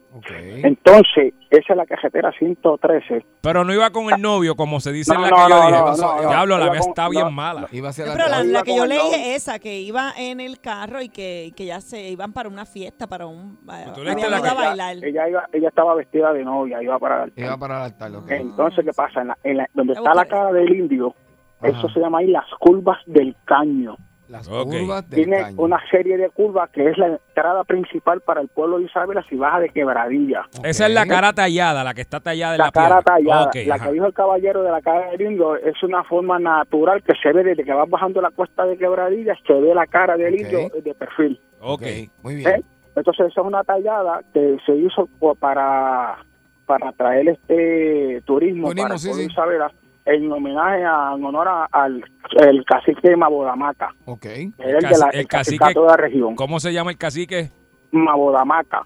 Entonces, 0.63 1.35
esa 1.51 1.73
es 1.73 1.77
la 1.77 1.85
carretera 1.87 2.33
113. 2.39 3.25
Pero 3.43 3.65
no 3.65 3.75
iba 3.75 3.91
con 3.91 4.11
el 4.13 4.23
novio, 4.23 4.55
como 4.55 4.81
se 4.81 4.91
dice 4.93 5.13
en 5.15 5.21
la 5.23 5.29
no, 5.29 5.37
que 5.37 5.43
yo 5.43 5.49
no, 5.49 5.67
dije. 5.67 5.79
no, 5.79 5.97
no, 6.23 6.29
Diablo, 6.29 6.59
no, 6.59 6.65
la 6.65 6.69
con- 6.79 6.89
está 6.89 7.05
no, 7.05 7.11
bien 7.11 7.35
mala. 7.35 7.67
Iba 7.73 7.89
hacia 7.91 8.07
la 8.07 8.13
Pero 8.15 8.29
la, 8.45 8.63
que 8.63 8.77
yo 8.77 8.87
leí 8.87 8.99
es 9.13 9.37
esa, 9.43 9.59
que 9.59 9.81
iba 9.81 10.13
en 10.17 10.41
el 10.41 10.61
carro 10.61 11.03
y 11.03 11.09
que, 11.11 11.53
que 11.57 11.67
ya 11.67 11.81
se 11.81 12.09
iban 12.11 12.33
para 12.33 12.49
una 12.49 12.65
fiesta, 12.65 13.07
para 13.07 13.27
un... 13.27 13.59
tú 13.67 13.71
habían 13.71 14.05
leíste 14.17 14.31
la 14.31 14.37
a 14.39 14.55
bailar. 14.55 14.97
Ella, 14.97 15.07
ella 15.09 15.29
iba, 15.29 15.45
ella 15.53 15.69
estaba 15.69 15.95
vestida 15.95 16.33
de 16.33 16.45
novia, 16.45 16.83
iba 16.83 16.99
para 16.99 17.17
el 17.17 17.23
altar. 17.25 17.45
Iba 17.45 17.57
para 17.59 17.77
el 17.77 17.83
altar. 17.83 18.17
ok. 18.17 18.31
Entonces, 18.31 18.85
¿qué 18.85 18.93
pasa? 18.93 19.21
En 19.21 19.29
la- 19.29 19.39
en 19.45 19.57
la- 19.59 19.69
donde 19.75 19.93
está 19.93 20.15
la 20.15 20.25
cara 20.25 20.53
del 20.53 20.75
indio, 20.75 21.15
Ajá. 21.61 21.69
eso 21.69 21.89
se 21.91 22.01
llama 22.01 22.19
ahí 22.21 22.29
las 22.29 22.47
curvas 22.61 22.99
del 23.07 23.37
caño. 23.45 23.97
Las 24.35 24.49
Ok. 24.49 24.65
curvas 24.73 25.09
del 25.11 25.25
Tiene 25.25 25.43
caño. 25.43 25.63
una 25.63 25.79
serie 25.91 26.17
de 26.17 26.29
curvas 26.31 26.69
que 26.71 26.89
es 26.91 26.99
la 26.99 27.07
entrada 27.07 27.63
principal 27.65 28.21
para 28.21 28.41
el 28.41 28.49
pueblo 28.49 28.79
de 28.79 28.85
Isabela 28.87 29.25
si 29.29 29.37
baja 29.37 29.61
de 29.61 29.69
Quebradilla. 29.69 30.43
Esa 30.65 30.87
es 30.87 30.93
la 30.93 31.07
cara 31.07 31.33
tallada, 31.33 31.85
la 31.85 31.95
que 31.95 32.01
está 32.01 32.19
tallada 32.21 32.55
en 32.55 32.59
la, 32.59 32.65
La 32.67 32.71
cara 32.73 32.97
piedra. 33.01 33.03
tallada, 33.17 33.51
la 33.67 33.75
ajá. 33.77 33.85
que 33.87 33.93
dijo 33.93 34.07
el 34.07 34.13
caballero 34.15 34.63
de 34.65 34.71
la 34.73 34.83
cara 34.83 35.11
del 35.13 35.21
indio, 35.21 35.57
es 35.57 35.81
una 35.83 36.03
forma 36.05 36.39
natural 36.39 37.03
que 37.03 37.13
se 37.23 37.33
ve 37.33 37.45
desde 37.45 37.65
que 37.65 37.73
vas 37.73 37.89
bajando 37.89 38.21
la 38.21 38.31
cuesta 38.31 38.67
de 38.67 38.77
Quebradilla, 38.77 39.35
se 39.47 39.53
ve 39.53 39.75
la 39.75 39.87
cara 39.87 40.17
del 40.17 40.35
Ok. 40.35 40.41
indio 40.41 40.69
de 40.83 40.95
perfil. 40.95 41.41
Ok. 41.61 41.83
Muy 42.23 42.35
¿eh? 42.35 42.37
bien. 42.39 42.65
Entonces 42.97 43.27
esa 43.31 43.41
es 43.41 43.47
una 43.47 43.63
tallada 43.65 44.21
que 44.33 44.57
se 44.67 44.75
hizo 44.75 45.09
para 45.39 46.19
para 46.67 46.93
traer 46.93 47.29
este 47.29 48.23
turismo, 48.25 48.69
Turismo, 48.69 48.83
para 48.85 48.95
el 48.95 48.99
sí, 49.01 49.09
pueblo 49.09 49.23
de 49.23 49.27
sí. 49.27 49.33
Isabela 49.33 49.73
en 50.07 50.31
homenaje 50.31 50.85
a, 50.85 51.13
en 51.17 51.25
honor 51.25 51.49
a- 51.49 51.69
al 51.73 52.05
el 52.39 52.65
cacique 52.65 53.09
de 53.11 53.17
Mabodamaca, 53.17 53.95
Ok. 54.07 54.27
el, 54.27 54.53
de 54.59 54.81
la, 54.99 55.09
el 55.13 55.21
el 55.21 55.29
cacique- 55.29 55.75
de 55.75 55.81
la 55.87 55.97
región. 55.97 56.35
¿Cómo 56.37 56.61
se 56.61 56.73
llama 56.73 56.91
el 56.91 56.99
cacique? 56.99 57.51
Mabodamaca, 57.93 58.83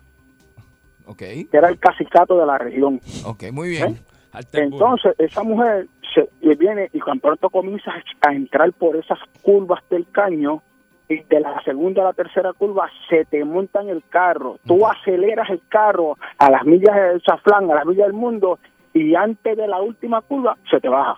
Ok. 1.07 1.19
que 1.19 1.49
era 1.53 1.69
el 1.69 1.79
cacicato 1.79 2.39
de 2.39 2.47
la 2.47 2.59
región. 2.59 3.01
Ok, 3.25 3.45
muy 3.53 3.71
bien. 3.71 3.93
¿Eh? 3.95 4.43
Entonces, 4.53 5.15
esa 5.19 5.43
mujer 5.43 5.87
se 6.15 6.29
y 6.41 6.55
viene 6.55 6.89
y 6.93 7.01
cuando 7.01 7.23
pronto 7.23 7.51
comienza 7.51 7.91
a 8.21 8.33
entrar 8.33 8.73
por 8.73 8.95
esas 8.97 9.19
curvas 9.43 9.81
del 9.91 10.07
caño, 10.11 10.63
y 11.11 11.23
de 11.23 11.41
la 11.41 11.59
segunda 11.65 12.03
a 12.03 12.05
la 12.07 12.13
tercera 12.13 12.53
curva 12.53 12.87
se 13.09 13.25
te 13.25 13.43
monta 13.43 13.81
en 13.81 13.89
el 13.89 14.03
carro. 14.11 14.59
Tú 14.67 14.87
aceleras 14.87 15.49
el 15.49 15.63
carro 15.71 16.19
a 16.37 16.51
las 16.51 16.67
millas 16.67 16.95
del 16.95 17.23
chaflán, 17.23 17.71
a 17.71 17.77
las 17.77 17.87
millas 17.87 18.09
del 18.09 18.13
mundo, 18.13 18.59
y 18.95 19.15
antes 19.15 19.57
de 19.57 19.67
la 19.69 19.81
última 19.81 20.21
curva 20.23 20.57
se 20.71 20.81
te 20.81 20.89
baja. 20.89 21.17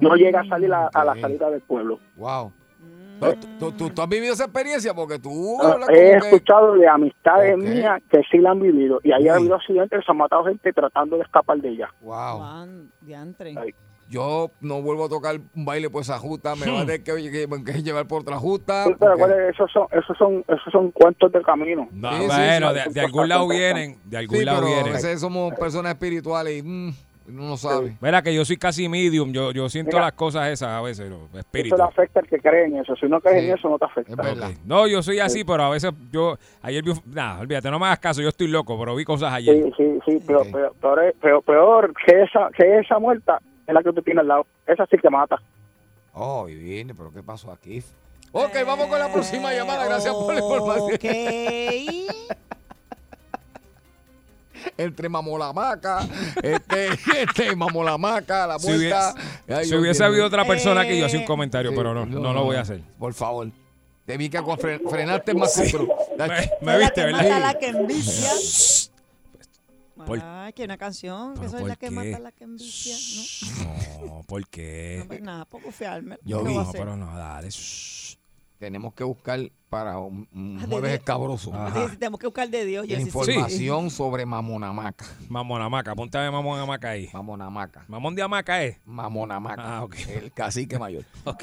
No 0.00 0.14
llega 0.16 0.40
a 0.40 0.44
salir 0.48 0.72
a, 0.72 0.88
a 0.92 1.04
la 1.04 1.14
salida 1.20 1.48
del 1.50 1.60
pueblo. 1.60 2.00
Wow. 2.16 2.52
¿Tú, 3.18 3.26
tú, 3.58 3.72
tú- 3.72 3.90
tú 3.90 4.02
has 4.02 4.08
vivido 4.10 4.34
esa 4.34 4.44
experiencia 4.44 4.92
porque 4.92 5.18
tú 5.18 5.56
Ah, 5.62 5.78
He 5.88 5.94
que- 5.94 6.16
escuchado 6.18 6.74
de 6.74 6.86
amistades 6.86 7.56
mías 7.56 8.02
que 8.10 8.20
sí 8.30 8.36
la 8.38 8.50
han 8.50 8.60
vivido, 8.60 9.00
y 9.02 9.10
ahí 9.12 9.26
ha 9.28 9.36
habido 9.36 9.54
accidentes, 9.54 10.04
se 10.04 10.10
han 10.10 10.18
matado 10.18 10.44
gente 10.44 10.70
tratando 10.72 11.16
de 11.16 11.22
escapar 11.22 11.56
de 11.58 11.70
ella. 11.70 11.88
Wow. 12.02 12.36
Juan, 12.38 12.90
diantre. 13.00 13.54
Ay. 13.56 13.74
Yo 14.08 14.50
no 14.60 14.82
vuelvo 14.82 15.06
a 15.06 15.08
tocar 15.08 15.36
un 15.54 15.64
baile 15.64 15.90
por 15.90 16.02
esa 16.02 16.18
justa. 16.18 16.54
Me 16.54 16.70
va 16.70 16.82
a 16.82 16.86
tener 16.86 17.02
que, 17.02 17.12
que- 17.14 17.64
que 17.64 17.82
llevar 17.82 18.06
por 18.06 18.22
otra 18.22 18.36
justa. 18.36 18.84
Sí, 18.84 18.94
pero 18.98 19.16
porque- 19.18 19.48
esos 19.48 19.70
son, 19.72 19.86
esos 19.90 20.16
son, 20.16 20.44
esos 20.46 20.72
son 20.72 20.90
cuentos 20.92 21.32
del 21.32 21.42
camino. 21.42 21.88
No, 21.92 22.12
Sí, 22.12 22.26
bueno, 22.26 22.70
sí, 22.72 22.92
de, 22.92 23.00
algún 23.00 23.28
lado 23.28 23.48
vienen, 23.48 23.96
de 24.04 24.18
algún 24.18 24.38
Sí, 24.38 24.44
lado 24.44 24.58
pero 24.60 24.68
a 24.70 24.74
vienen. 24.74 24.92
veces 24.92 25.20
somos 25.20 25.52
personas 25.54 25.92
espirituales 25.94 26.56
y 26.58 26.62
mm, 26.62 26.94
uno 27.28 27.42
no 27.48 27.56
sabe. 27.56 27.96
Mira 28.00 28.22
que 28.22 28.32
yo 28.32 28.44
soy 28.44 28.56
casi 28.56 28.88
medium, 28.88 29.32
yo, 29.32 29.50
yo 29.50 29.68
siento 29.68 29.96
Mira. 29.96 30.02
las 30.04 30.12
cosas 30.12 30.48
esas 30.50 30.68
a 30.68 30.80
veces, 30.82 31.10
los 31.10 31.22
Eso 31.30 31.38
espíritus. 31.40 31.76
le 31.76 31.84
afecta 31.84 32.20
al 32.20 32.28
que 32.28 32.38
cree 32.38 32.66
en 32.66 32.76
eso. 32.76 32.94
Si 32.94 33.06
no 33.08 33.20
crees 33.20 33.40
Sí. 33.42 33.48
en 33.50 33.54
eso, 33.58 33.68
no 33.68 33.78
te 33.80 33.86
Es 33.86 33.90
afecta. 33.90 34.22
verdad. 34.22 34.50
No, 34.64 34.86
yo 34.86 35.02
soy 35.02 35.18
así, 35.18 35.42
pero 35.42 35.64
a 35.64 35.70
veces 35.70 35.90
yo, 36.12 36.38
ayer 36.62 36.84
vi, 36.84 36.92
nada, 37.06 37.40
olvídate, 37.40 37.68
no 37.72 37.80
me 37.80 37.86
hagas 37.86 37.98
caso, 37.98 38.22
yo 38.22 38.28
estoy 38.28 38.46
loco, 38.46 38.78
pero 38.78 38.94
vi 38.94 39.04
cosas 39.04 39.32
ayer. 39.32 39.64
Sí, 39.64 39.72
sí, 39.76 39.98
sí. 40.06 40.18
Peor, 40.24 40.46
Ok. 40.46 40.52
peor, 40.80 41.14
peor, 41.20 41.42
peor 41.42 41.92
que, 42.06 42.22
esa, 42.22 42.48
que 42.56 42.78
esa 42.78 43.00
muerta 43.00 43.40
es 43.66 43.74
la 43.74 43.82
que 43.82 43.92
tú 43.92 44.02
tienes 44.02 44.20
al 44.22 44.28
lado. 44.28 44.46
Esa 44.66 44.86
sí 44.86 44.96
que 44.98 45.10
mata. 45.10 45.36
Oh, 46.12 46.44
viene, 46.44 46.94
pero 46.94 47.12
¿qué 47.12 47.22
pasó 47.22 47.50
aquí? 47.52 47.82
Ok, 48.32 48.52
vamos 48.66 48.86
con 48.88 48.98
la 48.98 49.12
próxima 49.12 49.52
llamada. 49.52 49.84
Gracias 49.86 50.14
por 50.14 50.32
la 50.34 50.40
información. 50.40 50.94
Ok. 50.94 51.04
Entre 54.78 55.08
Mamolamaca, 55.08 56.00
este, 56.42 56.88
este, 57.22 57.54
Mamolamaca, 57.54 58.46
la 58.46 58.58
Si 58.58 58.66
hubiese, 58.74 58.94
vuelta. 58.94 59.14
Ay, 59.48 59.64
si 59.66 59.74
hubiese 59.76 60.04
habido 60.04 60.26
otra 60.26 60.44
persona 60.44 60.84
que 60.84 60.98
yo 60.98 61.06
hacía 61.06 61.18
un 61.18 61.24
Eh, 61.24 61.26
comentario, 61.26 61.70
Sí, 61.70 61.76
pero 61.76 61.94
no, 61.94 62.04
no, 62.06 62.32
lo 62.32 62.44
voy 62.44 62.56
a 62.56 62.60
hacer. 62.62 62.80
Por 62.98 63.14
favor. 63.14 63.48
Te 64.04 64.16
vi 64.16 64.28
que 64.28 64.40
fre- 64.40 64.80
frenaste 64.88 65.34
más 65.34 65.54
tú. 65.70 65.88
Me, 66.18 66.50
me 66.62 66.78
viste, 66.78 66.94
que 66.94 67.04
¿verdad? 67.12 67.40
la 67.40 67.54
que 67.58 67.68
envicia. 67.68 68.30
Por- 70.06 70.20
Ay, 70.22 70.52
que 70.52 70.64
una 70.64 70.78
canción, 70.78 71.34
que 71.34 71.40
¿Pero 71.40 71.50
soy 71.50 71.60
por 71.60 71.68
la 71.68 71.76
que 71.76 71.90
mata 71.90 72.16
a 72.16 72.20
la 72.20 72.32
que 72.32 72.44
envicia. 72.44 72.96
No, 74.06 74.22
¿por 74.26 74.40
No, 74.42 74.46
qué? 74.50 74.96
no 75.00 75.06
pues 75.08 75.20
nada, 75.22 75.44
poco 75.44 75.70
fiarme. 75.72 76.18
Yo 76.24 76.42
¿Qué 76.42 76.48
vi. 76.50 76.54
No, 76.56 76.70
pero 76.72 76.96
no, 76.96 77.06
dale. 77.16 77.48
shh. 77.50 78.16
Tenemos 78.58 78.94
que 78.94 79.04
buscar 79.04 79.38
para 79.68 79.98
un, 79.98 80.26
un 80.32 80.56
Ah, 80.58 80.62
de 80.62 80.72
jueves 80.72 80.94
escabroso. 80.94 81.52
Sí, 81.74 81.80
sí, 81.90 81.96
tenemos 81.98 82.18
que 82.18 82.26
buscar 82.26 82.48
de 82.48 82.64
Dios. 82.64 82.86
Yo 82.88 82.96
sí, 82.96 83.02
sí. 83.02 83.08
Información 83.08 83.90
sobre 83.90 84.24
Mamonamaca. 84.24 85.04
Mamón 85.28 85.60
Hamaca, 85.60 85.90
apúntame 85.90 86.30
Mamón 86.30 86.58
Hamaca 86.58 86.88
ahí. 86.90 87.10
Mamonamaca. 87.12 87.84
Mamón 87.86 88.14
de 88.14 88.22
Hamaca 88.22 88.62
es. 88.64 88.78
Mamonamaca. 88.86 89.62
Ah, 89.76 89.84
ok. 89.84 89.94
El 90.08 90.32
cacique 90.32 90.78
mayor. 90.78 91.04
Ok. 91.24 91.42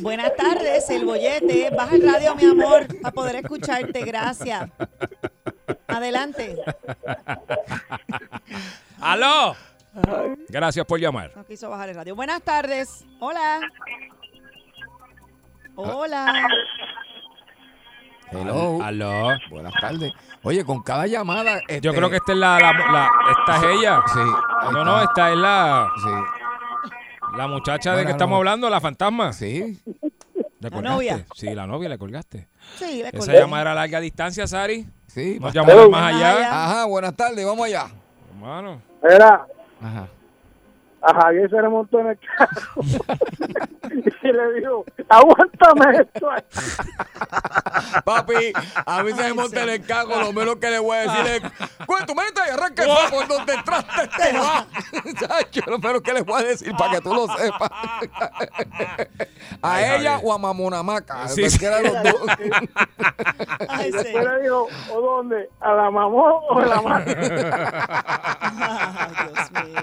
Buenas 0.00 0.34
tardes, 0.34 0.88
el 0.88 1.04
bollete. 1.04 1.68
Baja 1.76 1.96
el 1.96 2.02
radio, 2.10 2.34
mi 2.34 2.44
amor, 2.44 2.86
para 3.02 3.12
poder 3.12 3.36
escucharte. 3.36 4.02
Gracias. 4.06 4.70
Adelante. 5.96 6.56
¡Aló! 9.00 9.56
Gracias 10.48 10.84
por 10.86 11.00
llamar. 11.00 11.32
No 11.34 11.44
quiso 11.44 11.70
bajar 11.70 11.88
el 11.88 11.96
radio. 11.96 12.14
Buenas 12.14 12.42
tardes. 12.42 13.04
Hola. 13.18 13.60
Hola. 15.74 16.46
Hello. 18.30 18.82
¡Aló! 18.82 19.28
Buenas 19.50 19.72
tardes. 19.80 20.12
Oye, 20.42 20.64
con 20.64 20.82
cada 20.82 21.06
llamada. 21.06 21.60
Yo 21.60 21.64
este, 21.76 21.90
creo 21.92 22.10
que 22.10 22.16
esta 22.16 22.32
es 22.32 22.38
la, 22.38 22.58
la, 22.58 22.72
la- 22.72 23.10
esta 23.38 23.56
es 23.56 23.78
ella. 23.78 24.02
Sí. 24.12 24.18
ahí 24.18 24.72
No, 24.72 24.84
no, 24.84 24.98
está. 24.98 25.04
esta 25.04 25.30
es 25.32 25.36
la, 25.38 25.88
Sí. 26.02 26.10
la 27.36 27.48
muchacha 27.48 27.90
de 27.90 27.96
Buenas 27.96 28.06
que 28.06 28.12
estamos 28.12 28.32
noches. 28.34 28.40
hablando, 28.40 28.70
la 28.70 28.80
fantasma. 28.80 29.32
Sí. 29.32 29.80
¿Le 30.60 30.60
La 30.60 30.70
colgaste? 30.70 30.88
novia. 30.88 31.26
Sí, 31.34 31.54
la 31.54 31.66
novia 31.66 31.88
le 31.88 31.98
colgaste. 31.98 32.48
Sí, 32.76 33.02
le 33.02 33.08
Esa 33.08 33.18
colgué. 33.18 33.38
llamada 33.38 33.72
a 33.72 33.74
larga 33.74 34.00
distancia, 34.00 34.46
Sari. 34.46 34.86
Sí, 35.16 35.38
Nos 35.40 35.50
llamó 35.54 35.72
más 35.88 35.88
Más 35.88 36.14
allá. 36.14 36.30
allá. 36.36 36.64
Ajá, 36.66 36.84
buenas 36.84 37.16
tardes, 37.16 37.42
vamos 37.46 37.64
allá. 37.64 37.86
Hermano. 38.34 38.82
Era, 39.02 39.46
Ajá. 39.82 40.08
A 41.08 41.14
Javier 41.22 41.48
se 41.50 41.62
le 41.62 41.68
montó 41.68 42.00
en 42.00 42.06
el 42.08 42.18
carro 42.18 42.82
y 44.22 44.32
le 44.32 44.52
dijo, 44.60 44.84
aguántame 45.08 45.98
esto. 46.00 46.28
Papi, 48.04 48.52
a 48.84 49.02
mí 49.02 49.12
se 49.12 49.22
me 49.22 49.32
monta 49.34 49.62
en 49.62 49.68
el 49.70 49.86
cago, 49.86 50.16
lo 50.20 50.32
menos 50.32 50.56
que 50.56 50.70
le 50.70 50.78
voy 50.80 50.96
a 50.96 51.00
decir 51.02 51.26
es, 51.26 51.42
cuento, 51.86 52.14
meta 52.14 52.42
y 52.48 52.50
arranca 52.50 52.82
el 52.84 52.90
fuego 52.90 53.10
por 53.10 53.28
donde 53.36 53.52
entraste 53.54 54.08
te 54.08 54.38
va. 54.38 54.66
Chacho, 55.20 55.70
lo 55.70 55.78
menos 55.78 56.00
que 56.02 56.12
le 56.12 56.22
voy 56.22 56.42
a 56.42 56.46
decir 56.46 56.72
para 56.76 56.92
que 56.94 57.00
tú 57.00 57.14
lo 57.14 57.26
sepas. 57.28 57.70
a 57.70 57.86
Ay, 59.62 59.84
ella 60.00 60.12
Javier. 60.14 60.20
o 60.24 60.32
a 60.32 60.38
Mamonamaca, 60.38 61.28
Sí, 61.28 61.42
cualquiera 61.42 61.76
de 61.78 61.82
los 61.84 62.02
dos. 62.02 62.20
Ay, 63.68 63.88
Y 63.88 63.92
después 63.92 64.24
le 64.24 64.42
dijo, 64.42 64.66
¿o 64.92 65.00
dónde? 65.00 65.48
¿A 65.60 65.72
la 65.72 65.90
mamó 65.90 66.24
o 66.48 66.58
a 66.58 66.66
la 66.66 66.82
madre? 66.82 67.16
Ay, 68.40 69.12
Dios 69.32 69.50
mío. 69.64 69.82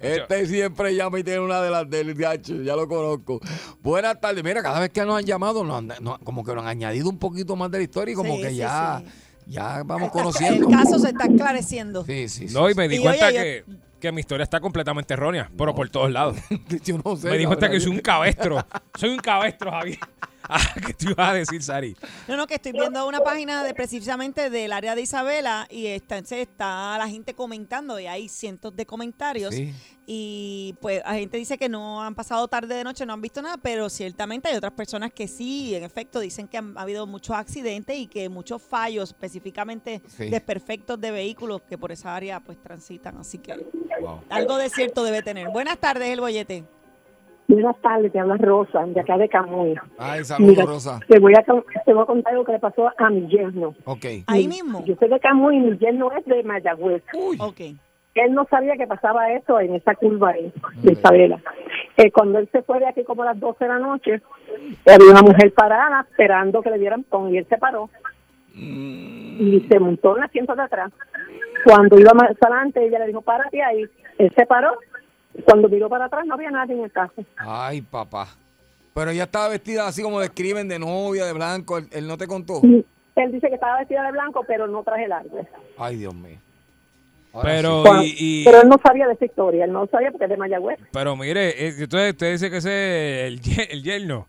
Este 0.00 0.46
siempre 0.46 0.94
llama 0.94 1.18
y 1.18 1.24
tiene 1.24 1.40
una 1.40 1.60
de 1.60 1.70
las 1.70 1.88
del 1.90 2.14
gacho, 2.14 2.54
ya 2.62 2.74
lo 2.74 2.88
conozco. 2.88 3.38
Buenas 3.82 4.20
tardes. 4.20 4.42
Mira, 4.42 4.62
cada 4.62 4.80
vez 4.80 4.90
que 4.90 5.04
nos 5.04 5.18
han 5.18 5.24
llamado, 5.24 5.62
nos 5.62 5.76
han- 5.78 5.92
nos- 6.00 6.18
como 6.20 6.42
que 6.44 6.54
nos 6.54 6.62
han 6.62 6.68
añadido 6.68 7.08
un 7.10 7.18
poquito 7.18 7.54
más 7.56 7.70
de 7.70 7.78
la 7.78 7.84
historia 7.84 8.12
y 8.12 8.14
como 8.16 8.36
Sí, 8.36 8.42
que 8.42 8.50
sí, 8.50 8.56
ya, 8.56 9.02
sí. 9.04 9.10
ya 9.52 9.82
vamos 9.84 10.06
El 10.06 10.10
conociendo. 10.12 10.68
caso 10.68 10.98
se 10.98 11.08
está 11.08 11.24
esclareciendo. 11.26 12.04
Sí, 12.04 12.28
sí, 12.28 12.48
sí. 12.48 12.54
No, 12.54 12.70
y 12.70 12.74
me 12.74 12.88
di 12.88 12.96
Y 12.96 13.00
cuenta 13.00 13.26
oye, 13.28 13.36
que, 13.36 13.64
que 14.00 14.12
mi 14.12 14.20
historia 14.20 14.44
está 14.44 14.58
completamente 14.60 15.12
errónea, 15.12 15.50
pero 15.58 15.74
por 15.74 15.88
todos 15.90 16.10
lados. 16.10 16.36
Yo 16.84 16.98
no 17.04 17.16
sé. 17.16 17.28
me 17.28 17.36
di 17.36 17.44
cuenta 17.44 17.66
verdad. 17.66 17.74
que 17.76 17.80
soy 17.80 17.92
un 17.92 18.00
cabestro. 18.00 18.64
Soy 18.98 19.10
un 19.10 19.18
cabestro, 19.18 19.70
Javier. 19.70 19.98
Ah, 20.52 20.58
¿Qué 20.86 20.94
te 20.94 21.10
ibas 21.10 21.30
a 21.30 21.34
decir, 21.34 21.62
Sari? 21.62 21.94
No, 22.26 22.36
no, 22.36 22.46
que 22.46 22.54
estoy 22.54 22.72
viendo 22.72 23.06
una 23.06 23.20
página 23.20 23.62
de 23.62 23.74
precisamente 23.74 24.50
del 24.50 24.72
área 24.72 24.94
de 24.94 25.02
Isabela 25.02 25.66
y 25.70 25.86
está, 25.86 26.18
está 26.18 26.96
la 26.98 27.08
gente 27.08 27.34
comentando 27.34 28.00
y 28.00 28.06
hay 28.06 28.28
cientos 28.28 28.74
de 28.74 28.86
comentarios. 28.86 29.54
Sí. 29.54 29.72
Y 30.06 30.74
pues 30.80 31.02
la 31.04 31.14
gente 31.14 31.36
dice 31.36 31.56
que 31.56 31.68
no 31.68 32.02
han 32.02 32.14
pasado 32.16 32.48
tarde 32.48 32.74
de 32.74 32.82
noche, 32.82 33.06
no 33.06 33.12
han 33.12 33.20
visto 33.20 33.42
nada, 33.42 33.58
pero 33.58 33.88
ciertamente 33.90 34.48
hay 34.48 34.56
otras 34.56 34.72
personas 34.72 35.12
que 35.12 35.28
sí, 35.28 35.74
en 35.74 35.84
efecto, 35.84 36.18
dicen 36.18 36.48
que 36.48 36.56
han 36.56 36.76
ha 36.76 36.82
habido 36.82 37.06
muchos 37.06 37.36
accidentes 37.36 37.96
y 37.96 38.06
que 38.08 38.28
muchos 38.28 38.60
fallos, 38.62 39.10
específicamente 39.10 40.02
Sí. 40.08 40.30
desperfectos 40.30 41.00
de 41.00 41.10
vehículos 41.12 41.62
que 41.68 41.78
por 41.78 41.92
esa 41.92 42.16
área 42.16 42.40
pues 42.40 42.60
transitan. 42.60 43.18
Así 43.18 43.38
que 43.38 43.54
Wow. 44.00 44.22
algo 44.30 44.56
de 44.56 44.70
cierto 44.70 45.04
debe 45.04 45.22
tener. 45.22 45.48
Buenas 45.50 45.78
tardes, 45.78 46.08
el 46.08 46.20
bollete. 46.20 46.64
Buenas 47.50 47.76
tardes, 47.82 48.12
te 48.12 48.20
habla 48.20 48.36
Rosa, 48.36 48.86
de 48.86 49.00
acá 49.00 49.18
de 49.18 49.28
Camuy. 49.28 49.74
Ay, 49.98 50.24
saludos, 50.24 50.50
Mira, 50.56 50.64
Rosa. 50.66 51.00
Te 51.08 51.18
voy, 51.18 51.32
a, 51.36 51.42
con- 51.44 51.64
te 51.84 51.92
voy 51.92 52.02
a 52.04 52.06
contar 52.06 52.34
lo 52.34 52.44
que 52.44 52.52
le 52.52 52.58
pasó 52.60 52.88
a 52.96 53.10
mi 53.10 53.26
yerno. 53.26 53.74
Ok. 53.86 54.04
Ahí 54.28 54.46
mismo. 54.46 54.84
Yo 54.84 54.94
soy 55.00 55.08
de 55.08 55.18
Camuy 55.18 55.56
y 55.56 55.60
mi 55.60 55.78
yerno 55.78 56.12
es 56.12 56.24
de 56.26 56.44
Mayagüez. 56.44 57.02
Ok. 57.40 57.60
Él 58.14 58.34
no 58.34 58.44
sabía 58.48 58.76
que 58.76 58.86
pasaba 58.86 59.32
eso 59.32 59.58
en 59.58 59.74
esa 59.74 59.94
curva 59.96 60.30
ahí, 60.30 60.52
de 60.82 60.92
Isabela. 60.92 61.40
Eh, 61.96 62.10
cuando 62.12 62.38
él 62.38 62.48
se 62.52 62.62
fue 62.62 62.78
de 62.78 62.86
aquí 62.86 63.02
como 63.02 63.22
a 63.22 63.26
las 63.26 63.40
12 63.40 63.64
de 63.64 63.68
la 63.68 63.78
noche, 63.78 64.20
había 64.86 65.10
una 65.10 65.22
mujer 65.22 65.52
parada 65.52 66.06
esperando 66.08 66.62
que 66.62 66.70
le 66.70 66.78
dieran 66.78 67.02
pon 67.04 67.34
y 67.34 67.38
él 67.38 67.46
se 67.48 67.58
paró 67.58 67.90
y 68.54 69.66
se 69.68 69.78
montó 69.80 70.12
en 70.16 70.18
el 70.22 70.28
asiento 70.28 70.54
de 70.54 70.62
atrás. 70.62 70.92
Cuando 71.64 71.98
iba 71.98 72.12
más 72.14 72.30
adelante, 72.40 72.84
ella 72.84 72.98
le 73.00 73.06
dijo, 73.08 73.22
párate 73.22 73.62
ahí. 73.62 73.84
Él 74.18 74.32
se 74.36 74.46
paró. 74.46 74.72
Cuando 75.44 75.68
miró 75.68 75.88
para 75.88 76.06
atrás, 76.06 76.24
no 76.26 76.34
había 76.34 76.50
nadie 76.50 76.74
en 76.74 76.84
el 76.84 76.92
carro. 76.92 77.12
Ay, 77.36 77.82
papá. 77.82 78.28
Pero 78.94 79.10
ella 79.10 79.24
estaba 79.24 79.48
vestida 79.48 79.86
así 79.86 80.02
como 80.02 80.20
describen 80.20 80.68
de 80.68 80.78
novia, 80.78 81.24
de 81.24 81.32
blanco. 81.32 81.78
Él, 81.78 81.88
él 81.92 82.06
no 82.08 82.16
te 82.18 82.26
contó. 82.26 82.60
Él 82.62 83.32
dice 83.32 83.48
que 83.48 83.54
estaba 83.54 83.78
vestida 83.78 84.02
de 84.04 84.12
blanco, 84.12 84.44
pero 84.46 84.66
no 84.66 84.82
traje 84.82 85.06
largo. 85.08 85.46
Ay, 85.78 85.96
Dios 85.98 86.14
mío. 86.14 86.38
Ahora 87.32 87.48
Pero, 87.50 87.82
Cuando- 87.84 88.02
y, 88.04 88.14
y- 88.18 88.44
Pero 88.44 88.62
él 88.62 88.68
no 88.68 88.76
sabía 88.84 89.06
de 89.06 89.12
esa 89.12 89.24
historia, 89.24 89.64
él 89.64 89.72
no 89.72 89.86
sabía 89.86 90.10
porque 90.10 90.24
es 90.24 90.30
de 90.30 90.36
Mayagüez. 90.36 90.78
pero 90.92 91.14
mire, 91.16 91.68
entonces 91.80 92.10
usted 92.12 92.32
dice 92.32 92.50
que 92.50 92.56
ese 92.56 93.26
es 93.28 93.32
el, 93.32 93.40
el 93.70 93.82
yerno. 93.84 94.26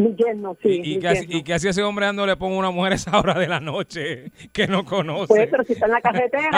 Mi 0.00 0.14
yerno, 0.16 0.56
sí. 0.62 0.80
¿Y, 0.82 0.94
y 0.94 0.98
qué 0.98 1.08
hace- 1.08 1.26
y 1.28 1.42
qué 1.42 1.54
hacía 1.54 1.70
ese 1.70 1.82
hombre 1.82 2.06
dándole 2.06 2.36
pongo 2.36 2.56
una 2.58 2.70
mujer 2.70 2.92
a 2.92 2.94
esa 2.96 3.18
hora 3.18 3.38
de 3.38 3.46
la 3.48 3.60
noche 3.60 4.32
que 4.52 4.66
no 4.66 4.84
conoce? 4.84 5.26
Pues, 5.28 5.48
pero 5.50 5.62
si 5.64 5.74
está 5.74 5.86
en 5.86 5.92
la 5.92 6.00
carretera 6.00 6.50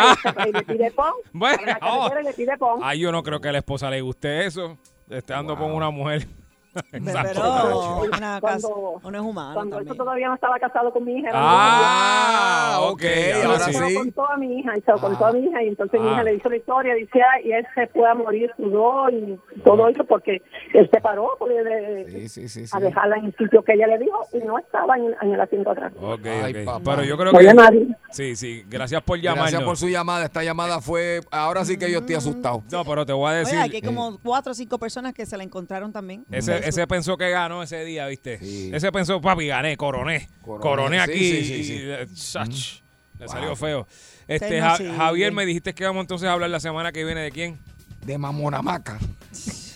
y 0.45 0.49
y 0.49 0.53
le 0.53 0.63
pide 0.63 0.91
pon, 0.93 1.13
Bueno, 1.33 1.59
en 1.61 1.67
la 1.67 1.79
carretera 1.79 2.21
y 2.21 2.25
le 2.25 2.33
pide 2.35 2.57
pon. 2.59 2.81
Ay, 2.83 3.01
yo 3.01 3.11
no 3.13 3.23
creo 3.23 3.41
que 3.41 3.49
a 3.49 3.53
la 3.53 3.59
esposa 3.59 3.91
le 3.91 4.01
guste 4.01 4.47
eso. 4.47 4.79
Le 5.09 5.19
esté 5.19 5.33
dando 5.33 5.57
con 5.57 5.73
una 5.73 5.91
mujer. 5.91 6.27
Pero 6.91 8.01
una 8.03 8.41
casa, 8.41 8.41
Cuando- 8.41 9.01
uno 9.05 9.19
es 9.19 9.25
humano 9.25 9.55
Cuando 9.55 9.77
también. 9.77 9.97
todavía 9.97 10.29
no 10.29 10.35
estaba 10.35 10.59
casado 10.59 10.93
con 10.93 11.05
mi 11.05 11.19
hija. 11.19 11.31
Ah, 11.33 12.79
muy 12.81 12.93
ok, 12.93 13.03
ahora 13.45 13.59
sí. 13.67 13.73
se 13.75 13.81
lo 13.93 13.99
contó 14.01 14.31
a 14.31 14.37
mi 14.37 14.59
hija, 14.59 14.77
y 14.77 14.81
se 14.81 14.93
lo 14.93 14.99
contó 14.99 15.27
a 15.27 15.33
mi 15.33 15.41
hija, 15.47 15.63
y 15.63 15.69
entonces 15.69 16.01
mi 16.01 16.09
Ah. 16.09 16.13
hija 16.13 16.25
le 16.25 16.35
hizo 16.35 16.49
la 16.49 16.57
historia, 16.57 16.95
dice, 16.95 17.21
"Ay, 17.35 17.49
y 17.49 17.53
él 17.53 17.67
se 17.75 17.87
fue 17.89 18.09
a 18.09 18.15
morir, 18.15 18.51
sudó 18.57 19.11
y 19.11 19.39
todo 19.65 19.89
eso 19.89 20.05
porque 20.05 20.43
él 20.75 20.89
se 20.93 21.01
paró 21.01 21.31
porque 21.39 21.55
de- 21.63 22.07
Sí, 22.11 22.29
sí, 22.29 22.49
sí. 22.49 22.67
sí. 22.67 22.77
a 22.77 22.81
dejarla 22.81 23.17
en 23.17 23.27
el 23.27 23.37
sitio 23.37 23.63
que 23.63 23.73
ella 23.75 23.87
le 23.87 23.99
dijo 23.99 24.19
y 24.33 24.39
no 24.39 24.59
estaba 24.59 24.97
en, 24.97 25.15
en 25.21 25.33
el 25.35 25.41
asiento 25.41 25.71
atrás. 25.71 25.93
Ok, 26.01 26.27
Ay, 26.27 26.55
ok. 26.57 26.65
papá. 26.65 26.91
Pero 26.93 27.05
yo 27.05 27.17
creo 27.17 27.33
No 27.33 27.39
que... 27.39 27.55
nadie. 27.55 27.87
Sí, 28.11 28.37
sí. 28.37 28.65
Gracias 28.69 29.03
por 29.03 29.19
llamarnos. 29.19 29.51
Gracias 29.51 29.63
por 29.67 29.77
su 29.77 29.89
llamada. 29.89 30.25
Esta 30.25 30.43
llamada 30.43 30.81
fue. 30.81 31.21
Ahora 31.31 31.65
sí 31.65 31.77
que 31.79 31.91
yo 31.91 32.01
estoy 32.01 32.15
asustado. 32.17 32.63
No, 32.71 32.85
pero 32.85 33.07
te 33.07 33.13
voy 33.13 33.27
a 33.27 33.31
Oye, 33.31 33.39
decir... 33.41 33.59
aquí 33.61 33.77
hay 33.77 33.83
como 33.83 34.19
cuatro 34.23 34.53
o 34.53 34.55
cinco 34.55 34.79
personas 34.79 35.13
que 35.15 35.25
se 35.27 35.37
la 35.37 35.45
encontraron 35.45 35.93
también. 35.93 36.25
Ese, 36.31 36.62
ese 36.69 36.87
pensó 36.87 37.17
que 37.17 37.31
ganó 37.31 37.63
ese 37.63 37.85
día, 37.85 38.07
¿viste? 38.07 38.39
Sí. 38.39 38.71
Ese 38.73 38.93
pensó, 38.93 39.21
papi, 39.21 39.47
gané, 39.47 39.77
coroné. 39.77 40.29
Coroné, 40.43 40.63
Coroné, 40.63 41.01
aquí. 41.01 41.19
sí, 41.19 41.45
sí, 41.45 41.65
sí. 41.65 41.73
y, 41.75 41.91
eh, 41.91 42.07
sach, 42.15 42.81
Le 43.19 43.29
salió 43.29 43.49
Wow. 43.49 43.57
feo. 43.57 43.87
Este, 44.29 44.61
Ja- 44.61 44.77
sí, 44.77 44.85
Javier, 44.97 45.31
bien. 45.31 45.35
me 45.35 45.47
dijiste 45.47 45.75
que 45.75 45.85
vamos 45.85 46.03
entonces 46.03 46.29
a 46.29 46.33
hablar 46.33 46.51
la 46.51 46.61
semana 46.61 46.93
que 46.93 47.05
viene 47.05 47.21
de 47.21 47.31
quién. 47.31 47.59
De 48.05 48.19
Mamonamaca. 48.19 48.99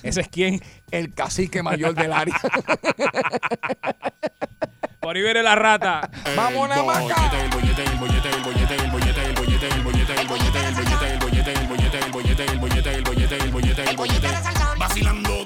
Ese 0.02 0.20
es 0.20 0.28
quién. 0.28 0.60
El 0.90 1.14
cacique 1.14 1.62
mayor 1.62 1.94
del 1.94 2.12
área. 2.12 2.34
Por 5.00 5.14
ahí 5.16 5.22
viene 5.22 5.42
la 5.42 5.54
rata. 5.54 6.10
¡Mamonamaca! 6.34 7.30
Vacilando 14.78 15.44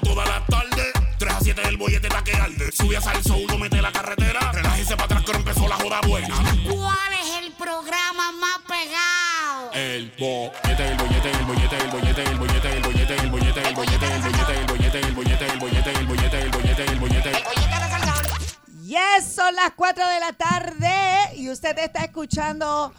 7 1.53 1.67
el 1.67 1.77
bollete 1.77 2.07
está 2.07 2.23
que 2.23 2.33
arde. 2.33 2.71
Sube 2.71 2.95
a 2.95 3.01
salso, 3.01 3.35
uno 3.35 3.57
mete 3.57 3.81
la 3.81 3.91
carretera. 3.91 4.51
Relájese 4.53 4.95
para 4.95 5.05
atrás 5.05 5.23
que 5.23 5.31
ahora 5.31 5.39
empezó 5.39 5.67
la 5.67 5.75
joda 5.75 5.99
buena. 6.07 6.35
¿Cuál 6.69 7.13
es 7.21 7.43
el 7.43 7.51
programa 7.53 8.31
más 8.31 8.59
pegado? 8.67 9.71
El 9.73 10.13
bollete, 10.17 10.87
el 10.87 10.97
bollete, 10.97 11.31
el 11.31 11.45
bollete, 11.45 11.77
el 11.77 11.89
bollete, 11.89 12.23
el 12.23 12.37
bollete, 12.37 12.69
el 12.69 12.81
bollete, 12.81 13.15
el 13.15 13.31
bollete, 13.31 13.67
el 13.67 13.75
bollete, 13.75 14.07
el 14.07 14.15
bollete, 14.15 14.57
el 14.57 14.65
bollete, 14.65 14.99
el 14.99 15.15
bollete, 15.15 15.49
el 15.49 15.59
bollete, 15.59 15.91
el 15.91 16.05
bollete, 16.07 16.41
el 16.41 16.49
bollete, 16.49 16.83
el 16.83 16.99
bollete. 16.99 17.31
Yes, 18.85 19.35
son 19.35 19.53
las 19.55 19.71
4 19.75 20.07
de 20.07 20.19
la 20.19 20.33
tarde 20.33 21.35
y 21.35 21.49
usted 21.49 21.77
está 21.79 22.03
escuchando 22.03 22.93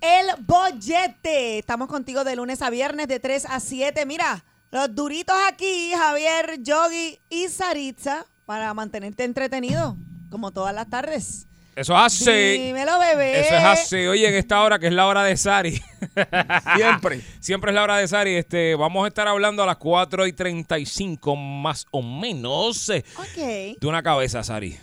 El 0.00 0.26
Bollete. 0.44 1.58
Estamos 1.58 1.88
contigo 1.88 2.22
de 2.22 2.36
lunes 2.36 2.62
a 2.62 2.70
viernes 2.70 3.08
de 3.08 3.18
3 3.18 3.46
a 3.46 3.60
7. 3.60 4.04
Mira, 4.06 4.44
los 4.70 4.94
duritos 4.94 5.36
aquí, 5.48 5.92
Javier, 5.96 6.62
Yogi 6.62 7.20
y 7.30 7.48
Saritza, 7.48 8.26
para 8.46 8.72
mantenerte 8.74 9.24
entretenido, 9.24 9.96
como 10.30 10.50
todas 10.52 10.74
las 10.74 10.88
tardes. 10.88 11.46
Eso 11.76 11.94
es 11.94 12.00
así. 12.00 12.58
Dímelo, 12.58 12.98
bebé. 12.98 13.40
Eso 13.40 13.54
es 13.54 13.62
así. 13.64 13.96
Oye, 14.08 14.26
en 14.28 14.34
esta 14.34 14.62
hora 14.62 14.80
que 14.80 14.88
es 14.88 14.92
la 14.92 15.06
hora 15.06 15.22
de 15.22 15.36
Sari. 15.36 15.80
Siempre. 16.76 17.20
Siempre 17.38 17.70
es 17.70 17.74
la 17.76 17.84
hora 17.84 17.98
de 17.98 18.08
Sari. 18.08 18.34
Este, 18.34 18.74
vamos 18.74 19.04
a 19.04 19.08
estar 19.08 19.28
hablando 19.28 19.62
a 19.62 19.66
las 19.66 19.76
4 19.76 20.26
y 20.26 20.32
35 20.32 21.36
más 21.36 21.86
o 21.92 22.02
menos 22.02 22.88
eh, 22.88 23.04
Ok. 23.16 23.78
de 23.80 23.86
una 23.86 24.02
cabeza, 24.02 24.42
Sari. 24.42 24.76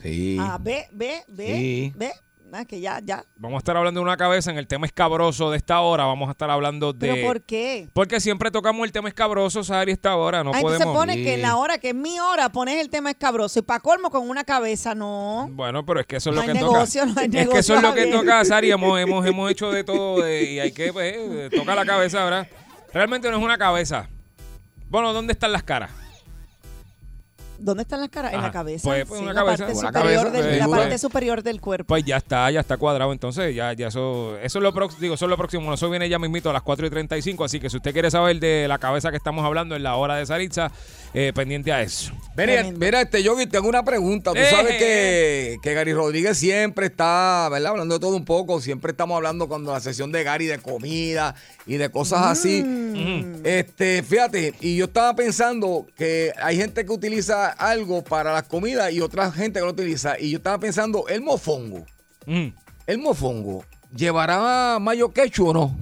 Sí. 0.00 0.36
Ah, 0.40 0.58
ve, 0.60 0.86
ve, 0.92 1.24
ve, 1.26 1.46
Sí. 1.56 1.92
ve. 1.96 2.12
Ah, 2.52 2.64
que 2.64 2.80
ya, 2.80 3.00
ya. 3.04 3.24
Vamos 3.36 3.56
a 3.56 3.58
estar 3.58 3.76
hablando 3.76 4.00
de 4.00 4.04
una 4.04 4.16
cabeza 4.16 4.50
en 4.50 4.58
el 4.58 4.66
tema 4.66 4.86
escabroso 4.86 5.50
de 5.50 5.58
esta 5.58 5.80
hora. 5.80 6.04
Vamos 6.06 6.28
a 6.28 6.32
estar 6.32 6.50
hablando 6.50 6.92
de... 6.92 7.08
¿Pero 7.12 7.26
por 7.26 7.42
qué? 7.42 7.88
Porque 7.92 8.20
siempre 8.20 8.50
tocamos 8.50 8.84
el 8.86 8.92
tema 8.92 9.08
escabroso, 9.08 9.62
Sari, 9.62 9.92
esta 9.92 10.16
hora. 10.16 10.42
No 10.42 10.52
Ah, 10.54 10.58
entonces 10.58 10.78
podemos... 10.84 10.96
pone 10.96 11.16
que 11.22 11.34
en 11.34 11.42
la 11.42 11.56
hora 11.56 11.78
que 11.78 11.90
es 11.90 11.94
mi 11.94 12.18
hora 12.20 12.48
pones 12.50 12.80
el 12.80 12.88
tema 12.90 13.10
escabroso 13.10 13.58
y 13.58 13.62
para 13.62 13.80
colmo 13.80 14.10
con 14.10 14.28
una 14.28 14.44
cabeza, 14.44 14.94
no. 14.94 15.48
Bueno, 15.50 15.84
pero 15.84 16.00
es 16.00 16.06
que 16.06 16.16
eso 16.16 16.30
es 16.30 16.36
No 16.36 16.42
lo 16.42 16.48
hay 16.48 16.54
que 16.54 16.60
negocio, 16.64 17.02
toca. 17.02 17.12
no 17.14 17.20
hay 17.20 17.26
es 17.26 17.32
negocio, 17.32 17.52
que 17.52 17.58
eso 17.60 17.74
es 17.74 17.82
lo 17.82 17.94
que 17.94 18.06
toca, 18.06 18.44
Sari. 18.44 18.70
Hemos, 18.70 18.98
hemos, 18.98 19.26
hemos 19.26 19.50
hecho 19.50 19.70
de 19.70 19.84
todo 19.84 20.28
y 20.28 20.58
hay 20.60 20.72
que, 20.72 20.92
pues, 20.92 21.14
eh, 21.16 21.50
toca 21.54 21.74
la 21.74 21.84
cabeza, 21.84 22.24
¿verdad? 22.24 22.48
Realmente 22.92 23.30
no 23.30 23.36
es 23.36 23.42
una 23.42 23.58
cabeza. 23.58 24.08
Bueno, 24.88 25.12
¿dónde 25.12 25.34
están 25.34 25.52
las 25.52 25.62
caras? 25.62 25.90
¿Dónde 27.58 27.82
están 27.82 28.00
las 28.00 28.08
caras? 28.08 28.32
En 28.32 28.40
la 28.42 28.50
cabeza. 28.52 28.88
Pues, 28.88 29.04
pues, 29.06 29.18
Sí, 29.18 29.24
una 29.24 29.34
la 29.34 29.40
cabeza. 29.40 29.66
parte 29.66 29.78
Una 29.78 29.88
superior, 29.88 30.24
cabeza, 30.24 30.46
del, 30.46 30.54
eh, 30.54 30.58
la 30.58 30.68
parte 30.68 30.98
superior 30.98 31.42
del 31.42 31.60
cuerpo. 31.60 31.86
Pues 31.88 32.04
ya 32.04 32.16
está, 32.16 32.50
ya 32.50 32.60
está 32.60 32.76
cuadrado. 32.76 33.12
Entonces, 33.12 33.54
ya, 33.54 33.72
ya 33.72 33.88
eso, 33.88 34.36
eso 34.38 34.58
es 34.58 34.62
lo 34.62 34.72
próximo. 34.72 35.00
Digo, 35.00 35.14
eso 35.14 35.24
es 35.24 35.28
lo 35.30 35.36
próximo. 35.36 35.74
Eso 35.74 35.90
viene 35.90 36.08
ya 36.08 36.18
mismito 36.18 36.50
a 36.50 36.52
las 36.52 36.62
4 36.62 36.86
y 36.86 36.90
35. 36.90 37.44
Así 37.44 37.58
que 37.60 37.68
si 37.68 37.76
usted 37.76 37.92
quiere 37.92 38.10
saber 38.10 38.38
de 38.38 38.66
la 38.68 38.78
cabeza 38.78 39.10
que 39.10 39.16
estamos 39.16 39.44
hablando 39.44 39.74
en 39.76 39.82
la 39.82 39.96
hora 39.96 40.16
de 40.16 40.24
Saritza, 40.26 40.70
eh, 41.14 41.32
pendiente 41.34 41.72
a 41.72 41.82
eso. 41.82 42.12
Mira, 42.36 42.62
mira, 42.76 43.00
este 43.00 43.22
Yogi, 43.22 43.46
tengo 43.46 43.68
una 43.68 43.84
pregunta. 43.84 44.30
Tú 44.32 44.38
Eh. 44.38 44.46
sabes 44.50 44.76
que, 44.76 45.56
que 45.62 45.74
Gary 45.74 45.92
Rodríguez 45.92 46.38
siempre 46.38 46.86
está, 46.86 47.48
¿verdad? 47.50 47.72
Hablando 47.72 47.94
de 47.96 48.00
todo 48.00 48.14
un 48.16 48.24
poco. 48.24 48.60
Siempre 48.60 48.92
estamos 48.92 49.16
hablando 49.16 49.48
cuando 49.48 49.72
la 49.72 49.80
sesión 49.80 50.12
de 50.12 50.22
Gary 50.22 50.46
de 50.46 50.58
comida 50.58 51.34
y 51.66 51.78
de 51.78 51.90
cosas 51.90 52.26
así. 52.26 52.62
Mm. 52.62 53.40
Este, 53.44 54.02
fíjate, 54.02 54.54
y 54.60 54.76
yo 54.76 54.84
estaba 54.84 55.16
pensando 55.16 55.86
que 55.96 56.32
hay 56.40 56.56
gente 56.56 56.84
que 56.86 56.92
utiliza 56.92 57.48
algo 57.50 58.04
para 58.04 58.32
las 58.32 58.44
comidas 58.44 58.92
y 58.92 59.00
otra 59.00 59.32
gente 59.32 59.58
que 59.58 59.64
lo 59.66 59.72
utiliza. 59.72 60.18
Y 60.20 60.30
yo 60.30 60.36
estaba 60.38 60.58
pensando, 60.58 61.06
el 61.08 61.20
mofongo, 61.22 61.84
Mm. 62.26 62.48
el 62.86 62.98
mofongo, 62.98 63.64
¿llevará 63.96 64.78
mayo 64.80 65.12
quechu 65.12 65.48
o 65.48 65.52
no? 65.54 65.76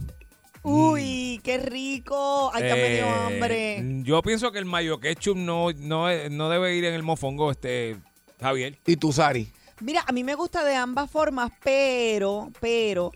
Uy, 0.69 1.41
qué 1.45 1.59
rico. 1.59 2.51
Ay, 2.53 2.63
que 2.63 2.75
me 2.75 2.89
dio 2.95 3.05
Eh, 3.07 3.11
hambre. 3.27 4.03
Yo 4.05 4.21
pienso 4.23 4.51
que 4.53 4.59
el 4.59 4.65
mayo 4.65 4.99
ketchup 5.01 5.37
no, 5.37 5.73
no, 5.73 6.07
no 6.31 6.49
debe 6.51 6.75
ir 6.77 6.85
en 6.85 6.95
el 6.95 7.03
mofongo, 7.03 7.51
este, 7.51 7.97
Javier. 8.41 8.79
¿Y 8.87 8.97
tú, 8.97 9.13
Sari? 9.13 9.53
Mira, 9.81 10.05
a 10.07 10.13
mí 10.13 10.25
me 10.25 10.35
gusta 10.35 10.65
de 10.65 10.75
ambas 10.75 11.11
formas, 11.11 11.53
pero, 11.63 12.51
pero, 12.61 13.13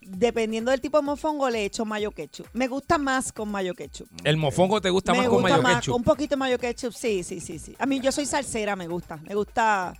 dependiendo 0.00 0.70
del 0.70 0.80
tipo 0.80 0.98
de 0.98 1.02
mofongo, 1.02 1.48
le 1.50 1.64
echo 1.64 1.84
mayo 1.84 2.10
ketchup. 2.12 2.46
Me 2.52 2.68
gusta 2.68 2.98
más 2.98 3.32
con 3.32 3.48
mayo 3.50 3.74
ketchup. 3.74 4.06
¿El 4.22 4.36
mofongo 4.36 4.80
te 4.80 4.90
gusta 4.90 5.12
me 5.12 5.18
más 5.18 5.28
con 5.28 5.40
gusta 5.40 5.50
mayo 5.56 5.62
más, 5.62 5.74
ketchup? 5.76 5.94
Un 5.96 6.04
poquito 6.04 6.34
de 6.34 6.36
mayo 6.38 6.58
ketchup, 6.58 6.92
sí, 6.92 7.22
sí, 7.24 7.40
sí, 7.40 7.58
sí. 7.58 7.74
A 7.78 7.86
mí 7.86 8.00
yo 8.00 8.12
soy 8.12 8.26
salsera, 8.26 8.76
me 8.76 8.86
gusta. 8.88 9.16
Me 9.16 9.34
gusta 9.34 9.94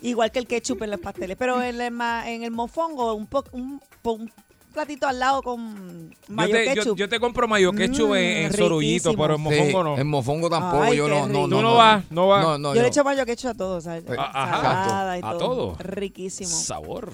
igual 0.00 0.32
que 0.32 0.38
el 0.38 0.46
ketchup 0.46 0.82
en 0.82 0.90
los 0.92 1.00
pasteles. 1.00 1.36
Pero 1.36 1.62
en 1.62 1.80
el, 1.80 1.90
ma- 1.90 2.28
en 2.28 2.42
el 2.42 2.50
mofongo, 2.50 3.14
un, 3.14 3.26
po- 3.26 3.44
un, 3.52 3.80
po- 4.02 4.14
un 4.14 4.32
platito 4.74 5.06
al 5.08 5.18
lado 5.18 5.40
con 5.42 6.10
Yo 6.10 6.16
mayo 6.28 6.52
te, 6.54 6.66
yo, 6.66 6.74
ketchup. 6.74 6.96
yo 6.98 7.08
te 7.08 7.18
compro 7.20 7.48
mayo 7.48 7.72
ketchup 7.72 8.10
Mm, 8.10 8.14
en, 8.16 8.36
en 8.44 8.52
sorullito, 8.52 9.10
riquísimo. 9.10 9.22
pero 9.22 9.34
en 9.36 9.40
mofongo 9.40 9.64
Sí, 9.78 9.84
no. 9.84 9.98
En 9.98 10.06
mofongo 10.08 10.50
tampoco. 10.50 10.82
Ay, 10.82 10.96
yo 10.98 11.04
qué 11.06 11.10
no, 11.10 11.20
no, 11.20 11.26
rico. 11.28 11.40
no. 11.48 11.56
Tú 11.56 11.62
no 11.62 11.74
vas, 11.76 12.04
no 12.10 12.28
vas. 12.28 12.42
No, 12.44 12.58
no, 12.58 12.68
yo 12.70 12.74
yo- 12.76 12.82
le 12.82 12.88
echo 12.88 13.04
mayo 13.04 13.24
ketchup 13.24 13.50
a 13.50 13.54
todo, 13.54 13.80
¿sabes? 13.80 14.04
Eh, 14.06 14.16
ajá. 14.18 14.60
Salada 14.84 15.18
y 15.18 15.20
A 15.24 15.38
todo. 15.38 15.76
Riquísimo. 15.78 16.50
Sabor. 16.50 17.10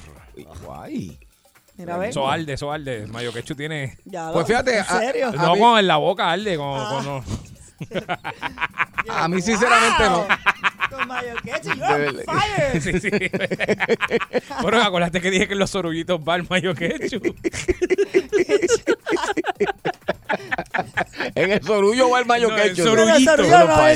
Guay. 0.64 1.18
Mira, 1.76 1.94
a 1.94 1.98
ver. 1.98 2.11
Eso 2.11 2.28
arde, 2.28 2.52
eso 2.52 2.70
arde. 2.72 3.06
Mayo 3.06 3.32
ketchup 3.32 3.56
tiene... 3.56 3.96
Ya 4.04 4.32
Pues 4.32 4.46
fíjate, 4.46 4.74
¿En 4.78 4.80
a- 4.80 4.98
serio? 5.00 5.28
a- 5.28 5.32
No, 5.32 5.54
mí- 5.54 5.61
con 5.61 5.78
en 5.78 5.86
la 5.86 5.96
boca 5.98 6.30
arde. 6.30 6.56
Con, 6.56 6.66
Ah. 6.78 6.88
con- 6.92 7.04
no. 7.06 7.24
A 9.08 9.28
mí, 9.28 9.40
sinceramente, 9.40 10.08
Wow. 10.08 10.26
no. 10.28 10.96
Con 10.96 11.06
mayo 11.08 11.34
ketchup, 11.44 11.74
you're 11.76 12.24
fire. 12.24 12.80
Sí, 12.80 12.98
sí. 13.00 13.10
bueno, 14.62 14.82
acuérdate 14.82 15.20
que 15.20 15.30
dije 15.30 15.46
que 15.46 15.52
en 15.52 15.58
los 15.60 15.70
sorullitos 15.70 16.20
va 16.20 16.34
el 16.36 16.46
mayo 16.48 16.74
ketchup. 16.74 17.24
En 21.34 21.50
el 21.52 21.62
sorullo 21.62 22.10
va 22.10 22.20
el 22.20 22.26
mayo 22.26 22.48
No, 22.50 22.56
el 22.56 22.70
quechu. 22.74 22.82
sorullito. 22.84 23.36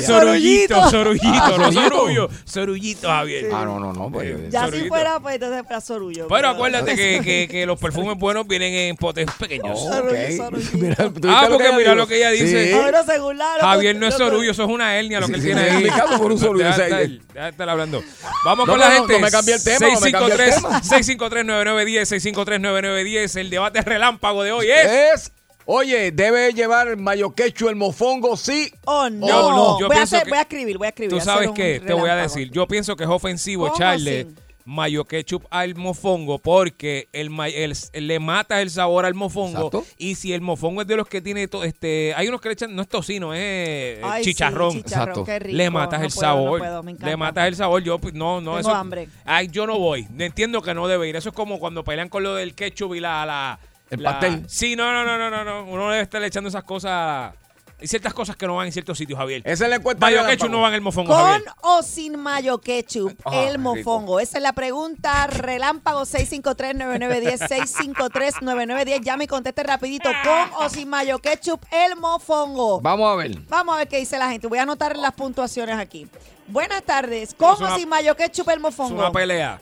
Sorullito, 0.05 0.89
sorullito, 0.89 1.27
Ah, 1.41 1.49
no 1.49 1.55
sorullito. 1.71 1.81
sorullo. 1.95 2.29
Sorullito, 2.45 3.07
Javier. 3.07 3.49
Ah, 3.53 3.63
no, 3.65 3.79
no, 3.79 3.93
no. 3.93 4.11
Pues, 4.11 4.29
yo- 4.29 4.49
Ya 4.49 4.69
si 4.69 4.87
fuera, 4.87 5.19
pues 5.19 5.35
entonces 5.35 5.63
para 5.63 5.81
sorullo. 5.81 6.27
Pero 6.27 6.49
acuérdate 6.49 6.95
que, 6.95 7.21
que, 7.23 7.47
que 7.49 7.65
los 7.65 7.79
perfumes 7.79 8.17
buenos 8.17 8.47
vienen 8.47 8.73
en 8.73 8.95
potes 8.97 9.27
pequeños. 9.39 9.79
Oh, 9.81 9.93
Sorullo, 9.93 10.13
ok. 10.13 10.31
sorullito. 10.37 10.77
Mira, 10.77 10.95
¿tú 10.95 11.11
viste 11.13 11.27
Ah, 11.29 11.47
porque 11.49 11.71
mira 11.73 11.95
lo 11.95 12.07
que 12.07 12.17
ella 12.17 12.31
dice. 12.31 12.67
Sí. 12.67 12.73
Ahora 12.73 13.03
según 13.03 13.37
la- 13.37 13.45
Javier 13.59 13.95
no 13.95 14.07
es 14.07 14.13
lo- 14.19 14.25
lo- 14.25 14.31
sorullo, 14.31 14.51
eso 14.51 14.63
es 14.63 14.69
una 14.69 14.95
hernia 14.97 15.19
lo 15.19 15.27
que 15.27 15.33
él 15.35 15.43
tiene 15.43 15.61
ahí. 15.61 15.87
por 16.17 16.31
un 16.31 16.39
sorullo, 16.39 16.65
de 16.65 17.19
estar 17.49 17.69
hablando. 17.69 18.03
Vamos 18.43 18.67
con 18.67 18.79
la 18.79 18.91
gente. 18.91 19.13
no 19.13 19.19
me 19.19 19.31
cambie 19.31 19.55
el 19.55 19.63
tema, 19.63 19.87
no 19.89 19.99
me 20.01 20.11
cambie 20.11 20.33
el 20.33 20.39
653 20.53 20.55
tema. 20.55 20.81
653-9910, 20.81 22.05
653-9910. 22.05 23.35
El 23.39 23.49
debate 23.49 23.81
relámpago 23.81 24.43
de 24.43 24.51
hoy 24.51 24.67
es... 24.69 25.31
Oye, 25.67 26.11
¿debe 26.11 26.53
llevar 26.53 26.95
mayo 26.97 27.33
quechu 27.33 27.69
el 27.69 27.75
mofongo? 27.75 28.37
Sí. 28.37 28.71
Oh, 28.85 29.09
no. 29.09 29.27
Yo 29.27 29.49
no, 29.51 29.79
yo 29.79 29.87
voy, 29.87 29.95
a 29.95 29.99
pienso 29.99 30.15
hacer, 30.17 30.23
que- 30.25 30.29
voy 30.29 30.37
a 30.37 30.41
escribir, 30.41 30.77
voy 30.77 30.85
a 30.85 30.89
escribir. 30.89 31.17
Tú 31.17 31.21
sabes 31.23 31.49
qué, 31.55 31.79
te 31.79 31.93
voy 31.93 32.09
a 32.09 32.15
decir. 32.15 32.51
Yo 32.51 32.67
pienso 32.67 32.95
que 32.95 33.03
es 33.03 33.09
ofensivo 33.09 33.63
¿Cómo 33.65 33.75
echarle 33.75 34.27
mayo 34.67 35.05
ketchup 35.05 35.45
al 35.51 35.75
mofongo 35.75 36.39
porque 36.39 37.07
el, 37.13 37.29
ma- 37.29 37.49
el- 37.49 37.75
le 37.93 38.19
mata 38.19 38.61
el 38.63 38.71
sabor 38.71 39.05
al 39.05 39.13
mofongo. 39.13 39.67
Exacto. 39.67 39.85
Y 39.99 40.15
si 40.15 40.33
el 40.33 40.41
mofongo 40.41 40.81
es 40.81 40.87
de 40.87 40.95
los 40.97 41.07
que 41.07 41.21
tiene, 41.21 41.47
to- 41.47 41.63
este, 41.63 42.13
hay 42.15 42.27
unos 42.27 42.41
que 42.41 42.49
le 42.49 42.53
echan, 42.53 42.75
no 42.75 42.81
es 42.81 42.87
tocino, 42.87 43.33
es 43.33 43.39
eh, 43.43 44.01
sí, 44.17 44.21
chicharrón. 44.23 44.77
Exacto. 44.77 45.23
qué 45.23 45.37
rico. 45.39 45.55
Le 45.57 45.69
matas 45.69 45.99
No 45.99 46.05
el 46.07 46.11
puedo, 46.13 46.27
no 46.27 46.33
sabor. 46.35 46.59
puedo, 46.59 46.83
me 46.83 46.91
encanta. 46.91 47.07
le 47.07 47.17
matas 47.17 47.47
el 47.47 47.55
sabor. 47.55 47.83
Yo, 47.83 47.99
pues, 47.99 48.13
no, 48.15 48.41
no, 48.41 48.55
Tengo 48.55 48.59
eso. 48.59 48.73
hambre. 48.75 49.07
Ay, 49.23 49.49
yo 49.51 49.67
no 49.67 49.77
voy. 49.77 50.07
Entiendo 50.17 50.61
que 50.63 50.73
no 50.73 50.87
debe 50.87 51.09
ir. 51.09 51.15
Eso 51.15 51.29
es 51.29 51.35
como 51.35 51.59
cuando 51.59 51.83
pelean 51.83 52.09
con 52.09 52.23
lo 52.23 52.33
del 52.35 52.53
ketchup 52.55 52.95
y 52.95 52.99
la. 52.99 53.25
la 53.25 53.59
El 53.89 54.01
la- 54.03 54.11
pastel. 54.19 54.45
Sí, 54.49 54.75
no, 54.75 54.91
no, 54.91 55.03
no, 55.03 55.17
no, 55.17 55.29
no, 55.29 55.43
no. 55.43 55.71
Uno 55.71 55.89
debe 55.89 56.01
estar 56.03 56.23
echando 56.23 56.49
esas 56.49 56.63
cosas. 56.63 57.33
Hay 57.77 57.87
ciertas 57.87 58.13
cosas 58.13 58.37
que 58.37 58.47
no 58.47 58.55
van 58.55 58.67
en 58.67 58.71
ciertos 58.71 58.97
sitios, 58.97 59.19
Javier. 59.19 59.41
Esa 59.43 59.65
es 59.65 59.69
la 59.69 59.75
encuesta. 59.75 59.99
Mayo 59.99 60.15
relámpago. 60.19 60.37
ketchup 60.37 60.49
no 60.51 60.61
va 60.61 60.69
en 60.69 60.73
el 60.75 60.81
mofongo, 60.81 61.13
¿Con 61.13 61.21
Javier. 61.25 61.43
o 61.61 61.83
sin 61.83 62.17
mayo 62.17 62.57
ketchup 62.61 63.19
Ah, 63.25 63.43
el 63.43 63.59
mofongo? 63.59 64.21
Esa 64.21 64.37
es 64.37 64.43
la 64.43 64.53
pregunta. 64.53 65.27
Relámpago 65.27 66.05
653-9910, 66.05 67.41
653-9910. 67.49 69.01
Llame 69.01 69.25
y 69.25 69.27
conteste 69.27 69.61
rapidito. 69.63 70.09
¿Con 70.23 70.65
o 70.65 70.69
sin 70.69 70.87
mayo 70.87 71.19
ketchup 71.19 71.61
el 71.69 71.97
mofongo? 71.97 72.79
Vamos 72.79 73.11
a 73.11 73.15
ver. 73.17 73.37
Vamos 73.49 73.75
a 73.75 73.79
ver 73.79 73.87
qué 73.89 73.97
dice 73.97 74.17
la 74.17 74.29
gente. 74.29 74.47
Voy 74.47 74.57
a 74.59 74.63
anotar 74.63 74.95
las 74.95 75.11
puntuaciones 75.11 75.77
aquí. 75.77 76.07
Buenas 76.47 76.81
tardes. 76.81 77.33
¿Con 77.33 77.55
Es 77.55 77.59
una- 77.59 77.75
o 77.75 77.77
sin 77.77 77.89
mayo 77.89 78.15
ketchup 78.15 78.47
el 78.49 78.55
Es 78.55 78.61
mofongo? 78.61 78.99
una 78.99 79.11
pelea. 79.11 79.59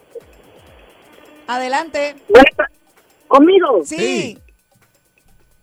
Adelante. 1.48 2.16
¿Conmigo? 3.38 3.80
Sí. 3.84 4.38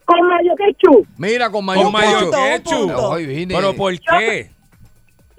Con 0.05 0.27
mayo 0.27 0.53
ketchup. 0.57 1.07
Mira, 1.19 1.49
con 1.51 1.65
mayo 1.65 1.83
Con 1.85 1.93
mayo 1.93 2.19
punto, 2.23 2.37
un 2.39 2.45
ketchup. 2.49 2.79
punto. 2.81 3.15
Ay, 3.15 3.27
vine. 3.27 3.55
¿Pero 3.55 3.75
por 3.77 3.93
qué? 4.01 4.51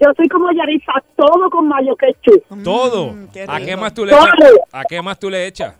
Yo 0.00 0.08
soy 0.16 0.28
como 0.28 0.50
Yarisa, 0.50 0.92
todo 1.14 1.50
con 1.50 1.68
mayo 1.68 1.94
ketchup. 1.96 2.42
Todo. 2.64 3.12
Mm, 3.12 3.28
qué 3.32 3.44
¿A 3.46 3.60
qué 3.60 3.76
más 3.76 3.92
tú 3.92 4.06
le 4.06 4.12
echas? 4.12 4.28
¿A 4.72 4.84
qué 4.84 5.02
más 5.02 5.18
tú 5.18 5.28
le 5.28 5.46
echas? 5.46 5.74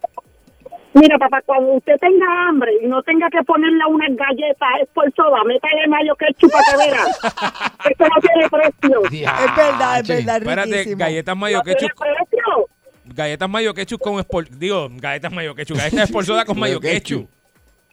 Mira, 0.94 1.16
papá, 1.16 1.40
cuando 1.46 1.72
usted 1.72 1.94
tenga 1.98 2.26
hambre 2.48 2.70
y 2.82 2.86
no 2.86 3.02
tenga 3.02 3.30
que 3.30 3.42
ponerle 3.44 3.82
unas 3.88 4.10
galletas 4.14 4.68
es 4.82 4.88
por 4.92 5.10
soda, 5.14 5.42
métale 5.46 5.88
mayo 5.88 6.14
ketchup 6.16 6.52
para 6.52 6.64
que 6.64 6.90
vea. 6.90 7.04
Esto 7.90 8.04
no 8.04 8.20
tiene 8.20 8.48
precio. 8.50 9.02
Es 9.06 9.56
verdad, 9.56 10.00
es 10.00 10.08
verdad. 10.08 10.36
Espérate, 10.36 10.70
riquísimo. 10.70 10.98
galletas 10.98 11.36
mayo 11.38 11.56
No 11.56 11.62
tiene 11.62 11.80
ketchup. 11.80 11.98
precio. 11.98 12.68
Galletas 13.14 13.48
mayo 13.48 13.74
ketchup 13.74 14.00
con 14.00 14.18
espol... 14.18 14.46
Digo, 14.50 14.88
galletas 14.90 15.32
mayo 15.32 15.54
ketchup. 15.54 15.76
Galletas 15.76 16.10
por 16.12 16.24
soda 16.24 16.44
con 16.44 16.58
mayo 16.58 16.80
Mayo 16.80 16.92
ketchup. 16.92 17.28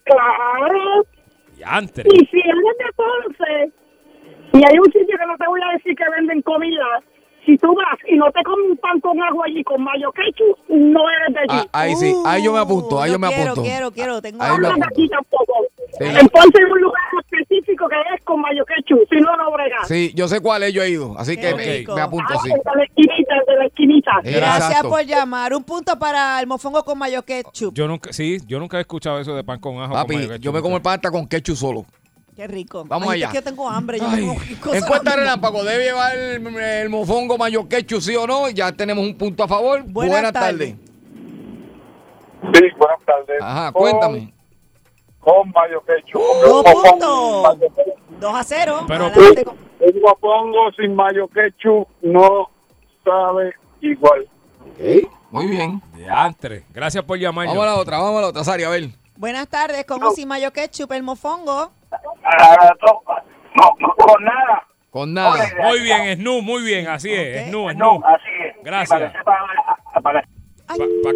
Claro. 0.04 1.06
Y 1.58 1.64
antes. 1.64 2.06
Y 2.06 2.26
si 2.26 2.40
eres 2.40 2.78
de 2.78 2.94
Ponce 2.96 3.74
y 4.54 4.58
hay 4.58 4.80
un 4.80 4.86
sitio 4.86 5.18
que 5.18 5.26
no 5.26 5.38
te 5.38 5.48
voy 5.48 5.62
a 5.62 5.74
decir 5.74 5.96
que 5.96 6.04
venden 6.10 6.42
comida, 6.42 7.02
si 7.46 7.58
tú 7.58 7.74
vas 7.76 7.98
y 8.08 8.16
no 8.16 8.26
te 8.32 8.44
comes 8.44 8.72
un 8.72 8.78
pan 8.78 9.00
con 9.00 9.22
agua 9.22 9.46
allí 9.48 9.64
con 9.64 9.82
mayo 9.84 10.12
ketchup, 10.12 10.58
no 10.70 11.02
eres 11.10 11.34
de 11.34 11.40
allí. 11.42 11.68
Ah, 11.74 11.82
ahí 11.82 11.96
sí, 11.96 12.14
ahí 12.26 12.44
yo 12.44 12.54
me 12.54 12.60
apunto, 12.60 13.02
ahí 13.02 13.10
Uh, 13.10 13.14
yo 13.14 13.20
me 13.20 13.28
quiero, 13.30 13.44
apunto. 13.52 13.62
Quiero, 13.64 13.92
quiero, 13.92 14.22
tengo 14.22 14.44
Ahí 14.44 14.58
No 14.60 14.70
aquí 14.86 15.08
tampoco. 15.10 15.54
Sí. 15.98 16.04
En 16.06 16.28
Ponce 16.30 16.58
hay 16.60 16.72
un 16.72 16.82
lugar 16.82 17.02
específico 17.24 17.88
que 17.90 17.96
es 18.16 18.24
con 18.24 18.40
mayo 18.42 18.64
ketchup, 18.66 19.00
si 19.10 19.16
no, 19.22 19.36
no 19.38 19.52
brega. 19.52 19.84
Sí, 19.86 20.12
yo 20.16 20.28
sé 20.28 20.40
cuál 20.42 20.64
es, 20.64 20.74
yo 20.74 20.84
he 20.84 20.90
ido. 20.92 21.18
Así 21.18 21.36
Qué 21.36 21.54
que 21.86 21.94
me, 21.94 22.02
apunto, 22.02 22.34
Ah, 22.36 22.40
sí. 22.44 22.52
el 22.52 22.58
de 22.58 22.72
la 22.76 22.84
esquinita, 22.84 23.34
de 23.48 23.56
la 23.58 23.66
esquinita. 23.66 24.12
Eh, 24.24 24.32
Gracias 24.36 24.68
exacto. 24.70 24.90
por 24.90 25.02
llamar. 25.06 25.54
Un 25.56 25.64
punto 25.64 25.98
para 25.98 26.40
el 26.40 26.46
mofongo 26.48 26.84
con 26.84 26.98
mayo 27.00 27.24
ketchup. 27.24 27.74
Yo 27.74 27.88
nunca, 27.88 28.14
sí, 28.14 28.38
yo 28.46 28.60
nunca 28.60 28.78
he 28.78 28.82
escuchado 28.82 29.20
eso 29.20 29.34
de 29.36 29.44
pan 29.44 29.60
con 29.60 29.78
ajo. 29.78 29.88
con 29.94 30.02
Papi, 30.02 30.16
mayo 30.16 30.28
ketchup. 30.30 30.44
yo 30.44 30.54
me 30.54 30.62
como 30.62 30.76
el 30.76 30.82
pan 30.84 30.96
hasta 30.96 31.10
con 31.12 31.28
ketchup 31.28 31.56
solo. 31.56 31.86
Qué 32.40 32.48
rico. 32.48 32.86
Vamos 32.88 33.10
Ay, 33.10 33.16
allá. 33.22 33.28
Es 33.28 33.34
que 33.34 33.42
tengo 33.42 33.68
hambre. 33.70 34.00
Yo 34.00 34.08
Ay, 34.08 34.22
tengo 34.62 34.74
Encuesta 34.74 35.14
relámpago, 35.14 35.62
¿debe 35.62 35.84
llevar 35.84 36.16
el, 36.18 36.48
el 36.58 36.88
mofongo 36.88 37.38
mayo 37.38 37.68
ketchup, 37.68 38.00
sí 38.00 38.16
o 38.16 38.26
no? 38.26 38.48
Ya 38.50 38.72
tenemos 38.72 39.04
un 39.06 39.18
punto 39.18 39.44
a 39.44 39.48
favor. 39.50 39.84
Buenas 39.84 40.14
Buenas, 40.14 40.32
tardes. 40.32 40.70
tardes. 40.70 40.76
Sí, 42.54 42.64
buenas 42.78 43.00
tardes. 43.06 43.42
Ajá, 43.42 43.74
cuéntame. 43.74 44.34
Con 45.20 45.50
mayo 45.52 45.84
ketchup. 45.86 46.22
Dos 46.46 46.64
Con 46.64 46.82
puntos. 46.82 47.44
mayo 47.44 47.68
ketchup. 47.76 48.20
2 48.22 48.34
a 48.34 48.44
0. 48.46 48.86
Pero- 48.88 49.12
con- 49.12 49.58
Un 49.82 50.02
mofongo 50.02 50.72
sin 50.78 50.96
mayo 50.96 51.28
ketchup 51.28 51.90
no 52.04 52.50
sabe 53.04 53.52
igual. 53.82 54.30
Muy 55.32 55.48
bien. 55.48 55.82
Diantre. 55.94 56.64
Gracias 56.74 57.04
por 57.04 57.18
llamar. 57.20 57.48
Vamos 57.48 57.64
a 57.64 57.66
la 57.66 57.76
otra, 57.76 57.98
vamos 57.98 58.18
a 58.20 58.22
la 58.22 58.28
otra, 58.28 58.46
Sari, 58.46 58.64
a 58.64 58.70
ver. 58.70 58.88
Buenas 59.18 59.50
tardes. 59.50 59.84
¿Con 59.84 60.02
o 60.02 60.12
sin 60.12 60.30
mayo 60.30 60.54
ketchup 60.54 60.94
el 60.94 61.04
mofongo? 61.04 61.72
No, 62.38 63.02
no, 63.56 63.76
no, 63.80 63.96
con 63.96 64.24
nada. 64.24 64.68
Con 64.90 65.14
nada. 65.14 65.46
Muy 65.64 65.82
bien, 65.82 66.18
Snu, 66.18 66.42
muy 66.42 66.64
bien, 66.64 66.88
así 66.88 67.12
es. 67.12 67.48
Snu, 67.50 67.70
Snu. 67.72 68.02
así 68.06 68.30
es. 68.46 68.64
Gracias. 68.64 69.14
Para, 70.04 70.24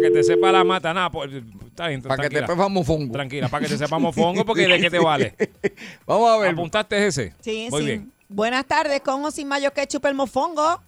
que 0.00 0.10
te 0.10 0.22
sepa 0.24 0.50
la 0.50 0.64
mata, 0.64 0.92
nada, 0.92 1.10
pues, 1.10 1.30
está 1.66 1.88
bien, 1.88 2.02
Para 2.02 2.24
que 2.24 2.30
te 2.30 2.42
pepas 2.42 2.70
mofongo. 2.70 3.12
Tranquila, 3.12 3.48
para 3.48 3.64
que 3.64 3.70
te 3.70 3.78
sepamos 3.78 4.14
fongo, 4.14 4.44
porque 4.44 4.66
de 4.66 4.80
qué 4.80 4.90
te 4.90 4.98
vale. 4.98 5.34
Vamos 6.06 6.30
a 6.30 6.38
ver. 6.38 6.50
¿Apuntaste 6.52 7.06
ese? 7.06 7.34
Sí, 7.40 7.68
Muy 7.70 7.80
sí. 7.80 7.86
bien. 7.86 8.12
Buenas 8.28 8.64
tardes, 8.64 9.00
con 9.00 9.24
o 9.24 9.30
sin 9.30 9.46
mayo 9.46 9.72
ketchup 9.72 10.06
el 10.06 10.14
mofongo. 10.14 10.80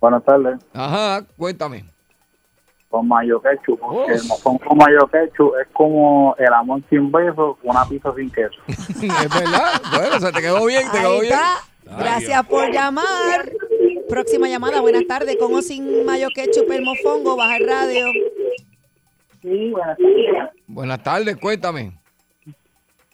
Buenas 0.00 0.24
tardes. 0.24 0.58
Ajá, 0.72 1.24
cuéntame. 1.36 1.84
Con 2.90 3.06
mayo 3.06 3.40
ketchup. 3.40 3.78
Oh. 3.82 3.92
porque 3.92 4.12
El 4.14 4.24
mofón 4.26 4.58
con 4.58 4.76
mayo 4.76 5.06
ketchup 5.12 5.52
es 5.62 5.68
como 5.72 6.34
el 6.38 6.52
amor 6.52 6.82
sin 6.90 7.10
beso, 7.12 7.56
una 7.62 7.84
pizza 7.88 8.12
sin 8.16 8.28
queso. 8.30 8.60
es 8.68 9.00
verdad. 9.34 9.80
Bueno, 9.96 10.18
se 10.20 10.32
te 10.32 10.40
quedó 10.40 10.66
bien, 10.66 10.82
te 10.90 10.98
quedó 10.98 11.12
Ahí 11.14 11.20
bien. 11.20 11.32
está. 11.34 11.96
Gracias 11.98 12.46
por 12.46 12.70
llamar. 12.72 13.50
Próxima 14.08 14.48
llamada, 14.48 14.80
buenas 14.80 15.06
tardes, 15.06 15.36
con 15.36 15.54
o 15.54 15.62
sin 15.62 16.04
mayo 16.04 16.28
ketchup 16.34 16.68
el 16.72 16.82
mofongo, 16.84 17.36
baja 17.36 17.56
el 17.58 17.68
radio. 17.68 18.06
Sí, 19.40 19.70
buenas 19.70 19.96
tardes. 19.96 20.50
Buenas 20.66 21.02
tardes, 21.02 21.36
cuéntame. 21.36 21.92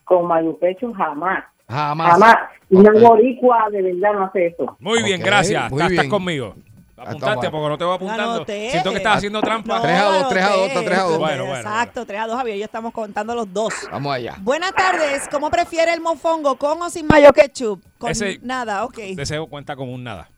Con 0.04 0.26
mayo 0.26 0.58
ketchup 0.58 0.94
jamás. 0.96 1.44
Jamás. 1.68 2.12
Jamás. 2.12 2.36
Una 2.70 2.90
Ok. 2.92 3.00
boricua 3.00 3.66
de 3.70 3.82
verdad 3.82 4.12
no 4.14 4.24
hace 4.24 4.46
eso. 4.46 4.76
Muy 4.80 5.02
bien, 5.02 5.20
gracias. 5.20 5.70
muy 5.70 5.80
Estás, 5.80 5.90
estás 5.92 6.04
bien. 6.04 6.10
conmigo. 6.10 6.54
Apuntaste 6.96 7.50
porque 7.50 7.68
no 7.68 7.78
te 7.78 7.84
voy 7.84 7.94
apuntando. 7.94 8.32
Anoté. 8.36 8.70
Siento 8.70 8.90
que 8.90 8.96
estás 8.96 9.16
haciendo 9.18 9.40
trampa. 9.40 9.76
No, 9.76 9.82
Tres 9.82 9.96
a 9.98 10.04
dos, 10.04 10.14
anoté. 10.16 10.34
tres 10.34 10.44
a 10.44 10.50
dos, 10.52 10.66
está 10.68 10.80
tres 10.84 10.98
a 10.98 11.02
dos. 11.02 11.18
Bueno, 11.18 11.44
bueno, 11.44 11.58
Exacto, 11.68 12.06
3 12.06 12.20
a 12.20 12.26
2, 12.26 12.36
Javier. 12.36 12.58
Ya 12.58 12.64
estamos 12.64 12.92
contando 12.92 13.34
los 13.34 13.52
dos. 13.52 13.74
Vamos 13.90 14.14
allá. 14.14 14.36
Buenas 14.40 14.72
tardes. 14.72 15.28
¿Cómo 15.30 15.50
prefiere 15.50 15.92
el 15.92 16.00
mofongo? 16.00 16.56
¿Con 16.56 16.80
o 16.80 16.88
sin 16.90 17.06
mayo 17.06 17.32
ketchup? 17.32 17.82
Con 17.98 18.10
Ese- 18.10 18.38
nada, 18.42 18.84
ok. 18.84 18.98
Deseo 19.14 19.46
cuenta 19.46 19.76
como 19.76 19.92
un 19.92 20.04
nada. 20.04 20.28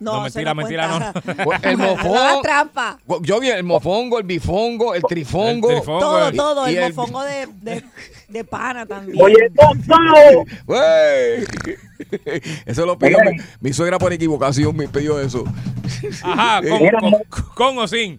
No, 0.00 0.12
no, 0.12 0.22
mentira, 0.22 0.54
mentira, 0.54 0.88
cuenta. 0.88 1.34
no. 1.34 1.34
Pues, 1.44 1.60
El 1.64 1.76
mofongo. 1.78 2.42
trampa. 2.42 2.98
Yo 3.22 3.40
vi 3.40 3.48
el 3.50 3.64
mofongo, 3.64 4.18
el 4.18 4.24
bifongo, 4.24 4.94
el 4.94 5.02
trifongo. 5.02 5.70
El 5.70 5.76
trifongo. 5.78 6.00
Todo, 6.00 6.30
y- 6.32 6.36
todo. 6.36 6.68
y 6.70 6.76
el 6.76 6.82
el- 6.84 6.94
mofongo 6.94 7.22
de, 7.24 7.46
de, 7.62 7.84
de 8.28 8.44
pana 8.44 8.86
también. 8.86 9.20
Oye. 9.20 9.34
¡Wey! 10.66 11.44
Eso 12.66 12.86
lo 12.86 12.98
pidió 12.98 13.18
mi, 13.24 13.38
mi 13.60 13.72
suegra 13.72 13.98
por 13.98 14.12
equivocación, 14.12 14.76
me 14.76 14.86
pidió 14.88 15.20
eso. 15.20 15.44
Ajá, 16.22 16.60
con, 16.68 16.78
Mira, 16.82 16.98
con- 17.00 17.10
mo- 17.10 17.20
con 17.54 17.78
o 17.78 17.88
sin. 17.88 18.18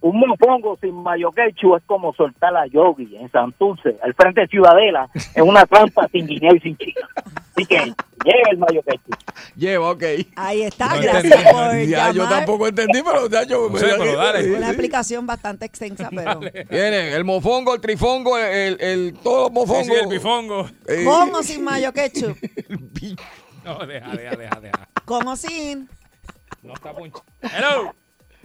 Un 0.00 0.20
mofongo 0.20 0.78
sin 0.80 0.94
mayo 1.02 1.32
ketchup 1.32 1.76
es 1.76 1.82
como 1.84 2.14
soltar 2.14 2.56
a 2.56 2.66
Yogi 2.66 3.16
en 3.16 3.30
Santurce, 3.32 3.96
al 4.02 4.14
frente 4.14 4.42
de 4.42 4.46
Ciudadela, 4.46 5.08
en 5.34 5.44
una 5.44 5.66
trampa 5.66 6.06
sin 6.12 6.26
guineo 6.26 6.54
y 6.54 6.60
sin 6.60 6.76
chica. 6.76 7.08
Así 7.16 7.66
que 7.66 7.78
lleva 7.78 8.50
el 8.52 8.58
mayo 8.58 8.80
ketchup. 8.82 9.16
Lleva, 9.56 9.90
ok. 9.90 10.02
Ahí 10.36 10.62
está, 10.62 10.94
No 10.94 11.00
gracias 11.02 11.24
entendí. 11.24 11.52
por 11.52 11.78
Ya, 11.88 12.12
yo 12.12 12.28
tampoco 12.28 12.68
entendí, 12.68 13.02
pero 13.02 13.28
ya 13.28 13.42
yo 13.42 13.68
No 13.68 13.76
sé, 13.76 13.86
pero 13.98 14.16
dale. 14.16 14.56
Una 14.56 14.68
explicación 14.68 15.26
bastante 15.26 15.64
extensa, 15.66 16.10
pero. 16.14 16.38
Viene 16.70 17.14
el 17.14 17.24
mofongo, 17.24 17.74
el 17.74 17.80
trifongo, 17.80 18.38
el, 18.38 18.80
el, 18.80 19.14
todos 19.22 19.44
los 19.44 19.52
mofongos. 19.52 19.86
Sí, 19.86 19.92
sí, 19.92 19.98
el 20.00 20.08
bifongo. 20.08 20.68
Eh, 20.86 21.04
¿Con 21.04 21.34
o 21.34 21.42
sin 21.42 21.64
mayo 21.64 21.92
ketchup? 21.92 22.36
No, 23.64 23.84
deja, 23.84 24.16
deja, 24.16 24.36
deja, 24.36 24.60
deja. 24.60 24.88
¿Con 25.04 25.28
o 25.28 25.36
sin? 25.36 25.90
No 26.62 26.72
está 26.72 26.94
punch. 26.94 27.16
Hello. 27.42 27.92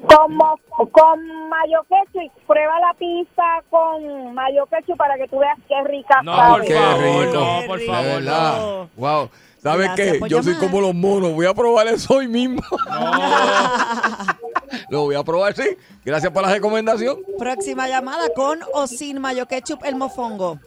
Como 0.02 0.60
con 0.92 1.50
mayo 1.50 1.86
ketchup, 1.88 2.32
prueba 2.48 2.80
la 2.80 2.94
pizza 2.96 3.44
con 3.70 4.34
mayo 4.34 4.66
ketchup 4.66 4.98
para 4.98 5.16
que 5.18 5.28
tú 5.28 5.38
veas 5.40 5.58
qué 5.68 5.76
rica 5.86 6.22
No, 6.24 6.36
sabe. 6.36 6.52
por 6.58 6.66
Qué 6.68 6.74
favor, 6.74 7.26
rico. 7.26 7.34
no, 7.34 7.68
por 7.68 7.80
favor, 7.82 8.22
no. 8.22 8.90
Wow. 8.96 9.30
¿Sabes 9.62 9.86
Gracias 9.96 10.18
qué? 10.20 10.30
Yo 10.30 10.44
soy 10.44 10.56
como 10.56 10.82
los 10.82 10.94
monos. 10.94 11.32
Voy 11.34 11.46
a 11.46 11.54
probar 11.54 11.88
eso 11.88 12.16
hoy 12.16 12.28
mismo. 12.28 12.62
No. 12.90 13.12
Lo 14.90 15.02
voy 15.04 15.16
a 15.16 15.24
probar, 15.24 15.54
sí. 15.54 15.78
Gracias 16.04 16.32
por 16.34 16.42
la 16.42 16.52
recomendación. 16.52 17.20
Próxima 17.38 17.88
llamada, 17.88 18.28
¿con 18.36 18.60
o 18.74 18.88
sin 18.88 19.22
mayo 19.22 19.46
ketchup 19.48 19.86
el 19.86 19.96
mofongo? 19.96 20.60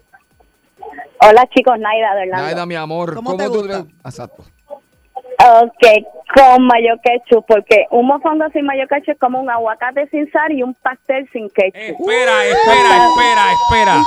Hola 1.21 1.47
chicos, 1.55 1.79
Naida 1.79 2.15
de 2.15 2.23
Orlando. 2.23 2.43
Naida, 2.47 2.67
mi 2.67 2.75
amor. 2.75 3.15
¿Cómo 3.15 3.37
te 3.37 3.45
tú 3.47 3.55
gusta? 3.55 3.85
Exacto. 4.05 4.45
Ok, 5.63 6.07
con 6.37 6.67
mayo 6.67 6.95
ketchup, 7.03 7.45
porque 7.49 7.87
un 7.91 8.07
mofongo 8.07 8.45
sin 8.53 8.67
mayo 8.67 8.85
ketchup 8.89 9.15
es 9.15 9.19
como 9.19 9.41
un 9.41 9.49
aguacate 9.51 10.07
sin 10.11 10.31
sal 10.31 10.53
y 10.53 10.63
un 10.63 10.75
pastel 10.75 11.29
sin 11.33 11.49
ketchup. 11.51 11.75
Espera, 11.75 12.45
espera, 12.45 13.07
espera, 13.09 13.53
espera. 13.53 14.03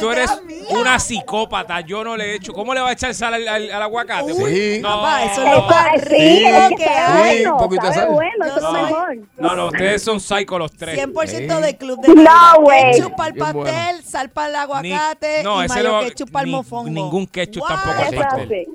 Tú 0.00 0.10
eres 0.10 0.30
una 0.70 0.98
psicópata. 0.98 1.80
Yo 1.80 2.04
no 2.04 2.16
le 2.16 2.24
he 2.32 2.34
hecho. 2.36 2.52
¿Cómo 2.52 2.74
le 2.74 2.80
va 2.80 2.90
a 2.90 2.92
echar 2.92 3.12
sal 3.14 3.34
al, 3.34 3.48
al- 3.48 3.70
al 3.70 3.82
aguacate? 3.82 4.32
Sí. 4.34 4.80
No. 4.80 4.88
Papá, 4.88 5.24
eso 5.24 5.42
es 5.44 5.50
lo 5.50 5.56
Eso 5.58 5.66
más 5.68 5.86
es 5.94 6.04
rico 6.04 6.48
rico, 6.68 6.76
que 6.76 6.88
hay. 6.88 7.38
Sí, 7.38 7.44
poquito 7.58 7.92
sabe 7.92 8.10
bueno, 8.12 8.44
eso 8.46 8.56
es 8.56 8.62
lo 8.62 8.72
mejor. 8.72 9.16
No, 9.38 9.56
no, 9.56 9.66
ustedes 9.66 10.02
son 10.02 10.20
psycho 10.20 10.58
los 10.58 10.72
tres. 10.72 10.96
100% 10.98 11.56
Sí. 11.56 11.62
de 11.62 11.76
club 11.76 12.00
de 12.00 12.14
No, 12.14 12.60
güey. 12.60 12.92
Ketchup 12.92 13.16
para 13.16 13.28
el 13.30 13.34
pastel, 13.36 14.02
sal 14.04 14.28
para 14.30 14.46
el 14.46 14.52
Ni- 14.52 14.92
aguacate 14.92 15.42
no, 15.42 15.62
y 15.62 15.66
ese 15.66 15.74
mayo 15.74 15.92
no- 15.92 16.00
ketchup 16.08 16.30
para 16.30 16.42
el 16.44 16.50
ni- 16.50 16.56
mofongo. 16.56 16.90
ningún 16.90 17.26
ketchup 17.26 17.62
What? 17.62 17.68
tampoco 17.70 18.02
es 18.02 18.12
Eso 18.12 18.48
sí. 18.48 18.66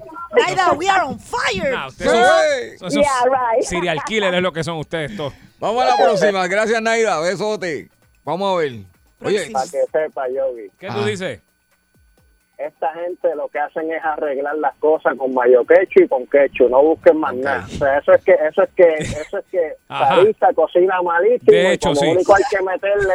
Naida, 0.45 0.71
we 0.73 0.89
are 0.89 1.03
on 1.05 1.19
fire. 1.19 1.71
No, 1.71 1.87
ustedes 1.87 2.11
son, 2.11 2.19
Sí. 2.71 2.77
son 2.79 2.87
esos 2.87 3.03
Yeah, 3.03 3.25
right. 3.25 3.63
serial 3.63 3.99
killers 4.05 4.35
es 4.35 4.41
lo 4.41 4.51
que 4.53 4.63
son 4.63 4.77
ustedes 4.77 5.15
todos. 5.15 5.33
Vamos 5.59 5.83
a 5.83 5.87
la 5.87 5.97
próxima. 5.97 6.47
Gracias, 6.47 6.81
Naida. 6.81 7.19
Besote. 7.19 7.89
Vamos 8.23 8.53
a 8.53 8.57
ver. 8.59 8.71
Oye, 9.21 9.49
Próxima. 9.51 9.63
que 9.63 9.83
sepa, 9.91 10.27
Yogi. 10.29 10.69
¿Qué 10.79 10.87
Ah. 10.87 10.95
tú 10.95 11.03
dices? 11.03 11.41
Esta 12.59 12.93
gente 12.93 13.33
lo 13.37 13.47
que 13.47 13.57
hacen 13.57 13.89
es 13.89 14.03
arreglar 14.03 14.53
las 14.57 14.75
cosas 14.79 15.15
con 15.17 15.33
mayo 15.33 15.63
ketchup 15.65 16.03
y 16.03 16.07
con 16.09 16.27
ketchup, 16.27 16.69
no 16.69 16.83
busquen 16.83 17.17
más 17.17 17.33
nada. 17.33 17.65
O 17.65 17.69
sea, 17.69 17.97
eso 17.99 18.11
es 18.11 18.21
que, 18.25 18.33
eso 18.33 18.63
es 18.63 18.69
que, 18.75 18.93
eso 18.95 19.37
es 19.37 19.45
que 19.49 19.73
Ajá. 19.87 20.15
Sarisa 20.17 20.47
cocina 20.53 21.01
malísimo. 21.01 21.51
De 21.53 21.63
y 21.63 21.67
hecho, 21.67 21.89
como 21.89 22.01
sí. 22.01 22.07
único 22.07 22.35
hay 22.35 22.43
que 22.51 22.61
meterle 22.61 23.13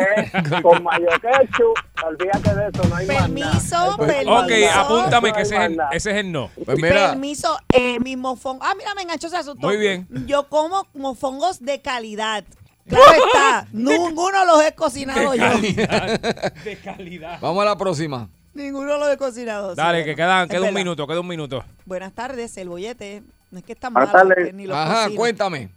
es 0.55 0.63
con 0.63 0.83
mayo 0.83 1.09
ketchup. 1.21 1.75
Olvídate 2.07 2.55
de 2.55 2.69
eso, 2.69 2.89
no 2.89 2.97
hay 2.97 3.07
más 3.07 3.17
Permiso, 3.23 3.77
nada. 3.77 3.97
permiso. 3.99 4.35
Ok, 4.35 4.51
apúntame 4.75 5.33
que 5.35 5.41
ese 5.43 5.55
es, 5.57 5.61
el, 5.61 5.69
Manda. 5.77 5.89
ese 5.93 6.11
es 6.13 6.17
el 6.17 6.33
no. 6.33 6.51
pues 6.65 6.79
mira. 6.81 7.11
Permiso, 7.11 7.59
eh, 7.73 8.01
mi 8.01 8.17
mofongo. 8.17 8.65
Ah, 8.65 8.73
mira, 8.79 8.95
me 8.95 9.03
enganchó, 9.03 9.29
se 9.29 9.37
asustó. 9.37 9.67
Muy 9.67 9.77
bien. 9.77 10.09
Yo 10.27 10.49
como 10.49 10.87
mofongos 10.95 11.61
de 11.63 11.83
calidad. 11.83 12.45
Claro 12.89 13.05
está, 13.27 13.67
ninguno 13.73 14.45
los 14.47 14.65
he 14.65 14.75
cocinado 14.75 15.35
yo. 15.35 15.45
De 15.59 16.79
calidad. 16.83 17.39
Vamos 17.43 17.63
a 17.63 17.67
la 17.67 17.77
próxima. 17.77 18.29
Ninguno 18.55 18.99
los 18.99 19.09
he 19.13 19.17
cocinado. 19.17 19.75
Dale, 19.75 19.99
sí, 20.01 20.05
que 20.05 20.11
no. 20.13 20.17
queda, 20.17 20.43
un 20.43 20.49
verdad. 20.49 20.73
minuto, 20.73 21.07
queda 21.07 21.21
un 21.21 21.27
minuto. 21.29 21.65
Buenas 21.85 22.13
tardes, 22.13 22.57
el 22.57 22.69
bollete. 22.69 23.23
No 23.51 23.59
es 23.59 23.65
que 23.65 23.73
está 23.73 23.91
que 24.37 24.53
ni 24.53 24.67
lo 24.67 24.75
Ajá, 24.77 25.09
cuéntame. 25.15 25.69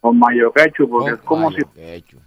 Con 0.00 0.18
mayo 0.18 0.52
ketchup, 0.52 0.90
porque 0.90 1.10
Con 1.10 1.18
es 1.18 1.24
como 1.24 1.50
mayo 1.50 1.66
si 1.74 1.80
ketchup. 1.80 2.20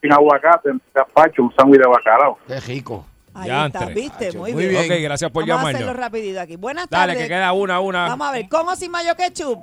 sin 0.00 0.12
aguacate, 0.12 0.70
en 0.70 0.80
gazpacho, 0.94 1.42
un 1.42 1.54
sándwich 1.56 1.80
de 1.80 1.88
bacalao. 1.88 2.38
Qué 2.46 2.60
rico. 2.60 3.06
Ahí 3.34 3.48
Ya 3.48 3.66
está, 3.66 3.80
entre. 3.80 3.94
viste, 3.94 4.32
muy, 4.38 4.52
muy 4.52 4.66
bien. 4.68 4.82
bien. 4.86 4.92
Ok, 4.92 5.02
gracias 5.02 5.30
por 5.32 5.42
Vamos 5.46 5.64
a 5.64 5.68
hacerlo 5.68 5.86
llamarnos. 5.86 6.04
rapidito 6.04 6.40
aquí. 6.40 6.56
Buenas 6.56 6.88
Dale, 6.88 7.12
tardes. 7.14 7.22
que 7.24 7.28
queda 7.34 7.52
una, 7.52 7.80
una. 7.80 8.08
Vamos 8.08 8.28
a 8.28 8.32
ver, 8.32 8.48
¿con 8.48 8.68
o 8.68 8.76
sin 8.76 8.90
mayo 8.92 9.14
ketchup? 9.16 9.58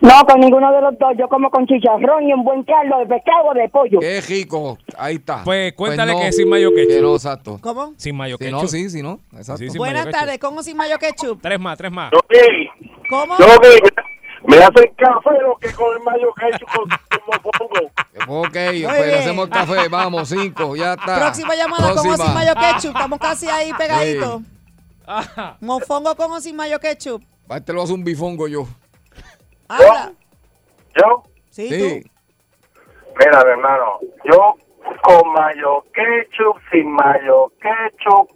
No, 0.00 0.24
con 0.26 0.40
ninguno 0.40 0.70
de 0.72 0.80
los 0.82 0.98
dos. 0.98 1.12
Yo 1.18 1.28
como 1.28 1.50
con 1.50 1.66
chicharrón 1.66 2.28
y 2.28 2.32
un 2.32 2.44
buen 2.44 2.62
caldo 2.64 2.98
de 2.98 3.06
pescado 3.06 3.46
o 3.50 3.54
de 3.54 3.68
pollo. 3.70 4.00
Qué 4.00 4.20
rico. 4.20 4.76
Ahí 4.98 5.14
está. 5.16 5.42
Pues 5.44 5.72
cuéntale 5.72 6.12
no, 6.12 6.20
que 6.20 6.32
sin 6.32 6.48
mayo 6.48 6.70
Que 6.74 6.86
ketchup. 6.86 7.02
no, 7.02 7.14
exacto. 7.14 7.58
¿Cómo? 7.62 7.94
Sin 7.96 8.16
mayo 8.16 8.36
Si 8.38 8.44
ketchup. 8.44 8.62
no, 8.62 8.68
sí, 8.68 8.90
si 8.90 9.02
no. 9.02 9.20
Exacto. 9.32 9.58
Sí, 9.58 9.70
sí. 9.70 9.78
Buenas 9.78 10.08
tardes, 10.10 10.38
¿con 10.38 10.56
o 10.58 10.62
sin 10.62 10.76
mayo 10.76 10.98
ketchup? 10.98 11.40
Tres 11.40 11.58
más, 11.58 11.78
tres 11.78 11.90
más. 11.90 12.10
Yogi, 12.12 12.68
¿Cómo? 13.08 13.38
Yogi, 13.38 13.78
me 14.46 14.56
hacen 14.58 14.92
café 14.96 15.30
lo 15.42 15.56
que 15.56 15.72
con 15.72 15.96
el 15.96 16.02
mayo 16.02 16.34
ketchup 16.34 16.68
con, 16.68 16.84
con 16.88 17.42
mofongo. 17.42 18.40
Ok, 18.46 18.52
pues 18.52 19.14
hacemos 19.20 19.48
café. 19.48 19.88
Vamos, 19.88 20.28
cinco. 20.28 20.76
Ya 20.76 20.94
está. 20.94 21.18
Próxima 21.18 21.54
llamada, 21.54 21.94
¿con 21.94 22.08
o 22.08 22.16
sin 22.16 22.34
mayo 22.34 22.52
ketchup? 22.54 22.90
Estamos 22.94 23.18
casi 23.18 23.48
ahí 23.48 23.72
pegaditos. 23.72 24.42
Ajá. 25.06 25.56
Mofongo 25.60 26.14
con 26.14 26.30
o 26.32 26.40
sin 26.40 26.56
mayo 26.56 26.78
ketchup. 26.78 27.22
Este 27.48 27.72
lo 27.72 27.82
hace 27.82 27.92
un 27.94 28.04
bifongo 28.04 28.48
yo. 28.48 28.66
Habla. 29.68 30.12
Yo, 30.96 31.22
Sí, 31.50 31.68
Sí. 31.68 32.02
tú. 32.02 32.10
mira, 33.18 33.40
hermano, 33.42 33.98
yo 34.24 34.54
con 35.02 35.32
mayo 35.32 35.84
ketchup, 35.94 36.56
sin 36.70 36.90
mayo 36.92 37.52
ketchup, 37.60 38.28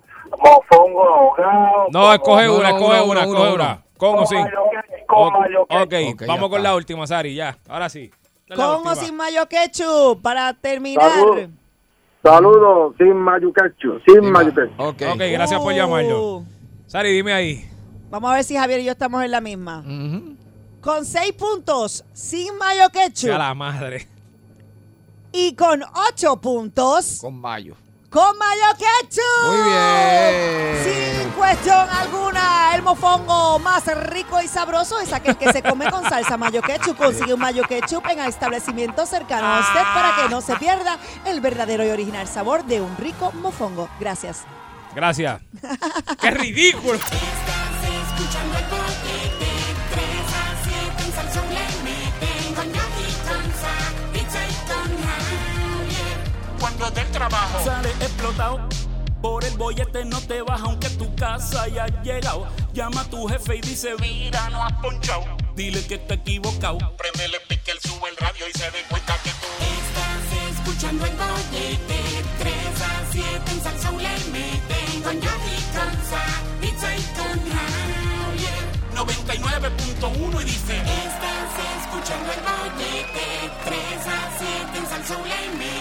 mofongo 0.43 1.03
ahogado. 1.05 1.87
No, 1.91 2.12
escoge 2.14 2.47
No, 2.47 2.57
una, 2.59 2.68
escoge 2.70 3.01
una, 3.03 3.20
escoge 3.22 3.53
una. 3.55 3.83
Con 3.97 4.11
o 4.11 4.16
Con 4.18 4.26
sin. 4.29 4.39
mayo 4.43 4.61
ketchup, 4.70 5.07
con 5.07 5.33
mayo 5.33 5.62
Ok, 5.62 5.95
vamos 6.26 6.49
con 6.49 6.59
está. 6.59 6.68
la 6.70 6.74
última, 6.76 7.07
Sari, 7.07 7.35
ya. 7.35 7.57
Ahora 7.68 7.89
sí. 7.89 8.11
Esta 8.12 8.55
es 8.55 8.59
la 8.59 8.64
Con 8.64 8.74
o 8.74 8.76
última. 8.79 8.95
sin 8.95 9.16
mayo 9.16 9.47
ketchup. 9.49 10.22
Para 10.22 10.55
terminar. 10.55 11.11
Salud. 11.11 11.49
Saludos, 12.22 12.95
sin 12.99 13.14
mayo 13.16 13.53
ketchup, 13.53 14.01
sin 14.07 14.31
mayo 14.31 14.55
ketchup. 14.55 14.79
Ok. 14.81 15.03
Ok, 15.14 15.20
gracias 15.33 15.61
por 15.61 15.72
Uh. 15.72 15.76
llamarnos. 15.76 16.43
Sari, 16.87 17.12
dime 17.12 17.33
ahí. 17.33 17.64
Vamos 18.11 18.31
a 18.31 18.35
ver 18.35 18.45
si 18.45 18.57
Javier 18.57 18.81
y 18.81 18.85
yo 18.85 18.93
estamos 18.93 19.22
en 19.24 19.31
la 19.31 19.41
misma. 19.41 19.81
Ujú. 19.81 20.37
Con 20.89 21.05
seis 21.05 21.34
puntos, 21.34 22.03
sin 22.14 22.57
mayo 22.57 22.89
ketchup. 22.89 23.28
Sea 23.28 23.36
la 23.36 23.53
madre. 23.53 24.09
Y 25.32 25.55
con 25.55 25.84
ocho 26.09 26.41
puntos, 26.41 27.18
Con 27.20 27.39
mayo. 27.39 27.76
con 28.09 28.39
mayo 28.39 28.62
ketchup. 28.78 29.49
Muy 29.49 29.68
bien. 29.68 31.20
Sin 31.22 31.30
cuestión 31.32 31.86
alguna, 31.91 32.74
el 32.74 32.80
mofongo 32.80 33.59
más 33.59 33.84
rico 34.09 34.41
y 34.41 34.49
sabroso 34.49 34.99
es 34.99 35.12
aquel 35.12 35.36
que 35.36 35.53
se 35.53 35.62
come 35.62 35.91
con 35.91 36.09
salsa 36.09 36.39
mayo 36.39 36.62
ketchup. 36.62 36.97
Consigue 36.97 37.34
un 37.34 37.41
mayo 37.41 37.64
ketchup 37.64 38.07
en 38.09 38.20
el 38.20 38.28
establecimiento 38.30 39.05
cercano 39.05 39.47
a 39.47 39.61
usted 39.61 39.82
para 39.93 40.16
que 40.22 40.30
no 40.30 40.41
se 40.41 40.57
pierda 40.57 40.99
el 41.26 41.43
verdadero 41.43 41.84
y 41.84 41.91
original 41.91 42.26
sabor 42.26 42.64
de 42.64 42.80
un 42.80 42.97
rico 42.97 43.30
mofongo. 43.32 43.91
Gracias. 44.01 44.45
Gracias. 44.95 45.43
¡Qué 46.18 46.30
ridículo! 46.30 46.95
Estás 46.95 47.18
escuchando 48.18 48.57
el 48.57 48.78
Del 56.95 57.07
trabajo 57.11 57.62
Sale 57.64 57.91
explotado. 58.01 58.66
Por 59.20 59.45
el 59.45 59.57
bollete 59.59 60.05
no 60.07 60.20
te 60.22 60.41
baja 60.41 60.64
aunque 60.64 60.89
tu 60.91 61.14
casa 61.16 61.64
haya 61.64 61.86
llegado. 62.03 62.49
Llama 62.72 63.03
a 63.03 63.05
tu 63.05 63.26
jefe 63.26 63.57
y 63.57 63.61
dice, 63.61 63.95
mira, 64.01 64.49
no 64.49 64.64
has 64.64 64.72
ponchado. 64.74 65.24
dile 65.55 65.84
que 65.86 65.97
está 65.97 66.14
equivocado. 66.14 66.78
Prendele 66.97 67.41
pique, 67.49 67.72
él 67.72 67.78
sube 67.82 68.09
el 68.09 68.16
radio 68.16 68.47
y 68.49 68.59
se 68.59 68.70
dé 68.70 68.82
cuenta 68.89 69.14
que 69.22 69.30
tú. 69.30 69.49
Estás 69.61 70.61
escuchando 70.61 71.05
el 71.05 71.12
bollete. 71.16 72.01
3 72.39 72.55
a 72.80 73.12
7 73.12 73.51
en 73.51 73.62
Salsón 73.62 73.97
le 73.99 74.14
meten. 74.32 75.03
Con 75.03 75.20
Yogi, 75.20 75.59
con 75.74 75.93
Sa, 76.09 76.24
pizza 76.61 76.97
y 76.97 77.03
con 77.18 77.39
Javier. 77.53 78.64
99.1 78.95 80.41
y 80.41 80.45
dice. 80.45 80.76
Estás 80.76 81.53
escuchando 81.82 82.32
el 82.32 82.41
bollete 82.41 83.51
3 83.64 84.07
a 84.07 84.39
7 84.39 84.78
en 84.78 84.86
Salsón 84.86 85.22
le 85.28 85.59
meten 85.59 85.78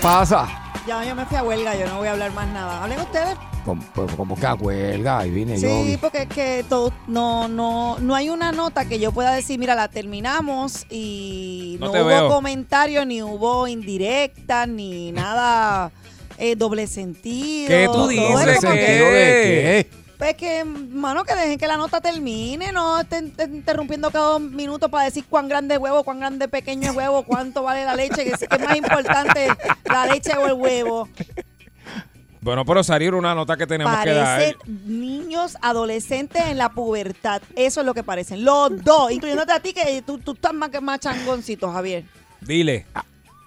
Pasa. 0.00 0.48
Ya 0.86 1.04
yo 1.04 1.14
me 1.14 1.24
fui 1.26 1.36
a 1.36 1.42
huelga, 1.42 1.74
yo 1.76 1.86
no 1.86 1.98
voy 1.98 2.08
a 2.08 2.12
hablar 2.12 2.32
más 2.32 2.48
nada. 2.48 2.82
Hablen 2.82 3.00
ustedes. 3.00 3.36
Como, 3.64 3.82
pues, 3.94 4.14
como 4.14 4.34
que 4.36 4.46
a 4.46 4.54
huelga 4.54 5.26
y 5.26 5.30
vine 5.30 5.60
yo. 5.60 5.68
Sí, 5.68 5.98
porque 6.00 6.22
es 6.22 6.28
que 6.28 6.64
todo, 6.68 6.92
no, 7.06 7.48
no, 7.48 7.98
no 7.98 8.14
hay 8.14 8.30
una 8.30 8.52
nota 8.52 8.86
que 8.88 8.98
yo 8.98 9.12
pueda 9.12 9.34
decir, 9.34 9.58
mira, 9.58 9.74
la 9.74 9.88
terminamos 9.88 10.86
y 10.88 11.76
No 11.78 11.86
no, 11.86 11.92
te 11.92 12.00
hubo 12.00 12.08
veo. 12.08 12.28
comentario, 12.28 13.04
ni 13.04 13.22
hubo 13.22 13.66
indirecta, 13.68 14.64
ni 14.64 15.12
nada 15.12 15.90
eh, 16.38 16.56
doble 16.56 16.86
sentido. 16.86 17.68
¿Qué 17.68 17.90
tú 17.92 18.08
dices? 18.08 18.30
¿Doble 18.30 18.54
sentido 18.54 19.06
de 19.10 19.86
qué? 19.90 19.90
Pues 20.18 20.34
que, 20.34 20.64
mano, 20.64 21.22
que 21.22 21.34
dejen 21.34 21.58
que 21.58 21.68
la 21.68 21.76
nota 21.76 22.00
termine, 22.00 22.72
no 22.72 23.00
estén 23.00 23.26
estén 23.26 23.54
interrumpiendo 23.54 24.10
cada 24.10 24.30
dos 24.30 24.40
minutos 24.40 24.90
para 24.90 25.04
decir 25.04 25.24
cuán 25.30 25.48
grande 25.48 25.76
es 25.76 25.80
huevo, 25.80 26.02
cuán 26.02 26.18
grande 26.18 26.48
pequeño 26.48 26.90
es 26.90 26.96
huevo, 26.96 27.22
cuánto 27.22 27.62
vale 27.62 27.84
la 27.84 27.94
leche, 27.94 28.24
que 28.24 28.30
es, 28.30 28.38
que 28.40 28.56
es 28.56 28.60
más 28.60 28.76
importante 28.76 29.46
la 29.84 30.06
leche 30.06 30.36
o 30.36 30.46
el 30.46 30.54
huevo. 30.54 31.08
Bueno, 32.40 32.64
pero 32.64 32.82
salir 32.82 33.14
una 33.14 33.32
nota 33.34 33.56
que 33.56 33.66
tenemos 33.66 33.96
que 34.02 34.12
dar. 34.12 34.38
Parecen 34.38 34.56
niños 34.86 35.56
adolescentes 35.60 36.42
en 36.46 36.58
la 36.58 36.70
pubertad. 36.70 37.42
Eso 37.54 37.80
es 37.80 37.86
lo 37.86 37.94
que 37.94 38.02
parecen. 38.02 38.44
Los 38.44 38.82
dos, 38.82 39.12
incluyéndote 39.12 39.52
a 39.52 39.60
ti, 39.60 39.72
que 39.72 40.02
tú, 40.02 40.18
tú 40.18 40.32
estás 40.32 40.54
más, 40.54 40.70
que 40.70 40.80
más 40.80 40.98
changoncito, 40.98 41.70
Javier. 41.70 42.04
Dile. 42.40 42.86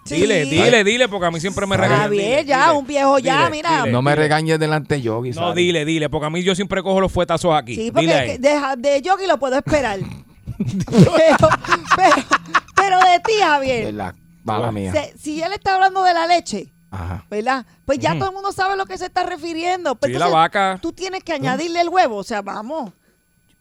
Sí. 0.04 0.16
Dile, 0.16 0.44
dile, 0.46 0.82
dile, 0.82 1.08
porque 1.08 1.26
a 1.26 1.30
mí 1.30 1.38
siempre 1.40 1.64
me 1.66 1.76
regañan. 1.76 2.00
Javier, 2.02 2.40
Dile, 2.40 2.44
ya, 2.44 2.66
dile, 2.66 2.78
un 2.78 2.86
viejo 2.86 3.18
ya, 3.20 3.38
dile, 3.38 3.50
mira. 3.50 3.78
dile, 3.82 3.92
No 3.92 4.02
me 4.02 4.16
regañes 4.16 4.58
delante 4.58 4.96
de 4.96 5.02
Yogi. 5.02 5.30
No, 5.30 5.54
dile, 5.54 5.84
dile, 5.84 6.08
porque 6.10 6.26
a 6.26 6.30
mí 6.30 6.42
yo 6.42 6.54
siempre 6.56 6.82
cojo 6.82 7.00
los 7.00 7.12
fuetazos 7.12 7.54
aquí. 7.54 7.76
Sí, 7.76 7.90
dile 7.94 8.38
porque 8.38 8.38
de, 8.38 8.90
de 8.90 9.00
Yogi 9.02 9.26
lo 9.28 9.38
puedo 9.38 9.56
esperar. 9.56 10.00
pero, 10.58 11.48
pero, 11.96 12.26
pero 12.74 12.98
de 12.98 13.20
ti, 13.24 13.32
Javier. 13.40 13.84
Verdad, 13.86 14.14
mala 14.44 14.72
mía. 14.72 14.92
se- 14.92 15.14
si 15.18 15.40
él 15.42 15.52
está 15.52 15.74
hablando 15.76 16.02
de 16.02 16.14
la 16.14 16.26
leche, 16.26 16.72
Ajá. 16.90 17.24
¿verdad? 17.30 17.64
Pues 17.84 17.98
ya 18.00 18.10
Ujú. 18.10 18.18
todo 18.18 18.28
el 18.30 18.34
mundo 18.34 18.52
sabe 18.52 18.72
a 18.74 18.76
lo 18.76 18.86
que 18.86 18.98
se 18.98 19.06
está 19.06 19.22
refiriendo. 19.24 19.94
Pues 19.94 20.12
Sí, 20.12 20.18
la 20.18 20.26
vaca. 20.28 20.78
Tú 20.82 20.92
tienes 20.92 21.22
que 21.22 21.32
añadirle 21.32 21.80
el 21.80 21.88
huevo, 21.88 22.16
o 22.16 22.24
sea, 22.24 22.42
vamos. 22.42 22.92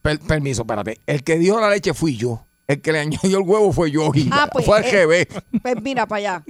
Per- 0.01 0.19
permiso, 0.19 0.63
espérate. 0.63 0.99
El 1.05 1.23
que 1.23 1.37
dio 1.37 1.59
la 1.59 1.69
leche 1.69 1.93
fui 1.93 2.17
yo. 2.17 2.43
El 2.71 2.81
que 2.81 2.91
le 2.91 2.99
añadió 2.99 3.37
el 3.37 3.43
huevo 3.43 3.73
fue 3.73 3.91
Yogi. 3.91 4.29
Ah, 4.31 4.47
pues, 4.51 4.65
fue 4.65 4.77
al 4.77 4.85
eh, 4.85 5.27
GB. 5.27 5.61
Pues 5.61 5.75
mira 5.81 6.05
para 6.07 6.17
allá. 6.19 6.43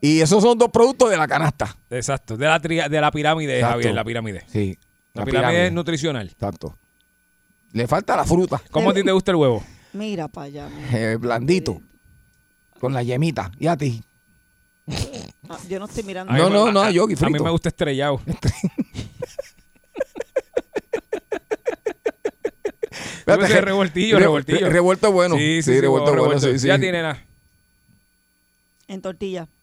Y 0.00 0.20
esos 0.20 0.42
son 0.42 0.58
dos 0.58 0.68
productos 0.70 1.10
de 1.10 1.16
la 1.16 1.26
canasta. 1.26 1.76
Exacto, 1.90 2.36
de 2.36 2.46
la, 2.46 2.60
tri- 2.60 2.88
de 2.88 3.00
la 3.00 3.10
pirámide, 3.10 3.56
Exacto. 3.56 3.72
Javier, 3.76 3.94
la 3.94 4.04
pirámide. 4.04 4.44
Sí. 4.48 4.78
La, 5.14 5.24
pirámide, 5.24 5.70
nutricional. 5.70 6.28
Exacto. 6.28 6.78
Le 7.72 7.86
falta 7.88 8.16
la 8.16 8.24
fruta. 8.24 8.60
¿Cómo 8.70 8.90
a 8.90 8.94
ti 8.94 9.02
te 9.02 9.10
gusta 9.12 9.30
el 9.32 9.36
huevo? 9.36 9.64
Mira 9.94 10.28
para 10.28 10.46
allá. 10.46 10.68
mira. 10.68 11.12
Eh, 11.12 11.16
blandito. 11.16 11.80
Con 12.78 12.92
la 12.92 13.02
yemita. 13.02 13.50
¿Y 13.58 13.66
a 13.66 13.76
ti? 13.76 14.02
Ah, 15.48 15.58
yo 15.68 15.78
no 15.78 15.86
estoy 15.86 16.02
mirando. 16.02 16.32
No, 16.32 16.48
no, 16.48 16.70
no, 16.70 16.80
a- 16.82 16.90
Yogi, 16.90 17.14
A 17.14 17.16
mí 17.16 17.32
frito. 17.32 17.44
me 17.44 17.50
gusta 17.50 17.68
estrellado. 17.70 18.20
Espérate, 23.32 23.60
revoltillo, 23.60 24.16
re- 24.16 24.22
revoltillo. 24.24 24.58
re- 24.66 24.70
revuelto 24.70 25.12
bueno. 25.12 25.36
Sí, 25.36 25.62
sí, 25.62 25.74
sí, 25.74 25.80
revuelto 25.80 26.10
bueno. 26.10 26.22
revuelto. 26.24 26.46
Sí, 26.52 26.58
sí. 26.58 26.66
Ya 26.68 26.78
tiene 26.78 27.02
nada. 27.02 27.22
En 28.88 29.02
tortilla. 29.02 29.46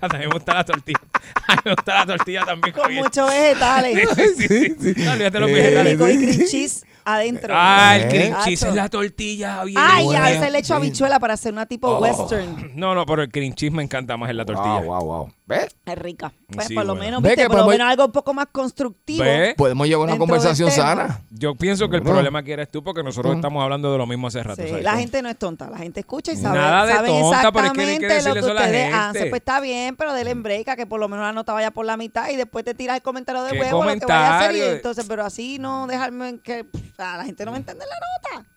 A 0.00 0.08
mí 0.08 0.18
me 0.18 0.26
gusta 0.28 0.54
la 0.54 0.64
tortilla. 0.64 1.00
A 1.48 1.54
mí 1.56 1.60
me 1.64 1.70
gusta 1.74 1.94
la 1.94 2.06
tortilla 2.06 2.44
también. 2.44 2.74
Con 2.74 2.94
muchos 2.94 3.28
vegetales. 3.28 4.08
Sí, 4.14 4.48
sí, 4.48 4.76
sí. 4.80 4.94
No, 5.04 5.12
olvídate 5.12 5.40
los 5.40 5.50
Eh, 5.50 5.52
vegetales. 5.54 5.92
Rico 5.98 6.08
y 6.08 6.16
cream 6.18 6.48
cheese 6.48 6.84
adentro. 7.14 7.54
Ah, 7.56 7.96
el 7.96 8.02
Eh. 8.04 8.08
cream 8.08 8.34
cheese 8.44 8.62
es 8.68 8.74
la 8.74 8.88
tortilla, 8.88 9.54
Javier. 9.56 9.78
Ay, 9.80 10.04
Bueno, 10.04 10.24
a 10.24 10.28
veces 10.30 10.52
le 10.52 10.58
echo 10.58 10.74
habichuela 10.74 11.18
para 11.20 11.34
hacer 11.34 11.52
una 11.52 11.66
tipo 11.66 11.88
Oh. 11.88 11.98
western. 12.00 12.72
No, 12.76 12.94
no, 12.94 13.04
pero 13.06 13.22
el 13.22 13.30
cream 13.30 13.52
cheese 13.54 13.72
me 13.72 13.82
encanta 13.82 14.16
más 14.16 14.30
en 14.30 14.36
la 14.36 14.44
tortilla. 14.44 14.80
Wow, 14.80 14.84
wow, 14.84 15.04
wow. 15.04 15.32
¿Ves? 15.46 15.74
Es 15.84 15.98
rica. 15.98 16.32
Pues 16.52 16.68
Sí, 16.68 16.74
por 16.74 16.84
lo 16.84 16.92
bueno. 16.94 17.04
menos, 17.04 17.22
Ve 17.22 17.30
viste, 17.30 17.42
que 17.42 17.48
por 17.48 17.58
lo 17.58 17.66
menos 17.66 17.88
algo 17.90 18.04
un 18.06 18.12
poco 18.12 18.32
más 18.32 18.46
constructivo. 18.52 19.24
¿Ve? 19.24 19.54
Podemos 19.56 19.86
llevar 19.88 20.08
una 20.08 20.16
conversación 20.16 20.70
tema. 20.70 20.82
sana. 20.82 21.20
Yo 21.30 21.56
pienso 21.56 21.88
que 21.88 21.96
el 21.96 22.02
Bueno. 22.02 22.14
problema 22.16 22.42
que 22.44 22.52
eres 22.52 22.70
tú 22.70 22.84
porque 22.84 23.02
nosotros 23.02 23.34
estamos 23.34 23.60
hablando 23.62 23.90
de 23.90 23.98
lo 23.98 24.06
mismo 24.06 24.28
hace 24.28 24.42
rato. 24.44 24.62
Sí, 24.62 24.68
¿sabes? 24.68 24.84
la 24.84 24.96
gente 24.96 25.20
no 25.22 25.28
es 25.28 25.36
tonta, 25.38 25.68
la 25.68 25.78
gente 25.78 26.00
escucha 26.00 26.30
y 26.32 26.36
sabe, 26.36 26.56
Nada 26.56 26.86
de 26.86 26.92
saben 26.92 27.20
tonta, 27.20 27.50
pero 27.52 27.66
es 27.66 27.72
que 27.72 27.80
hay 27.80 27.86
que 27.98 28.06
exactamente 28.06 28.28
lo 28.28 28.34
que 28.34 28.52
ustedes 28.62 28.94
hacen. 28.94 29.30
Pues 29.30 29.40
está 29.40 29.60
bien, 29.60 29.96
pero 29.96 30.12
denle 30.12 30.30
en 30.30 30.42
break 30.44 30.68
a 30.68 30.76
que 30.76 30.86
por 30.86 31.00
lo 31.00 31.08
menos 31.08 31.24
la 31.24 31.32
nota 31.32 31.52
vaya 31.52 31.72
por 31.72 31.84
la 31.84 31.96
mitad 31.96 32.28
y 32.30 32.36
después 32.36 32.64
te 32.64 32.74
tiras 32.74 32.94
el 32.96 33.02
comentario 33.02 33.42
de 33.42 33.50
¿Qué 33.52 33.58
huevo, 33.60 33.82
lo 33.84 33.90
que 33.98 34.06
vaya 34.06 34.16
a 34.16 34.38
hacer. 34.38 34.50
Y 34.50 34.54
comentario? 34.58 34.76
entonces, 34.76 35.04
pero 35.08 35.24
así 35.24 35.58
no 35.58 35.88
dejarme 35.88 36.38
que 36.38 36.62
pff, 36.62 36.99
la 37.16 37.24
gente 37.24 37.44
no 37.44 37.52
me 37.52 37.58
entiende 37.58 37.84
la 37.86 38.38
nota. 38.40 38.48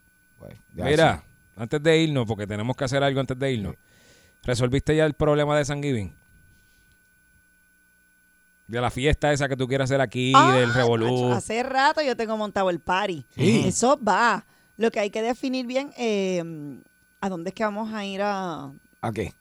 Mira, 0.73 1.23
antes 1.55 1.81
de 1.81 1.97
irnos, 1.99 2.25
porque 2.25 2.45
tenemos 2.47 2.75
que 2.75 2.83
hacer 2.83 3.03
algo 3.03 3.19
antes 3.19 3.37
de 3.37 3.51
irnos. 3.51 3.75
¿Resolviste 4.43 4.95
ya 4.95 5.05
el 5.05 5.13
problema 5.13 5.57
de 5.57 5.65
San 5.65 5.81
Giving? 5.81 6.15
De 8.67 8.81
la 8.81 8.89
fiesta 8.89 9.31
esa 9.31 9.47
que 9.49 9.55
tú 9.57 9.67
quieres 9.67 9.85
hacer 9.85 10.01
aquí, 10.01 10.33
Ah, 10.35 10.53
del 10.55 10.73
revolú. 10.73 11.31
hace 11.31 11.61
rato 11.63 12.01
yo 12.01 12.15
tengo 12.15 12.37
montado 12.37 12.69
el 12.69 12.79
party. 12.79 13.25
Sí. 13.35 13.63
Eso 13.67 13.99
va. 14.01 14.45
Lo 14.77 14.89
que 14.89 14.99
hay 14.99 15.09
que 15.11 15.21
definir 15.21 15.65
bien, 15.67 15.91
eh, 15.97 16.41
¿a 17.21 17.29
dónde 17.29 17.49
es 17.49 17.53
que 17.53 17.63
vamos 17.63 17.93
a 17.93 18.05
ir 18.05 18.21
a, 18.23 18.71
¿A 19.01 19.11
qué? 19.11 19.33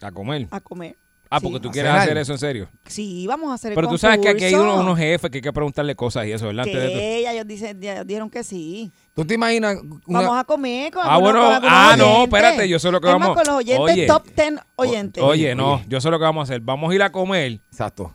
A 0.00 0.10
comer. 0.12 0.48
a 0.50 0.60
comer? 0.60 0.96
Ah, 1.30 1.40
porque 1.40 1.60
tú 1.60 1.68
A 1.68 1.72
quieres 1.72 1.92
hacer 1.92 2.16
eso 2.18 2.32
en 2.32 2.38
serio. 2.38 2.68
Sí, 2.86 3.26
vamos 3.26 3.50
a 3.50 3.54
hacer 3.54 3.72
el 3.72 3.74
Pero 3.74 3.88
tú 3.88 3.98
sabes 3.98 4.18
que 4.20 4.28
aquí 4.28 4.44
hay 4.44 4.54
unos, 4.54 4.78
unos 4.78 4.96
jefes 4.98 5.30
que 5.30 5.38
hay 5.38 5.42
que 5.42 5.52
preguntarle 5.52 5.94
cosas 5.96 6.26
y 6.26 6.32
eso, 6.32 6.46
¿verdad? 6.46 6.64
Que 6.64 7.18
ellos 7.30 7.46
dicen, 7.46 7.80
dijeron 7.80 8.30
que 8.30 8.44
sí. 8.44 8.92
¿Tú 9.14 9.24
te 9.24 9.34
imaginas? 9.34 9.76
una- 10.06 10.20
Vamos 10.20 10.38
a 10.38 10.44
comer 10.44 10.92
con 10.92 11.02
Ah, 11.04 11.18
bueno, 11.18 11.40
con 11.40 11.68
ah, 11.68 11.94
no, 11.98 12.24
espérate, 12.24 12.68
yo 12.68 12.78
sé 12.78 12.90
lo 12.92 13.00
que 13.00 13.08
Es 13.08 13.12
vamos- 13.12 13.28
más, 13.34 13.36
con 13.36 13.46
los 13.54 13.56
oyentes, 13.64 13.94
Oye. 13.94 14.06
top 14.06 14.24
10 14.36 14.60
oyentes. 14.76 15.22
Oye, 15.24 15.54
no, 15.54 15.74
Oye. 15.74 15.84
yo 15.88 16.00
sé 16.00 16.10
lo 16.10 16.18
que 16.18 16.24
vamos 16.24 16.42
a 16.42 16.44
hacer. 16.52 16.60
Vamos 16.60 16.90
a 16.90 16.94
ir 16.94 17.02
a 17.02 17.10
comer 17.10 17.60
Exacto. 17.70 18.14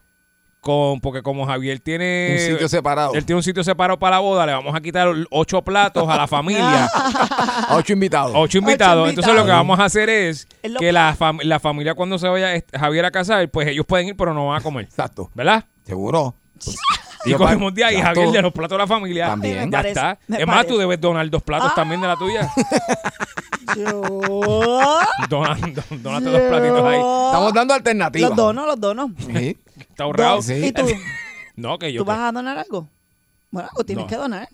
Con, 0.62 1.00
porque 1.02 1.24
como 1.24 1.46
Javier 1.48 1.80
tiene 1.80 2.30
Un 2.34 2.52
sitio 2.54 2.70
separado. 2.70 3.14
Él 3.16 3.26
tiene 3.26 3.38
un 3.38 3.44
sitio 3.44 3.64
separado 3.64 3.98
para 3.98 4.18
la 4.18 4.20
boda, 4.22 4.46
le 4.46 4.54
vamos 4.54 4.76
a 4.76 4.80
quitar 4.80 5.08
ocho 5.32 5.62
platos 5.64 6.08
a 6.08 6.16
la 6.16 6.28
familia. 6.28 6.86
A 6.86 7.68
ocho 7.78 7.94
invitados. 7.94 8.32
Ocho 8.36 8.60
invitados. 8.60 9.02
Ocho 9.04 9.10
Entonces 9.10 9.34
lo 9.36 9.44
que 9.44 9.52
vamos 9.52 9.80
a 9.80 9.86
hacer 9.86 10.08
es 10.10 10.48
que 10.80 10.92
la, 10.92 11.18
fam- 11.18 11.42
la 11.44 11.60
familia 11.60 11.96
cuando 11.96 12.20
se 12.20 12.28
vaya 12.28 12.64
Javier 12.80 13.06
a 13.06 13.12
casar, 13.12 13.50
pues 13.50 13.68
ellos 13.70 13.86
pueden 13.88 14.10
ir, 14.10 14.16
pero 14.16 14.34
no 14.36 14.48
van 14.50 14.60
a 14.60 14.64
comer. 14.64 14.86
Exacto. 14.86 15.32
¿Verdad? 15.34 15.66
Seguro. 15.84 16.36
Pues, 16.64 16.78
Y 17.24 17.34
cogemos 17.34 17.72
de 17.76 17.84
ahí. 17.84 18.02
Javier 18.02 18.30
de 18.32 18.42
los 18.42 18.52
platos 18.52 18.72
de 18.76 18.78
la 18.80 18.88
familia. 18.88 19.28
También. 19.28 19.66
Ya 19.70 19.78
parece, 19.78 19.90
está. 19.90 20.18
Es 20.40 20.48
más, 20.48 20.66
tú 20.66 20.76
debes 20.78 21.00
donar 21.00 21.30
dos 21.30 21.44
platos 21.44 21.70
Ah. 21.72 21.76
también 21.76 22.02
de 22.02 22.08
la 22.08 22.16
tuya. 22.16 22.50
Yo- 23.78 25.00
Dona, 25.30 25.56
don- 25.56 26.04
donate 26.04 26.26
dos 26.30 26.42
platitos 26.42 26.84
ahí. 26.84 26.98
Estamos 27.28 27.54
dando 27.54 27.74
alternativas. 27.74 28.30
Los 28.30 28.38
dono, 28.38 28.66
los 28.66 28.80
dono. 28.80 29.12
Sí. 29.20 29.58
Está 30.10 30.24
ahorrado. 30.26 30.42
Sí. 30.42 30.54
¿Y 30.66 30.72
tú? 30.72 30.86
No, 31.56 31.78
que 31.78 31.92
yo. 31.92 32.02
¿Tú 32.02 32.06
vas 32.06 32.18
a 32.20 32.32
donar 32.32 32.58
algo? 32.58 32.88
Bueno, 33.52 33.68
algo 33.70 33.84
tienes 33.84 34.06
No. 34.06 34.10
que 34.10 34.16
donar. 34.16 34.48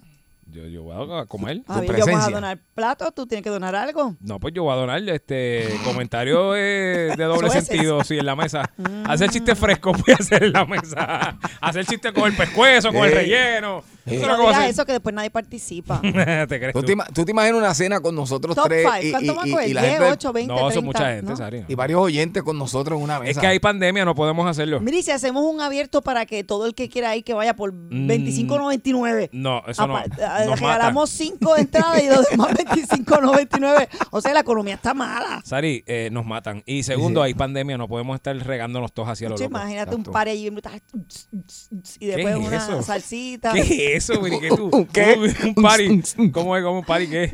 Yo, 0.52 0.66
yo 0.66 0.82
voy 0.84 1.20
a 1.22 1.26
comer. 1.26 1.62
A 1.68 1.80
ver, 1.82 1.89
yo 1.89 1.93
vas 1.93 2.02
a 2.02 2.06
presencia. 2.06 2.34
donar 2.36 2.60
platos, 2.74 3.14
tú 3.14 3.28
tienes 3.28 3.43
que 3.43 3.50
donar 3.50 3.76
algo. 3.76 4.16
No, 4.20 4.39
pues 4.39 4.54
yo 4.54 4.64
voy 4.64 4.74
a 4.74 4.78
donar 4.78 5.08
este 5.10 5.70
comentario 5.84 6.56
eh, 6.56 7.14
de 7.16 7.24
doble 7.26 7.50
sentido, 7.52 8.04
sí, 8.04 8.18
en 8.18 8.26
la 8.26 8.36
mesa. 8.36 8.70
Hacer 9.06 9.30
chiste 9.30 9.56
fresco 9.56 9.91
voy 9.91 10.14
a 10.14 10.16
hacer 10.16 10.43
en 10.45 10.54
la 10.54 10.66
mesa. 10.66 11.38
Hacer 11.62 11.86
chiste 11.86 12.12
con 12.14 12.26
el 12.32 12.36
pescuezo, 12.36 12.91
con 12.91 13.06
el 13.06 13.12
Eh. 13.12 13.16
relleno. 13.16 13.84
Sí. 14.08 14.18
No 14.18 14.38
digas 14.39 14.70
eso 14.70 14.86
que 14.86 14.91
después 14.93 15.14
nadie 15.14 15.30
participa. 15.30 15.99
¿Te 16.01 16.12
crees 16.60 16.74
¿Tú 16.74 16.82
tú? 16.82 16.86
te, 16.88 16.95
tú 17.14 17.26
te 17.26 17.32
imaginas 17.32 17.58
una 17.60 17.74
cena 17.74 17.99
con 17.99 18.16
nosotros 18.16 18.55
Top 18.55 18.66
tres 18.68 18.86
five. 18.88 19.08
y, 19.08 19.12
¿Cuánto 19.12 19.62
y- 19.62 19.66
y- 19.68 19.70
y 19.72 19.74
la 19.74 19.82
10, 19.82 19.93
gente- 19.93 20.12
8, 20.12 20.34
20, 20.34 20.53
No, 20.53 20.60
son 20.60 20.70
30, 20.70 20.86
mucha 20.86 21.05
gente, 21.10 21.32
¿no? 21.32 21.36
Sari. 21.38 21.66
y 21.68 21.76
varios 21.76 22.01
oyentes 22.01 22.43
con 22.43 22.58
nosotros 22.58 22.97
en 22.97 23.03
una 23.03 23.20
mesa? 23.20 23.32
Es 23.32 23.38
que 23.38 23.47
hay 23.47 23.60
pandemia, 23.60 24.05
no 24.05 24.16
podemos 24.16 24.47
hacerlo. 24.47 24.80
Mira, 24.80 24.97
y 24.97 25.03
si 25.03 25.12
hacemos 25.12 25.43
un 25.43 25.62
abierto 25.62 26.01
para 26.01 26.26
que 26.26 26.43
todo 26.43 26.66
el 26.66 26.74
que 26.76 26.89
quiera 26.89 27.16
ir 27.16 27.24
que 27.24 27.34
vaya 27.34 27.55
por 27.55 27.74
25.99. 27.74 29.30
Mm, 29.32 29.41
No, 29.41 29.62
eso 29.68 29.88
no. 29.88 29.93
Nos 29.99 30.08
matan. 30.10 30.58
regalamos 30.60 31.10
5 31.10 31.58
entradas 31.58 32.03
y 32.03 32.08
los 32.08 32.30
demás 32.30 32.49
25.99. 32.53 33.88
O 34.12 34.22
sea, 34.22 34.34
la 34.34 34.41
economía 34.41 34.76
está 34.76 34.93
mala. 34.93 35.41
Sari, 35.43 35.84
eh, 35.88 36.10
nos 36.12 36.26
matan. 36.26 36.64
Y 36.66 36.84
segundo, 36.84 37.22
hay 37.24 37.34
pandemia, 37.34 37.78
no 37.78 37.88
podemos 37.88 38.16
estar 38.16 38.36
regándonos 38.38 38.91
todos 38.93 39.10
hacia 39.10 39.30
los 39.30 39.41
imagínate 39.41 39.95
un 39.95 40.01
Exacto. 40.01 40.12
par 40.12 40.28
allí 40.28 40.47
y 40.47 42.05
después 42.08 42.26
¿Qué 42.36 42.41
es 42.41 42.47
una 42.47 42.58
eso? 42.58 42.82
salsita. 42.84 43.53
¿Qué 43.53 43.95
es 43.95 43.97
eso, 43.98 44.20
Miri? 44.22 44.39
¿Qué 44.39 44.50
tú? 44.50 44.70
¿Un 44.72 44.86
qué? 44.88 45.34
Un, 45.56 45.64
party. 45.64 46.02
¿Cómo 46.32 46.56
es? 46.58 46.64
¿Cómo 46.64 46.80
un 46.80 46.86
party 46.86 47.08
qué? 47.08 47.34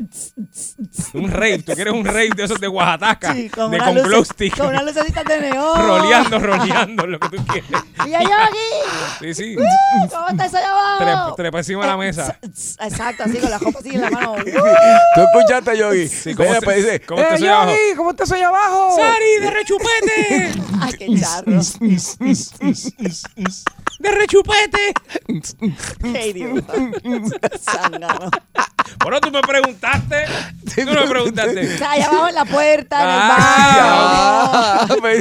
Un 1.14 1.30
rave. 1.32 1.60
¿Tú 1.60 1.74
quieres 1.74 1.94
un 1.94 2.04
rave 2.06 2.30
de 2.36 2.44
esos 2.44 2.60
de 2.60 2.68
Oaxaca? 2.68 3.34
Sí, 3.34 3.50
con 3.50 3.72
de 3.72 3.78
una 3.78 3.86
con 3.86 3.96
luce- 3.96 4.08
glow 4.08 4.26
stick. 4.26 4.58
Con 4.58 4.74
lucecitas 4.86 5.24
de 5.26 5.40
neón. 5.42 5.88
Roleando, 5.88 6.40
roleando, 6.40 7.08
lo 7.08 7.20
que 7.20 7.38
tú 7.38 7.46
quieres. 7.46 7.70
Y 8.08 8.14
allá 8.14 8.46
aquí. 8.46 8.58
Sí, 9.22 9.34
sí. 9.34 9.56
¡Uh! 9.58 10.10
¿Cómo 10.10 10.28
está 10.30 10.46
eso 10.46 10.58
allá 10.58 10.72
abajo? 10.72 10.98
Trepa, 11.04 11.36
trepa 11.36 11.58
encima 11.60 11.82
de 11.84 11.88
la 11.88 11.98
mesa. 11.98 12.40
Exacto, 12.44 13.24
así 13.24 13.38
con 13.38 13.50
la 13.52 13.60
copa 13.60 13.80
así 13.80 13.90
en 13.96 14.02
la 14.02 14.10
mano. 14.10 14.36
¿Tú 14.44 15.22
escuchaste, 15.22 15.78
Yogi? 15.78 16.08
Sí, 16.08 16.34
¿cómo 16.36 16.52
te- 16.54 16.62
pues 16.62 16.78
dice, 16.78 17.00
cómo 17.02 17.22
"Eh, 17.22 17.38
soy 17.38 17.48
abajo?" 17.48 17.72
Yogi, 17.72 17.96
¿cómo 17.98 18.14
te 18.16 18.26
soy 18.26 18.42
abajo? 18.42 18.96
¡Sari, 18.96 19.40
de 19.42 19.50
rechupete! 19.52 20.52
Ay, 20.82 20.94
qué 20.94 21.20
charro. 21.20 21.62
¡De 24.00 24.12
rechupete! 24.12 24.94
Qué 26.02 26.28
idiota. 26.28 26.74
Zángano. 27.60 28.30
Bueno, 29.00 29.22
tú 29.22 29.32
me 29.32 29.42
preguntaste. 29.42 30.26
Tú 30.76 30.82
me 30.86 31.00
O 31.00 31.10
preguntaste. 31.10 31.78
sea, 31.78 31.92
allá 31.92 32.08
abajo 32.08 32.28
en 32.30 32.36
la 32.36 32.46
puerta, 32.46 32.96
en 33.04 33.10
el 33.10 33.16
Ah, 33.22 34.86
baño. 34.88 34.98
Ah, 35.00 35.02
me 35.02 35.14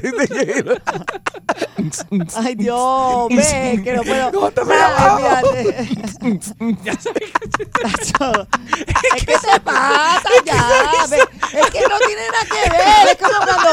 Ay, 2.36 2.54
Dios, 2.54 3.28
ve, 3.30 3.80
que 3.84 3.92
no 3.94 4.02
puedo. 4.02 4.32
¿Cómo 4.32 4.50
te 4.50 4.62
fíjate. 4.62 5.88
Ya 6.82 6.92
sabes 7.00 7.30
que- 7.32 7.66
Es 9.16 9.24
que 9.26 9.34
te 9.38 9.60
pasa 9.60 10.28
ya. 10.44 11.06
ve, 11.10 11.18
Es 11.18 11.70
que 11.70 11.80
no 11.88 11.98
tiene 11.98 12.22
nada 12.30 12.44
que 12.50 12.70
ver. 12.70 13.08
Es 13.08 13.16
como 13.18 13.38
cuando 13.44 13.70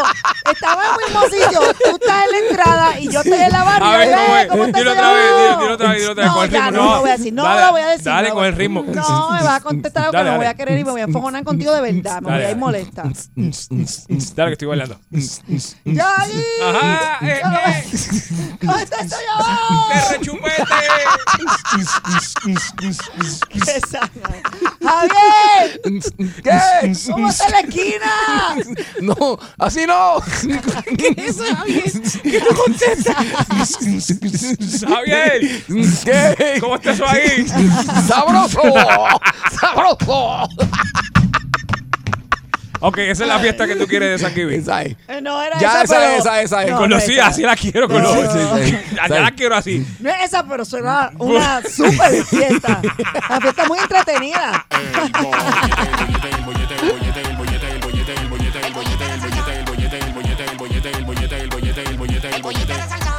estaba 0.51 0.83
en 0.85 0.91
el 0.91 1.05
mismo 1.05 1.23
sitio. 1.25 1.59
Tú 1.83 1.97
estás 2.01 2.23
en 2.25 2.31
la 2.31 2.37
entrada 2.49 2.99
y 2.99 3.09
yo 3.11 3.21
estoy 3.21 3.39
en 3.39 3.51
la 3.51 3.63
barra. 3.63 3.93
A 3.93 3.97
ver, 3.97 4.47
¿cómo 4.49 4.63
cómo 4.63 4.71
te 4.71 4.83
Dilo 4.89 5.01
otra 5.01 5.13
vez, 5.13 5.29
dilo, 5.37 5.59
dilo 5.61 5.73
otra 5.73 5.89
vez, 5.91 5.99
dilo 5.99 6.11
otra 6.11 6.23
vez, 6.23 6.31
No, 6.31 6.35
con 6.35 6.43
el 6.45 6.51
ya 6.51 6.65
ritmo. 6.69 6.81
no 6.83 6.95
lo 6.95 7.01
voy 7.01 7.09
a 7.09 7.17
decir. 7.17 7.33
No 7.33 7.43
Dale, 7.43 7.65
lo 7.65 7.71
voy 7.71 7.81
a 7.81 7.87
decir. 7.89 8.05
Dale 8.05 8.29
no. 8.29 8.35
con 8.35 8.45
el 8.45 8.55
ritmo. 8.55 8.83
No, 8.87 9.31
me 9.31 9.43
vas 9.43 9.47
a 9.47 9.59
contestar 9.61 10.03
algo 10.03 10.11
que 10.11 10.17
Dale, 10.17 10.31
no 10.31 10.37
voy 10.37 10.45
a 10.45 10.53
querer 10.53 10.79
y 10.79 10.83
me 10.83 10.91
voy 10.91 11.01
a 11.01 11.03
enfogonar 11.05 11.43
contigo 11.43 11.73
de 11.73 11.81
verdad. 11.81 12.21
Me 12.21 12.31
voy 12.31 12.41
a 12.43 12.51
ir 12.51 12.57
molesta. 12.57 13.03
Dale 13.03 14.49
que 14.49 14.53
estoy 14.53 14.67
bailando. 14.67 14.99
Ajá, 16.61 17.17
eh, 17.21 17.41
eh. 17.41 17.83
¡Qué 23.49 23.81
sana! 23.89 24.09
¡Javier! 24.89 25.81
¿Qué? 26.43 26.93
¿Cómo 27.11 27.29
está 27.29 27.49
la 27.49 27.59
esquina? 27.59 28.55
No, 29.01 29.39
así 29.57 29.85
no. 29.85 30.21
¿Qué 30.97 31.13
es 31.15 31.39
eso, 31.39 31.43
Javier? 31.55 31.91
¿Qué 32.23 32.41
tú 32.41 32.55
contestas? 32.55 33.15
Javier, 34.87 35.63
¿Qué? 36.03 36.57
¿cómo 36.59 36.75
está 36.75 36.91
eso 36.91 37.07
ahí? 37.07 37.45
¡Sabroso! 38.07 38.61
¡Sabroso! 39.59 40.49
Ok, 42.81 42.97
esa 42.99 43.23
es 43.23 43.29
la 43.29 43.39
fiesta 43.39 43.67
que 43.67 43.75
tú 43.75 43.85
quieres 43.87 44.21
de 44.21 44.27
San 44.29 44.37
Esa 44.37 44.83
es. 44.83 44.95
No 45.21 45.41
era 45.41 45.59
Ya, 45.59 45.81
esa, 45.81 46.15
esa 46.15 46.17
esa 46.17 46.39
es, 46.41 46.45
esa 46.45 46.63
es. 46.63 46.89
No, 46.89 46.95
así 47.25 47.41
la 47.41 47.55
quiero. 47.55 47.87
Con 47.87 48.01
los, 48.01 48.15
Ya- 48.95 49.19
la 49.21 49.31
quiero 49.31 49.55
así. 49.55 49.85
No 49.99 50.09
esa, 50.09 50.45
pero 50.47 50.63
será 50.65 51.11
una 51.17 51.61
super 51.63 52.23
fiesta. 52.25 52.81
La 53.29 53.41
fiesta 53.41 53.65
muy 53.67 53.79
entretenida. 53.79 54.65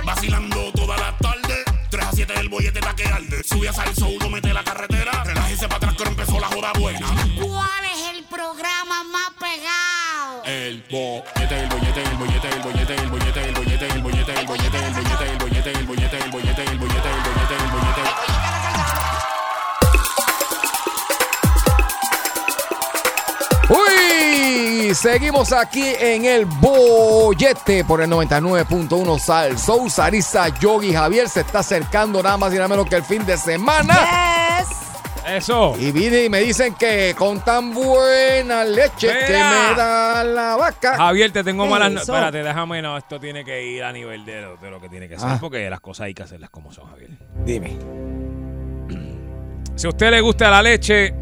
Vacilando 0.05 0.73
toda 0.73 0.97
la 0.97 1.17
tarde, 1.19 1.65
3 1.91 2.05
a 2.05 2.13
7 2.13 2.33
el 2.41 2.49
bollete 2.49 2.81
seguimos 25.13 25.53
aquí 25.53 25.85
en 25.99 26.25
el 26.25 26.45
bollete 26.47 27.85
por 27.85 28.01
el 28.01 28.09
99.1 28.11 29.19
Sal. 29.19 29.59
Soul 29.59 29.91
Sarisa 29.91 30.49
Yogi 30.61 30.93
Javier 30.93 31.29
se 31.29 31.41
está 31.41 31.61
acercando 31.61 32.23
nada 32.23 32.37
más 32.37 32.53
y 32.53 32.57
nada 32.57 32.69
menos 32.69 32.87
que 32.87 32.97
el 32.97 33.03
fin 33.03 33.25
de 33.27 33.37
semana. 33.37 33.95
Yes. 34.61 34.69
Eso. 35.27 35.75
Y 35.79 35.91
vine 35.93 36.25
y 36.25 36.29
me 36.29 36.41
dicen 36.41 36.75
que 36.75 37.15
con 37.19 37.41
tan 37.41 37.75
buena 37.75 38.65
leche 38.65 39.09
que 39.09 39.33
me 39.33 39.77
da 39.77 40.23
la 40.25 40.57
vaca. 40.57 40.97
Javier, 40.97 41.31
te 41.33 41.43
tengo 41.45 41.65
¿Qué 41.65 41.71
malas 41.71 41.93
no-? 41.93 42.01
Espérate, 42.01 42.43
déjame, 42.43 42.81
no, 42.81 42.97
esto 42.97 43.19
tiene 43.21 43.45
que 43.45 43.65
ir 43.67 43.83
a 43.85 43.93
nivel 43.93 44.25
de 44.25 44.41
lo, 44.43 44.57
de 44.57 44.71
lo 44.71 44.81
que 44.81 44.89
tiene 44.89 45.09
que 45.09 45.19
ser, 45.19 45.29
Ah. 45.29 45.39
porque 45.41 45.69
las 45.69 45.81
cosas 45.81 46.07
hay 46.07 46.15
que 46.15 46.23
hacerlas 46.23 46.51
como 46.51 46.73
son, 46.73 46.87
Javier. 46.89 47.11
Dime. 47.45 47.77
Si 49.77 49.87
a 49.87 49.91
usted 49.91 50.11
le 50.11 50.21
gusta 50.21 50.51
la 50.51 50.63
leche, 50.63 51.13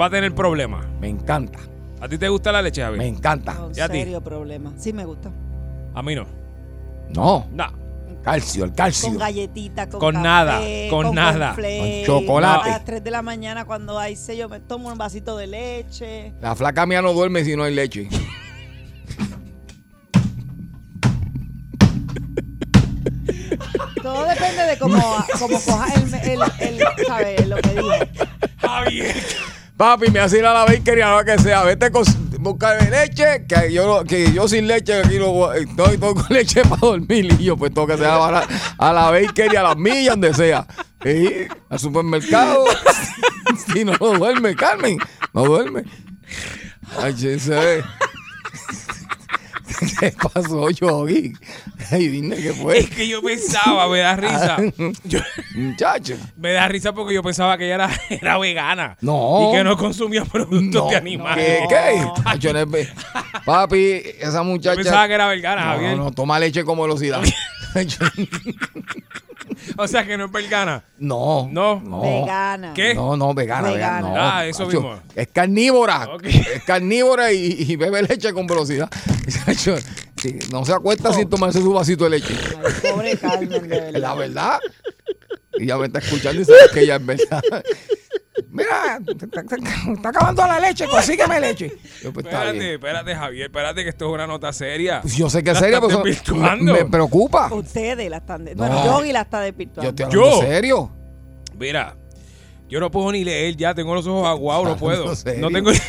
va 0.00 0.06
a 0.06 0.10
tener 0.10 0.34
problemas. 0.34 0.84
Me 1.00 1.08
encanta. 1.08 1.58
¿A 2.02 2.08
ti 2.08 2.18
te 2.18 2.28
gusta 2.28 2.50
la 2.50 2.60
leche, 2.60 2.82
Javier? 2.82 2.98
Me 2.98 3.06
encanta. 3.06 3.62
Un 3.64 3.72
¿Y 3.76 3.78
a 3.78 3.88
ti? 3.88 3.98
serio 3.98 4.20
problema. 4.20 4.72
Sí 4.76 4.92
me 4.92 5.04
gusta. 5.04 5.30
A 5.94 6.02
mí 6.02 6.16
no. 6.16 6.26
No. 7.14 7.46
No. 7.52 7.64
Calcio, 8.24 8.64
el 8.64 8.72
calcio. 8.72 9.08
Con 9.08 9.18
galletita, 9.18 9.88
con, 9.88 10.00
Con 10.00 10.14
café, 10.14 10.24
nada, 10.24 10.60
con 10.90 11.14
nada. 11.14 11.46
cornflakes. 11.54 12.06
Con 12.08 12.20
chocolate. 12.20 12.68
A 12.70 12.72
las 12.72 12.84
3 12.84 13.04
de 13.04 13.10
la 13.12 13.22
mañana 13.22 13.64
cuando 13.66 14.00
hay 14.00 14.16
sello 14.16 14.48
me 14.48 14.58
tomo 14.58 14.88
un 14.88 14.98
vasito 14.98 15.36
de 15.36 15.46
leche. 15.46 16.34
La 16.40 16.56
flaca 16.56 16.86
mía 16.86 17.02
no 17.02 17.12
duerme 17.12 17.44
si 17.44 17.54
no 17.54 17.62
hay 17.62 17.74
leche. 17.74 18.08
Todo 24.02 24.26
depende 24.26 24.62
de 24.66 24.78
cómo, 24.78 25.24
cómo 25.38 25.60
cojas 25.60 25.94
el, 25.96 26.14
el, 26.32 26.40
el, 26.60 27.06
¿sabes? 27.06 27.46
Lo 27.46 27.56
que 27.56 27.68
dije. 27.70 28.10
Javier. 28.60 29.16
Papi, 29.82 30.12
me 30.12 30.20
hace 30.20 30.38
ir 30.38 30.46
a 30.46 30.54
la 30.54 30.64
bakery 30.64 31.00
a 31.00 31.10
lo 31.10 31.24
que 31.24 31.36
sea. 31.38 31.64
Vete 31.64 31.90
con 31.90 32.04
buscar 32.38 32.88
leche, 32.88 33.44
que 33.48 33.72
yo, 33.72 34.04
que 34.04 34.32
yo 34.32 34.46
sin 34.46 34.68
leche 34.68 35.00
aquí 35.00 35.18
no 35.18 35.52
estoy, 35.52 35.94
estoy 35.94 35.98
con 35.98 36.24
leche 36.30 36.62
para 36.62 36.82
dormir. 36.82 37.36
Y 37.36 37.46
yo 37.46 37.56
pues 37.56 37.74
tengo 37.74 37.88
que 37.88 37.96
ser 37.96 38.06
a 38.06 38.30
la, 38.30 38.46
a 38.78 38.92
la 38.92 39.10
bakery, 39.10 39.56
a 39.56 39.62
las 39.64 39.76
millas, 39.76 40.10
donde 40.10 40.34
sea. 40.34 40.68
Sí, 41.02 41.48
al 41.68 41.78
supermercado. 41.80 42.64
Si 43.74 43.84
no, 43.84 43.92
no 44.00 44.18
duerme, 44.18 44.54
Carmen. 44.54 44.98
No 45.34 45.44
duerme. 45.44 45.82
Ay, 47.00 47.16
se. 47.18 47.82
¿Qué 50.00 50.12
pasó, 50.32 50.70
Yogi? 50.70 51.32
Ay, 51.90 52.08
dime 52.08 52.36
qué 52.36 52.52
fue. 52.52 52.78
Es 52.78 52.90
que 52.90 53.06
yo 53.08 53.22
pensaba, 53.22 53.88
me 53.88 53.98
da 53.98 54.16
risa. 54.16 54.56
Yo- 55.04 55.18
Muchacho. 55.54 56.16
me 56.36 56.52
da 56.52 56.68
risa 56.68 56.92
porque 56.92 57.14
yo 57.14 57.22
pensaba 57.22 57.56
que 57.58 57.64
ella 57.66 57.74
era, 57.74 57.90
era 58.10 58.38
vegana. 58.38 58.96
No. 59.00 59.48
Y 59.50 59.56
que 59.56 59.64
no 59.64 59.76
consumía 59.76 60.24
productos 60.24 60.84
No, 60.84 60.90
de 60.90 60.96
animales. 60.96 61.60
¿Qué? 61.68 62.52
No 62.52 62.66
ve- 62.66 62.88
Papi, 63.44 64.02
esa 64.20 64.42
muchacha. 64.42 64.76
Yo 64.76 64.82
pensaba 64.82 65.08
que 65.08 65.14
era 65.14 65.26
vegana, 65.28 65.64
No, 65.64 65.70
Javier. 65.72 65.96
no, 65.96 66.10
toma 66.12 66.38
leche 66.38 66.64
con 66.64 66.78
velocidad. 66.80 67.20
O 69.76 69.86
sea 69.88 70.06
que 70.06 70.16
no 70.16 70.26
es 70.26 70.32
vegana. 70.32 70.84
no. 70.98 71.48
No. 71.50 71.80
No. 71.80 72.00
Vegana. 72.02 72.72
¿Qué? 72.74 72.94
No, 72.94 73.16
no, 73.16 73.32
vegana, 73.34 73.70
Vegana. 73.70 74.08
vegana. 74.08 74.14
no, 74.14 74.30
Ah, 74.38 74.46
eso 74.46 74.66
macho, 74.66 74.80
mismo. 74.80 75.00
Es 75.14 75.28
carnívora. 75.28 76.08
Es 76.22 76.62
carnívora 76.64 77.32
y, 77.32 77.56
y 77.68 77.76
bebe 77.76 78.02
leche 78.02 78.32
con 78.32 78.46
velocidad. 78.46 78.90
Sí, 80.22 80.38
no 80.52 80.64
se 80.64 80.72
acuesta 80.72 81.12
sin 81.12 81.28
tomarse 81.28 81.58
su 81.60 81.72
vasito 81.72 82.04
de 82.04 82.10
leche. 82.10 82.32
Ay, 82.64 82.90
pobre 82.92 83.16
Carmen, 83.16 83.68
de 83.68 83.88
Es 83.88 83.92
la 83.98 84.14
verdad. 84.14 84.60
Y 85.58 85.66
ya 85.66 85.76
me 85.76 85.86
está 85.86 85.98
escuchando 85.98 86.40
y 86.40 86.44
sabe 86.44 86.58
que 86.72 86.80
ella 86.80 86.94
es 86.96 87.04
verdad. 87.06 87.42
Mira, 88.54 88.98
está, 89.94 90.08
acabando 90.10 90.46
la 90.46 90.60
leche, 90.60 90.86
consígueme 90.86 91.40
leche. 91.40 91.72
Yo, 92.02 92.12
pues, 92.12 92.26
está 92.26 92.38
Espérate, 92.38 92.58
bien. 92.58 92.70
espérate, 92.74 93.14
Javier. 93.14 93.46
Espérate 93.46 93.82
que 93.82 93.88
esto 93.88 94.06
es 94.08 94.12
una 94.14 94.26
nota 94.26 94.52
seria. 94.52 95.00
Pues 95.00 95.16
yo 95.16 95.30
sé 95.30 95.42
que 95.42 95.52
es 95.52 95.58
seria, 95.58 95.80
pero 95.80 95.96
desvirtuando. 96.02 96.72
me, 96.74 96.84
me 96.84 96.90
preocupa. 96.90 97.52
Ustedes 97.52 98.10
la 98.10 98.18
están... 98.18 98.44
De... 98.44 98.54
No. 98.54 98.58
Bueno, 98.66 98.84
Yogi 98.84 99.12
la 99.12 99.22
está 99.22 99.38
Yo 99.38 99.44
despirtuando. 99.46 99.88
estoy 99.90 100.04
hablando 100.04 100.30
Yo. 100.30 100.42
serio. 100.42 100.92
Mira, 101.58 101.96
yo 102.68 102.78
no 102.80 102.90
puedo 102.90 103.10
ni 103.12 103.24
leer 103.24 103.56
ya, 103.56 103.74
tengo 103.74 103.94
los 103.94 104.06
ojos 104.06 104.28
aguados, 104.28 104.66
no 104.68 104.76
puedo. 104.76 105.14
Serio. 105.16 105.40
No 105.40 105.50
tengo. 105.50 105.70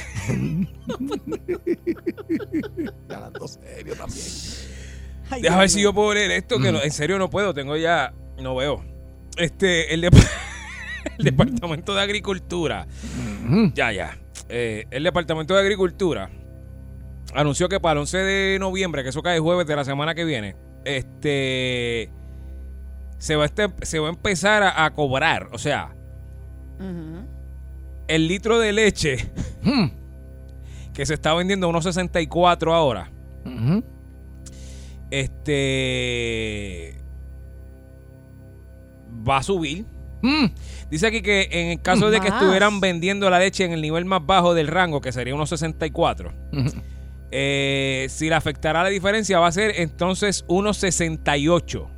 Hablando 3.10 3.48
serio 3.48 3.96
también. 3.96 4.26
Ay, 5.30 5.42
Deja 5.42 5.54
Dios 5.56 5.60
ver 5.60 5.70
si 5.70 5.82
yo 5.82 5.94
puedo 5.94 6.14
leer 6.14 6.32
esto, 6.32 6.60
que 6.60 6.72
no- 6.72 6.80
Mm. 6.80 6.84
en 6.84 6.92
serio 6.92 7.18
no 7.18 7.30
puedo, 7.30 7.54
tengo 7.54 7.76
ya. 7.78 8.14
No 8.42 8.56
veo. 8.56 8.84
Este, 9.38 9.94
el, 9.94 10.04
dep- 10.04 10.28
el 11.18 11.24
Departamento 11.26 11.94
de 11.94 12.02
Agricultura. 12.02 12.88
Ya, 13.74 13.92
ya. 13.92 14.18
Eh, 14.50 14.86
el 14.92 15.04
Departamento 15.04 15.54
de 15.54 15.60
Agricultura 15.62 16.30
anunció 17.34 17.70
que 17.70 17.80
para 17.80 17.94
el 17.94 17.98
11 18.00 18.18
de 18.18 18.58
noviembre, 18.60 19.04
que 19.04 19.10
eso 19.10 19.22
cae 19.24 19.40
jueves 19.40 19.66
de 19.68 19.76
la 19.76 19.86
semana 19.86 20.14
que 20.16 20.26
viene, 20.26 20.56
este. 20.86 22.10
Se 23.18 23.36
va, 23.38 23.44
a 23.44 23.46
este- 23.46 23.70
se 23.84 24.00
va 24.00 24.08
a 24.08 24.12
empezar 24.12 24.64
a, 24.64 24.84
a 24.86 24.94
cobrar. 24.94 25.48
O 25.54 25.58
sea, 25.58 25.96
el 28.08 28.28
litro 28.28 28.60
de 28.60 28.74
leche 28.74 29.32
que 30.94 31.06
se 31.06 31.14
está 31.14 31.34
vendiendo 31.34 31.68
a 31.68 31.70
unos 31.70 31.86
64 31.86 32.74
ahora. 32.76 33.10
Ujú. 33.46 33.84
Este 35.10 36.98
va 39.28 39.38
a 39.38 39.44
subir. 39.44 39.86
Mm. 40.24 40.46
Dice 40.90 41.08
aquí 41.08 41.22
que 41.22 41.50
en 41.52 41.68
el 41.72 41.82
caso 41.82 42.10
de 42.10 42.20
que 42.22 42.30
Más. 42.30 42.42
estuvieran 42.42 42.80
vendiendo 42.80 43.30
la 43.30 43.38
leche 43.40 43.66
en 43.66 43.74
el 43.74 43.82
nivel 43.82 44.06
más 44.06 44.26
bajo 44.26 44.54
del 44.54 44.68
rango, 44.68 45.02
que 45.02 45.12
sería 45.12 45.36
unos 45.36 45.50
64, 45.50 46.32
Ujú. 46.54 46.72
eh, 47.32 48.08
si 48.10 48.30
le 48.30 48.36
afectará 48.36 48.84
la 48.84 48.90
diferencia 48.90 49.38
va 49.40 49.48
a 49.48 49.52
ser 49.52 49.74
entonces 49.82 50.46
unos 50.48 50.78
68. 50.78 51.90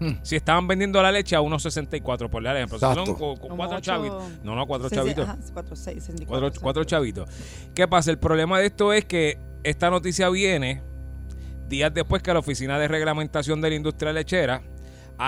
Hmm. 0.00 0.14
Si 0.22 0.34
estaban 0.36 0.66
vendiendo 0.66 1.00
la 1.02 1.12
leche 1.12 1.36
a 1.36 1.40
unos 1.40 1.62
64, 1.62 2.28
por 2.30 2.42
dar 2.42 2.56
ejemplo. 2.56 2.76
Si 2.78 2.80
son 2.84 2.92
Exacto. 2.98 3.14
cu- 3.16 3.34
cu- 3.36 3.40
Como 3.48 3.56
cuatro 3.56 3.78
ocho- 3.78 3.84
chavitos. 3.92 4.22
No, 4.42 4.54
no, 4.56 4.66
cuatro 4.66 4.88
chavitos. 4.90 5.28
ajá, 5.28 5.38
cuatro, 5.52 5.76
seis, 5.76 5.98
sesenta 6.02 6.22
y 6.24 6.26
Cuatro, 6.26 6.46
cuatro, 6.48 6.60
cuatro 6.62 6.82
exacto. 6.82 6.96
chavitos. 7.24 7.28
¿Qué 7.74 7.86
pasa? 7.88 8.10
El 8.10 8.18
problema 8.18 8.58
de 8.58 8.66
esto 8.66 8.92
es 8.92 9.04
que 9.04 9.38
esta 9.62 9.90
noticia 9.90 10.28
viene 10.28 10.82
días 11.68 11.94
después 11.94 12.20
que 12.22 12.32
la 12.32 12.40
Oficina 12.40 12.78
de 12.80 12.88
Reglamentación 12.88 13.60
de 13.60 13.70
la 13.70 13.76
Industria 13.76 14.12
Lechera 14.12 14.62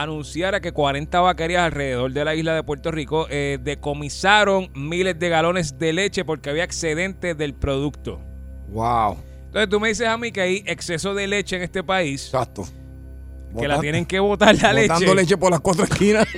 anunciara 0.03 0.61
que 0.61 0.73
40 0.73 1.21
vaquerías 1.21 1.63
alrededor 1.63 2.13
de 2.13 2.25
la 2.25 2.35
isla 2.35 2.55
de 2.55 2.63
Puerto 2.63 2.91
Rico 2.91 3.27
eh, 3.31 3.59
decomisaron 3.63 4.71
miles 4.75 5.19
de 5.19 5.29
galones 5.29 5.79
de 5.79 5.93
leche 5.93 6.25
porque 6.25 6.51
había 6.51 6.65
excedentes 6.65 7.37
del 7.37 7.55
producto. 7.55 8.21
Wow. 8.69 9.19
Entonces 9.47 9.69
tú 9.69 9.79
me 9.79 9.89
dices 9.89 10.09
a 10.09 10.19
mí 10.19 10.33
que 10.33 10.41
hay 10.41 10.65
exceso 10.67 11.15
de 11.15 11.29
leche 11.29 11.57
en 11.57 11.63
este 11.63 11.85
país, 11.85 12.27
Exacto. 12.27 12.67
que 13.59 13.69
la 13.69 13.81
tienen 13.81 14.05
que 14.05 14.19
botar 14.19 14.55
la 14.61 14.73
leche. 14.73 14.89
Botando 14.89 15.15
leche 15.15 15.37
por 15.37 15.53
las 15.53 15.61
cuatro 15.61 15.85
esquinas. 15.85 16.27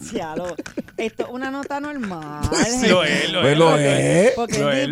Cielo, 0.00 0.54
Esto 0.96 1.24
es 1.24 1.28
una 1.30 1.50
nota 1.50 1.78
normal. 1.80 2.40
Sí, 2.80 2.88
lo 2.88 3.04
es, 3.04 3.30
lo 3.30 3.40
Pues 3.42 3.52
es, 3.52 3.58
lo 3.58 3.76
es. 3.76 4.30
Porque 4.32 4.58
Lo 4.58 4.72
es, 4.72 4.88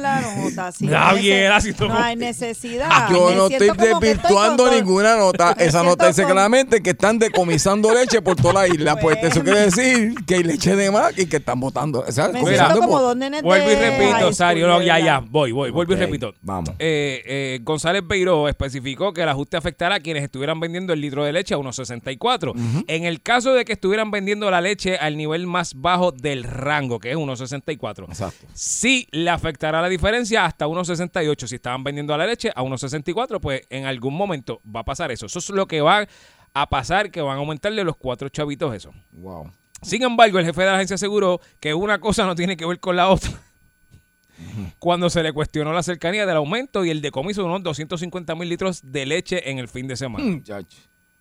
la 0.00 0.20
nota. 0.36 0.72
Si 0.72 0.86
La 0.86 1.00
no 1.00 1.06
hay 1.08 1.22
viera, 1.22 1.58
nece- 1.58 1.60
si 1.62 1.72
tú- 1.72 1.88
no 1.88 1.98
hay 1.98 2.16
necesidad. 2.16 3.08
Yo 3.10 3.30
Me 3.30 3.36
no 3.36 3.46
estoy 3.48 3.70
desvirtuando 3.76 4.70
ninguna 4.70 5.16
nota. 5.16 5.52
Esa 5.58 5.82
nota 5.82 6.06
dice 6.08 6.22
con- 6.22 6.32
claramente 6.32 6.82
que 6.82 6.90
están 6.90 7.18
decomisando 7.18 7.92
leche 7.94 8.22
por 8.22 8.36
toda 8.36 8.54
la 8.54 8.68
isla. 8.68 8.96
Pues 8.96 9.16
Pues- 9.18 9.32
eso 9.32 9.42
quiere 9.44 9.60
decir 9.60 10.14
que 10.26 10.36
hay 10.36 10.42
leche 10.44 10.76
de 10.76 10.90
más 10.90 11.16
y 11.18 11.26
que 11.26 11.36
están 11.38 11.60
botando. 11.60 12.04
O 12.06 12.12
sea, 12.12 12.28
Me 12.28 12.44
siento 12.44 12.78
como 12.80 13.00
dos 13.00 13.16
nenes 13.16 13.42
Vuelvo 13.42 13.70
y 13.70 13.74
repito, 13.74 14.32
Sario. 14.32 14.66
No, 14.66 14.80
ya, 14.82 14.98
ya, 14.98 15.18
voy, 15.20 15.52
voy, 15.52 15.70
vuelvo 15.70 15.92
y 15.92 15.96
repito. 15.96 16.34
vamos. 16.42 16.70
Eh, 16.78 17.22
eh, 17.26 17.60
González 17.62 18.02
Beiró 18.06 18.48
especificó 18.48 19.12
que 19.12 19.22
el 19.22 19.28
ajuste 19.28 19.56
afectará 19.56 19.96
a 19.96 20.00
quienes 20.00 20.22
estuvieran 20.22 20.58
vendiendo 20.60 20.92
el 20.92 21.00
litro 21.00 21.24
de 21.24 21.32
leche 21.32 21.54
a 21.54 21.58
unos 21.58 21.76
64. 21.76 22.54
En 22.86 23.04
el 23.04 23.20
caso 23.22 23.52
de 23.52 23.64
que 23.64 23.72
estuvieran 23.72 24.10
vendiendo 24.10 24.50
la 24.50 24.60
leche 24.60 24.96
al 24.96 25.16
nivel 25.16 25.39
más 25.46 25.74
bajo 25.74 26.12
del 26.12 26.44
rango, 26.44 26.98
que 26.98 27.10
es 27.10 27.16
unos 27.16 27.38
64. 27.38 28.06
Exacto. 28.06 28.46
Sí 28.52 29.06
le 29.10 29.30
afectará 29.30 29.80
la 29.82 29.88
diferencia 29.88 30.44
hasta 30.44 30.66
unos 30.66 30.86
68. 30.86 31.46
Si 31.46 31.54
estaban 31.56 31.84
vendiendo 31.84 32.16
la 32.16 32.26
leche 32.26 32.50
a 32.54 32.62
unos 32.62 32.80
64, 32.80 33.40
pues 33.40 33.62
en 33.70 33.86
algún 33.86 34.14
momento 34.14 34.60
va 34.64 34.80
a 34.80 34.84
pasar 34.84 35.10
eso. 35.10 35.26
Eso 35.26 35.38
es 35.38 35.50
lo 35.50 35.66
que 35.66 35.80
va 35.80 36.06
a 36.54 36.68
pasar, 36.68 37.10
que 37.10 37.20
van 37.20 37.36
a 37.36 37.40
aumentarle 37.40 37.84
los 37.84 37.96
cuatro 37.96 38.28
chavitos 38.28 38.74
eso. 38.74 38.92
Wow. 39.12 39.50
Sin 39.82 40.02
embargo, 40.02 40.38
el 40.38 40.44
jefe 40.44 40.60
de 40.60 40.66
la 40.66 40.74
agencia 40.74 40.94
aseguró 40.94 41.40
que 41.58 41.72
una 41.74 42.00
cosa 42.00 42.26
no 42.26 42.34
tiene 42.34 42.56
que 42.56 42.66
ver 42.66 42.80
con 42.80 42.96
la 42.96 43.08
otra. 43.08 43.30
Cuando 44.78 45.10
se 45.10 45.22
le 45.22 45.32
cuestionó 45.32 45.72
la 45.72 45.82
cercanía 45.82 46.26
del 46.26 46.36
aumento 46.36 46.84
y 46.84 46.90
el 46.90 47.02
decomiso 47.02 47.42
de 47.42 47.48
unos 47.48 47.62
250 47.62 48.34
mil 48.34 48.48
litros 48.48 48.80
de 48.82 49.06
leche 49.06 49.50
en 49.50 49.58
el 49.58 49.68
fin 49.68 49.86
de 49.86 49.96
semana. 49.96 50.24
Muchacho. 50.24 50.78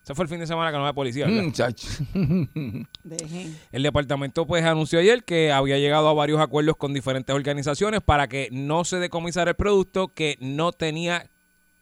Ese 0.09 0.15
fue 0.15 0.23
el 0.23 0.29
fin 0.29 0.39
de 0.39 0.47
semana 0.47 0.71
que 0.71 0.77
no 0.77 0.85
había 0.85 0.93
policía. 0.93 1.27
Dejen. 3.03 3.57
El 3.71 3.83
departamento 3.83 4.47
pues 4.47 4.65
anunció 4.65 4.97
ayer 4.97 5.23
que 5.23 5.51
había 5.51 5.77
llegado 5.77 6.09
a 6.09 6.13
varios 6.15 6.41
acuerdos 6.41 6.77
con 6.77 6.95
diferentes 6.95 7.35
organizaciones 7.35 8.01
para 8.01 8.27
que 8.27 8.49
no 8.51 8.85
se 8.85 8.97
decomisara 8.97 9.51
el 9.51 9.55
producto 9.55 10.07
que 10.07 10.35
no 10.41 10.71
tenía 10.71 11.29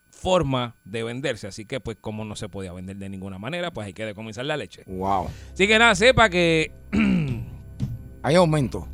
forma 0.09 0.75
de 0.83 1.03
venderse. 1.03 1.47
Así 1.47 1.63
que 1.63 1.79
pues 1.79 1.95
como 2.01 2.25
no 2.25 2.35
se 2.35 2.49
podía 2.49 2.73
vender 2.73 2.97
de 2.97 3.07
ninguna 3.07 3.39
manera, 3.39 3.71
pues 3.71 3.87
hay 3.87 3.93
que 3.93 4.05
decomisar 4.05 4.43
la 4.43 4.57
leche. 4.57 4.83
Wow. 4.87 5.29
Así 5.53 5.65
que 5.65 5.79
nada, 5.79 5.95
sepa 5.95 6.29
que 6.29 6.73
Hay 8.23 8.35
aumento. 8.35 8.89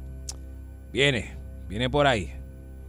viene, 0.91 1.33
viene 1.67 1.89
por 1.89 2.05
ahí. 2.05 2.31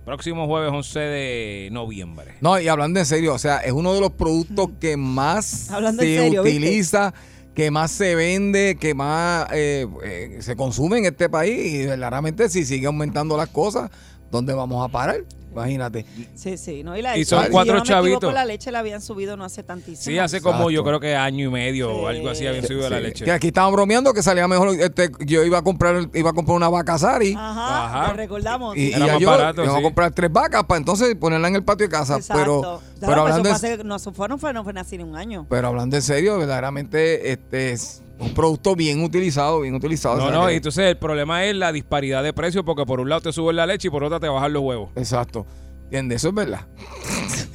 Próximo 0.04 0.46
jueves 0.46 0.70
11 0.70 0.98
de 0.98 1.68
noviembre. 1.72 2.34
No, 2.42 2.60
y 2.60 2.68
hablando 2.68 3.00
en 3.00 3.06
serio, 3.06 3.32
o 3.32 3.38
sea, 3.38 3.58
es 3.58 3.72
uno 3.72 3.94
de 3.94 4.00
los 4.00 4.12
productos 4.12 4.68
que 4.78 4.98
más 4.98 5.70
Hablando 5.72 6.02
se 6.02 6.16
serio, 6.18 6.42
¿viste? 6.42 6.58
utiliza, 6.58 7.14
que 7.54 7.70
más 7.70 7.90
se 7.90 8.14
vende, 8.14 8.76
que 8.78 8.92
más 8.92 9.46
eh, 9.52 9.86
eh, 10.04 10.38
se 10.40 10.56
consume 10.56 10.98
en 10.98 11.06
este 11.06 11.30
país. 11.30 11.72
Y 11.72 11.86
verdaderamente, 11.86 12.50
si 12.50 12.66
sigue 12.66 12.86
aumentando 12.86 13.36
las 13.36 13.48
cosas, 13.48 13.90
¿dónde 14.30 14.52
vamos 14.52 14.84
a 14.84 14.92
parar? 14.92 15.24
Imagínate. 15.54 16.04
Sí, 16.34 16.56
sí. 16.56 16.82
No, 16.82 16.96
y, 16.96 17.02
la, 17.02 17.16
Y 17.16 17.24
son 17.24 17.44
si 17.44 17.50
cuatro 17.50 17.74
yo 17.74 17.78
no 17.78 17.84
me 17.84 17.84
equivoco, 17.84 18.20
chavitos. 18.20 18.34
la 18.34 18.44
leche 18.44 18.70
la 18.72 18.80
habían 18.80 19.00
subido 19.00 19.36
no 19.36 19.44
hace 19.44 19.62
tantísimo. 19.62 20.02
Sí, 20.02 20.18
hace 20.18 20.40
como 20.40 20.54
Exacto. 20.54 20.70
yo 20.70 20.84
creo 20.84 21.00
que 21.00 21.14
año 21.16 21.46
y 21.48 21.50
medio 21.50 21.92
o 21.94 22.10
Sí. 22.10 22.16
algo 22.16 22.28
así 22.30 22.46
habían 22.46 22.66
subido 22.66 22.90
la 22.90 22.98
Sí, 22.98 23.02
leche. 23.02 23.24
Que 23.24 23.32
aquí 23.32 23.46
estaban 23.48 23.72
bromeando 23.72 24.12
que 24.12 24.22
salía 24.22 24.46
mejor. 24.48 24.68
este, 24.78 25.10
yo 25.24 25.44
iba 25.44 25.58
a 25.58 25.62
comprar 25.62 26.08
iba 26.14 26.30
a 26.30 26.32
comprar 26.32 26.56
una 26.56 26.68
vaca 26.68 26.98
Sari. 26.98 27.34
Ajá, 27.36 27.86
Ajá. 28.02 28.08
lo 28.08 28.14
recordamos. 28.14 28.76
Y, 28.76 28.88
sí. 28.88 28.92
Era 28.94 29.06
más 29.14 29.18
yo 29.20 29.30
barato, 29.30 29.64
iba 29.64 29.72
a 29.72 29.76
sí. 29.76 29.82
comprar 29.82 30.12
tres 30.12 30.32
vacas 30.32 30.64
para 30.64 30.78
entonces 30.78 31.14
ponerla 31.16 31.48
en 31.48 31.56
el 31.56 31.62
patio 31.64 31.86
de 31.86 31.90
casa. 31.90 32.16
Exacto. 32.16 32.40
Pero, 32.40 32.60
Claro, 32.60 32.80
pero, 33.00 33.06
pues 33.06 33.18
hablando 33.34 33.48
eso 33.48 33.54
en, 33.56 33.60
fue 33.60 33.68
hace- 33.74 33.84
no, 33.84 33.98
fue, 33.98 34.28
no 34.28 34.38
fue, 34.38 34.52
no 34.52 34.64
fue, 34.64 34.72
no 34.72 35.04
un 35.04 35.16
año. 35.16 35.46
pero 35.50 35.68
hablando 35.68 35.96
en 35.96 36.02
serio, 36.02 36.38
verdaderamente 36.38 37.32
este 37.32 37.72
es 37.72 38.02
un 38.18 38.32
producto 38.34 38.76
bien 38.76 39.02
utilizado, 39.02 39.60
bien 39.60 39.74
utilizado. 39.74 40.16
No, 40.16 40.24
o 40.24 40.28
sea 40.28 40.36
no, 40.40 40.46
que- 40.46 40.52
y 40.54 40.56
entonces 40.56 40.84
el 40.86 40.96
problema 40.96 41.44
es 41.44 41.54
la 41.56 41.72
disparidad 41.72 42.22
de 42.22 42.32
precios 42.32 42.64
porque 42.64 42.86
por 42.86 43.00
un 43.00 43.08
lado 43.08 43.20
te 43.22 43.32
suben 43.32 43.56
la 43.56 43.66
leche 43.66 43.88
y 43.88 43.90
por 43.90 44.04
otro 44.04 44.20
te 44.20 44.28
bajan 44.28 44.52
los 44.52 44.62
huevos. 44.62 44.90
Exacto. 44.96 45.46
¿Entiendes? 45.84 46.16
Eso 46.16 46.28
es 46.28 46.34
verdad. 46.34 46.60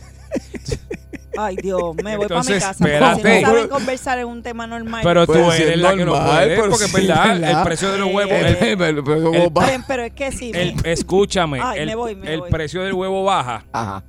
Ay, 1.38 1.56
Dios, 1.56 1.96
me 2.04 2.18
voy 2.18 2.28
para 2.28 2.42
mi 2.42 2.48
casa. 2.48 2.74
porque. 2.78 2.98
Si 3.16 3.24
no 3.24 3.42
saben 3.48 3.68
conversar 3.70 4.20
en 4.20 4.28
un 4.28 4.42
tema 4.44 4.68
normal. 4.68 5.00
Pero 5.04 5.26
tú 5.26 5.34
Pues 5.34 5.60
eres 5.62 5.76
es 5.76 5.80
la 5.80 5.92
que 5.96 6.04
no 6.04 6.06
normal, 6.08 6.28
puede, 6.44 6.56
pero 6.58 6.70
porque 6.70 6.86
es 6.86 6.94
verdad, 6.94 7.28
¿verdad? 7.40 7.60
el 7.60 7.64
precio 7.66 7.92
de 7.94 7.98
los 7.98 8.14
huevos, 8.14 8.34
el, 8.34 8.46
el- 8.46 8.78
va- 8.78 9.66
Pero, 9.66 9.84
pero 9.88 10.04
es 10.04 10.14
que 10.14 10.32
sí. 10.34 10.52
el- 10.54 10.76
escúchame, 10.84 11.62
Ay, 11.64 11.80
el, 11.80 11.86
me 11.88 11.96
voy, 11.96 12.16
me 12.16 12.34
el 12.34 12.42
voy. 12.42 12.50
precio 12.52 12.82
del 12.84 12.94
huevo 12.94 13.24
baja, 13.24 13.66
Ajá. 13.72 14.04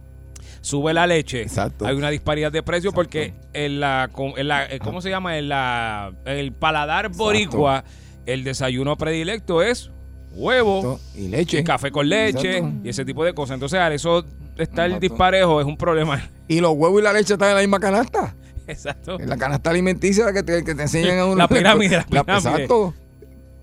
Sube 0.60 0.92
la 0.94 1.06
leche, 1.06 1.42
Exacto. 1.42 1.86
hay 1.86 1.94
una 1.96 2.10
disparidad 2.10 2.52
de 2.52 2.62
precios 2.62 2.92
porque 2.94 3.32
en 3.52 3.80
la, 3.80 4.10
en 4.36 4.48
la- 4.48 4.66
eh, 4.66 4.78
¿cómo 4.78 5.00
se 5.00 5.10
llama? 5.10 5.38
En 5.38 5.48
la, 5.48 6.12
el 6.26 6.52
paladar 6.52 7.08
boricua, 7.10 7.84
el 8.26 8.44
desayuno 8.44 8.96
predilecto 8.96 9.62
es 9.62 9.90
huevo 10.32 11.00
Y 11.16 11.28
leche. 11.28 11.60
y 11.60 11.64
café 11.64 11.90
con 11.90 12.08
leche 12.08 12.62
y 12.84 12.88
ese 12.88 13.04
tipo 13.04 13.24
de 13.24 13.32
cosas. 13.34 13.54
Entonces, 13.54 13.80
al 13.80 13.92
eso 13.92 14.24
está 14.56 14.84
el 14.86 15.00
disparejo, 15.00 15.60
es 15.60 15.66
un 15.66 15.76
problema. 15.76 16.28
Y 16.46 16.60
los 16.60 16.72
huevos 16.72 17.00
y 17.00 17.04
la 17.04 17.12
leche 17.12 17.32
están 17.32 17.48
en 17.50 17.54
la 17.56 17.60
misma 17.62 17.80
canasta. 17.80 18.34
Exacto. 18.66 19.18
En 19.18 19.28
la 19.28 19.36
canasta 19.36 19.70
alimenticia 19.70 20.32
que 20.32 20.42
te, 20.44 20.62
que 20.62 20.74
te 20.74 20.82
enseñan 20.82 21.18
a 21.18 21.26
uno. 21.26 21.36
La 21.36 21.48
pirámide, 21.48 21.96
la 22.10 22.24
pirámide. 22.24 22.34
Exacto. 22.50 22.94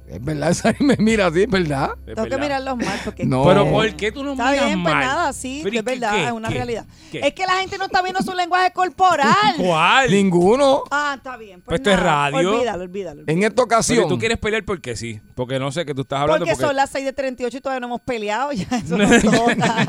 Es 0.07 0.23
verdad, 0.23 0.49
esa 0.51 0.73
me 0.79 0.95
mira 0.97 1.27
así, 1.27 1.41
es 1.43 1.49
verdad. 1.49 1.91
Es 2.07 2.15
Tengo 2.15 2.29
que 2.29 2.37
mirarlos 2.37 2.77
mal 2.77 2.99
porque 3.03 3.25
No. 3.25 3.43
Pero 3.45 3.69
¿por 3.69 3.93
qué 3.97 4.11
tú 4.13 4.23
no 4.23 4.31
Está 4.31 4.51
miras 4.51 4.65
bien, 4.67 4.83
pues 4.83 4.95
mal? 4.95 5.03
nada, 5.05 5.33
sí, 5.33 5.59
Pero 5.63 5.75
¿y 5.75 5.77
es 5.79 5.83
verdad, 5.83 6.11
qué? 6.13 6.25
es 6.25 6.31
una 6.31 6.47
¿Qué? 6.47 6.53
realidad. 6.55 6.85
¿Qué? 7.11 7.19
Es 7.19 7.33
que 7.33 7.45
la 7.45 7.53
gente 7.59 7.77
no 7.77 7.85
está 7.85 8.01
viendo 8.01 8.21
su 8.21 8.33
lenguaje 8.33 8.71
corporal. 8.71 9.33
¿Cuál? 9.57 10.09
Ninguno. 10.09 10.83
Ah, 10.91 11.15
está 11.17 11.35
bien. 11.35 11.61
Pues 11.61 11.65
Pues 11.65 11.79
esto 11.81 11.91
es 11.91 11.99
radio. 11.99 12.51
Olvídalo, 12.55 12.83
olvídalo. 12.83 13.23
En 13.27 13.39
esta 13.43 13.49
Pero 13.55 13.63
ocasión. 13.65 14.07
tú 14.07 14.17
quieres 14.17 14.37
pelear 14.37 14.63
porque 14.63 14.95
sí, 14.95 15.19
porque 15.35 15.59
no 15.59 15.71
sé 15.73 15.85
qué 15.85 15.93
tú 15.93 16.01
estás 16.03 16.21
hablando. 16.21 16.39
Porque, 16.45 16.53
Porque, 16.53 16.65
son 16.67 16.75
las 16.75 16.89
6 16.89 17.03
de 17.03 17.11
38 17.13 17.57
y 17.57 17.59
todavía 17.61 17.79
no 17.81 17.87
hemos 17.87 18.01
peleado. 18.01 18.51
Ya 18.53 18.77
eso 18.77 18.97
no 18.97 19.07
toca. 19.07 19.87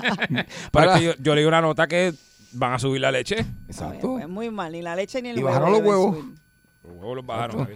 Es 0.82 0.98
que 0.98 1.04
yo, 1.04 1.12
yo 1.20 1.34
leí 1.36 1.44
una 1.44 1.60
nota 1.60 1.86
que 1.86 2.12
van 2.52 2.72
a 2.72 2.78
subir 2.80 3.00
la 3.00 3.12
leche. 3.12 3.46
Exacto. 3.68 4.14
Pues 4.14 4.28
muy 4.28 4.50
mal, 4.50 4.72
ni 4.72 4.82
la 4.82 4.96
leche 4.96 5.22
ni 5.22 5.28
el 5.28 5.38
Y 5.38 5.42
huevo. 5.44 5.48
bajaron 5.54 5.72
los 5.72 5.82
huevos. 5.82 6.16
Los 6.82 6.92
huevos 6.96 7.16
los 7.16 7.26
bajaron. 7.26 7.68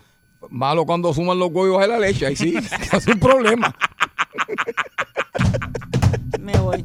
Malo 0.51 0.85
cuando 0.85 1.13
suman 1.15 1.39
los 1.39 1.51
huevos 1.51 1.83
a 1.83 1.87
la 1.87 1.99
leche, 1.99 2.27
ahí 2.27 2.37
sí, 2.37 2.55
es 2.93 3.07
un 3.07 3.19
problema. 3.19 3.75
Me 6.41 6.59
voy. 6.59 6.85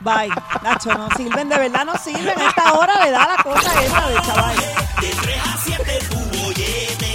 Bye. 0.00 0.28
Nacho, 0.62 0.92
no 0.94 1.08
sirven, 1.16 1.48
de 1.48 1.58
verdad 1.58 1.84
no 1.84 1.96
sirven. 1.96 2.36
A 2.38 2.48
esta 2.48 2.72
hora 2.72 3.04
le 3.04 3.10
da 3.12 3.36
la 3.36 3.42
cosa 3.42 3.84
esa 3.84 4.08
de 4.08 4.14
chaval. 4.22 4.56
De 5.00 5.08
3 5.22 5.36
a 5.38 5.56
7 5.58 5.98
tu 6.10 6.18
bollete. 6.38 7.12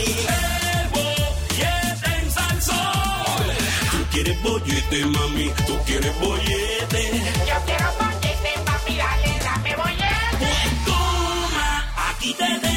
El 0.71 0.89
bollete 0.93 2.21
en 2.21 2.31
salsón. 2.31 3.43
Tú 3.91 3.97
quieres 4.11 4.41
bollete, 4.41 5.05
mami. 5.05 5.51
Tú 5.65 5.77
quieres 5.85 6.19
bollete. 6.19 7.21
Yo 7.45 7.55
quiero 7.65 7.91
bollete, 7.99 8.51
papi. 8.65 8.95
Dale, 8.95 9.39
dame 9.43 9.75
bollete. 9.75 10.37
Pues 10.39 10.85
toma, 10.85 11.93
aquí 12.09 12.33
te 12.33 12.59
dejo. 12.59 12.76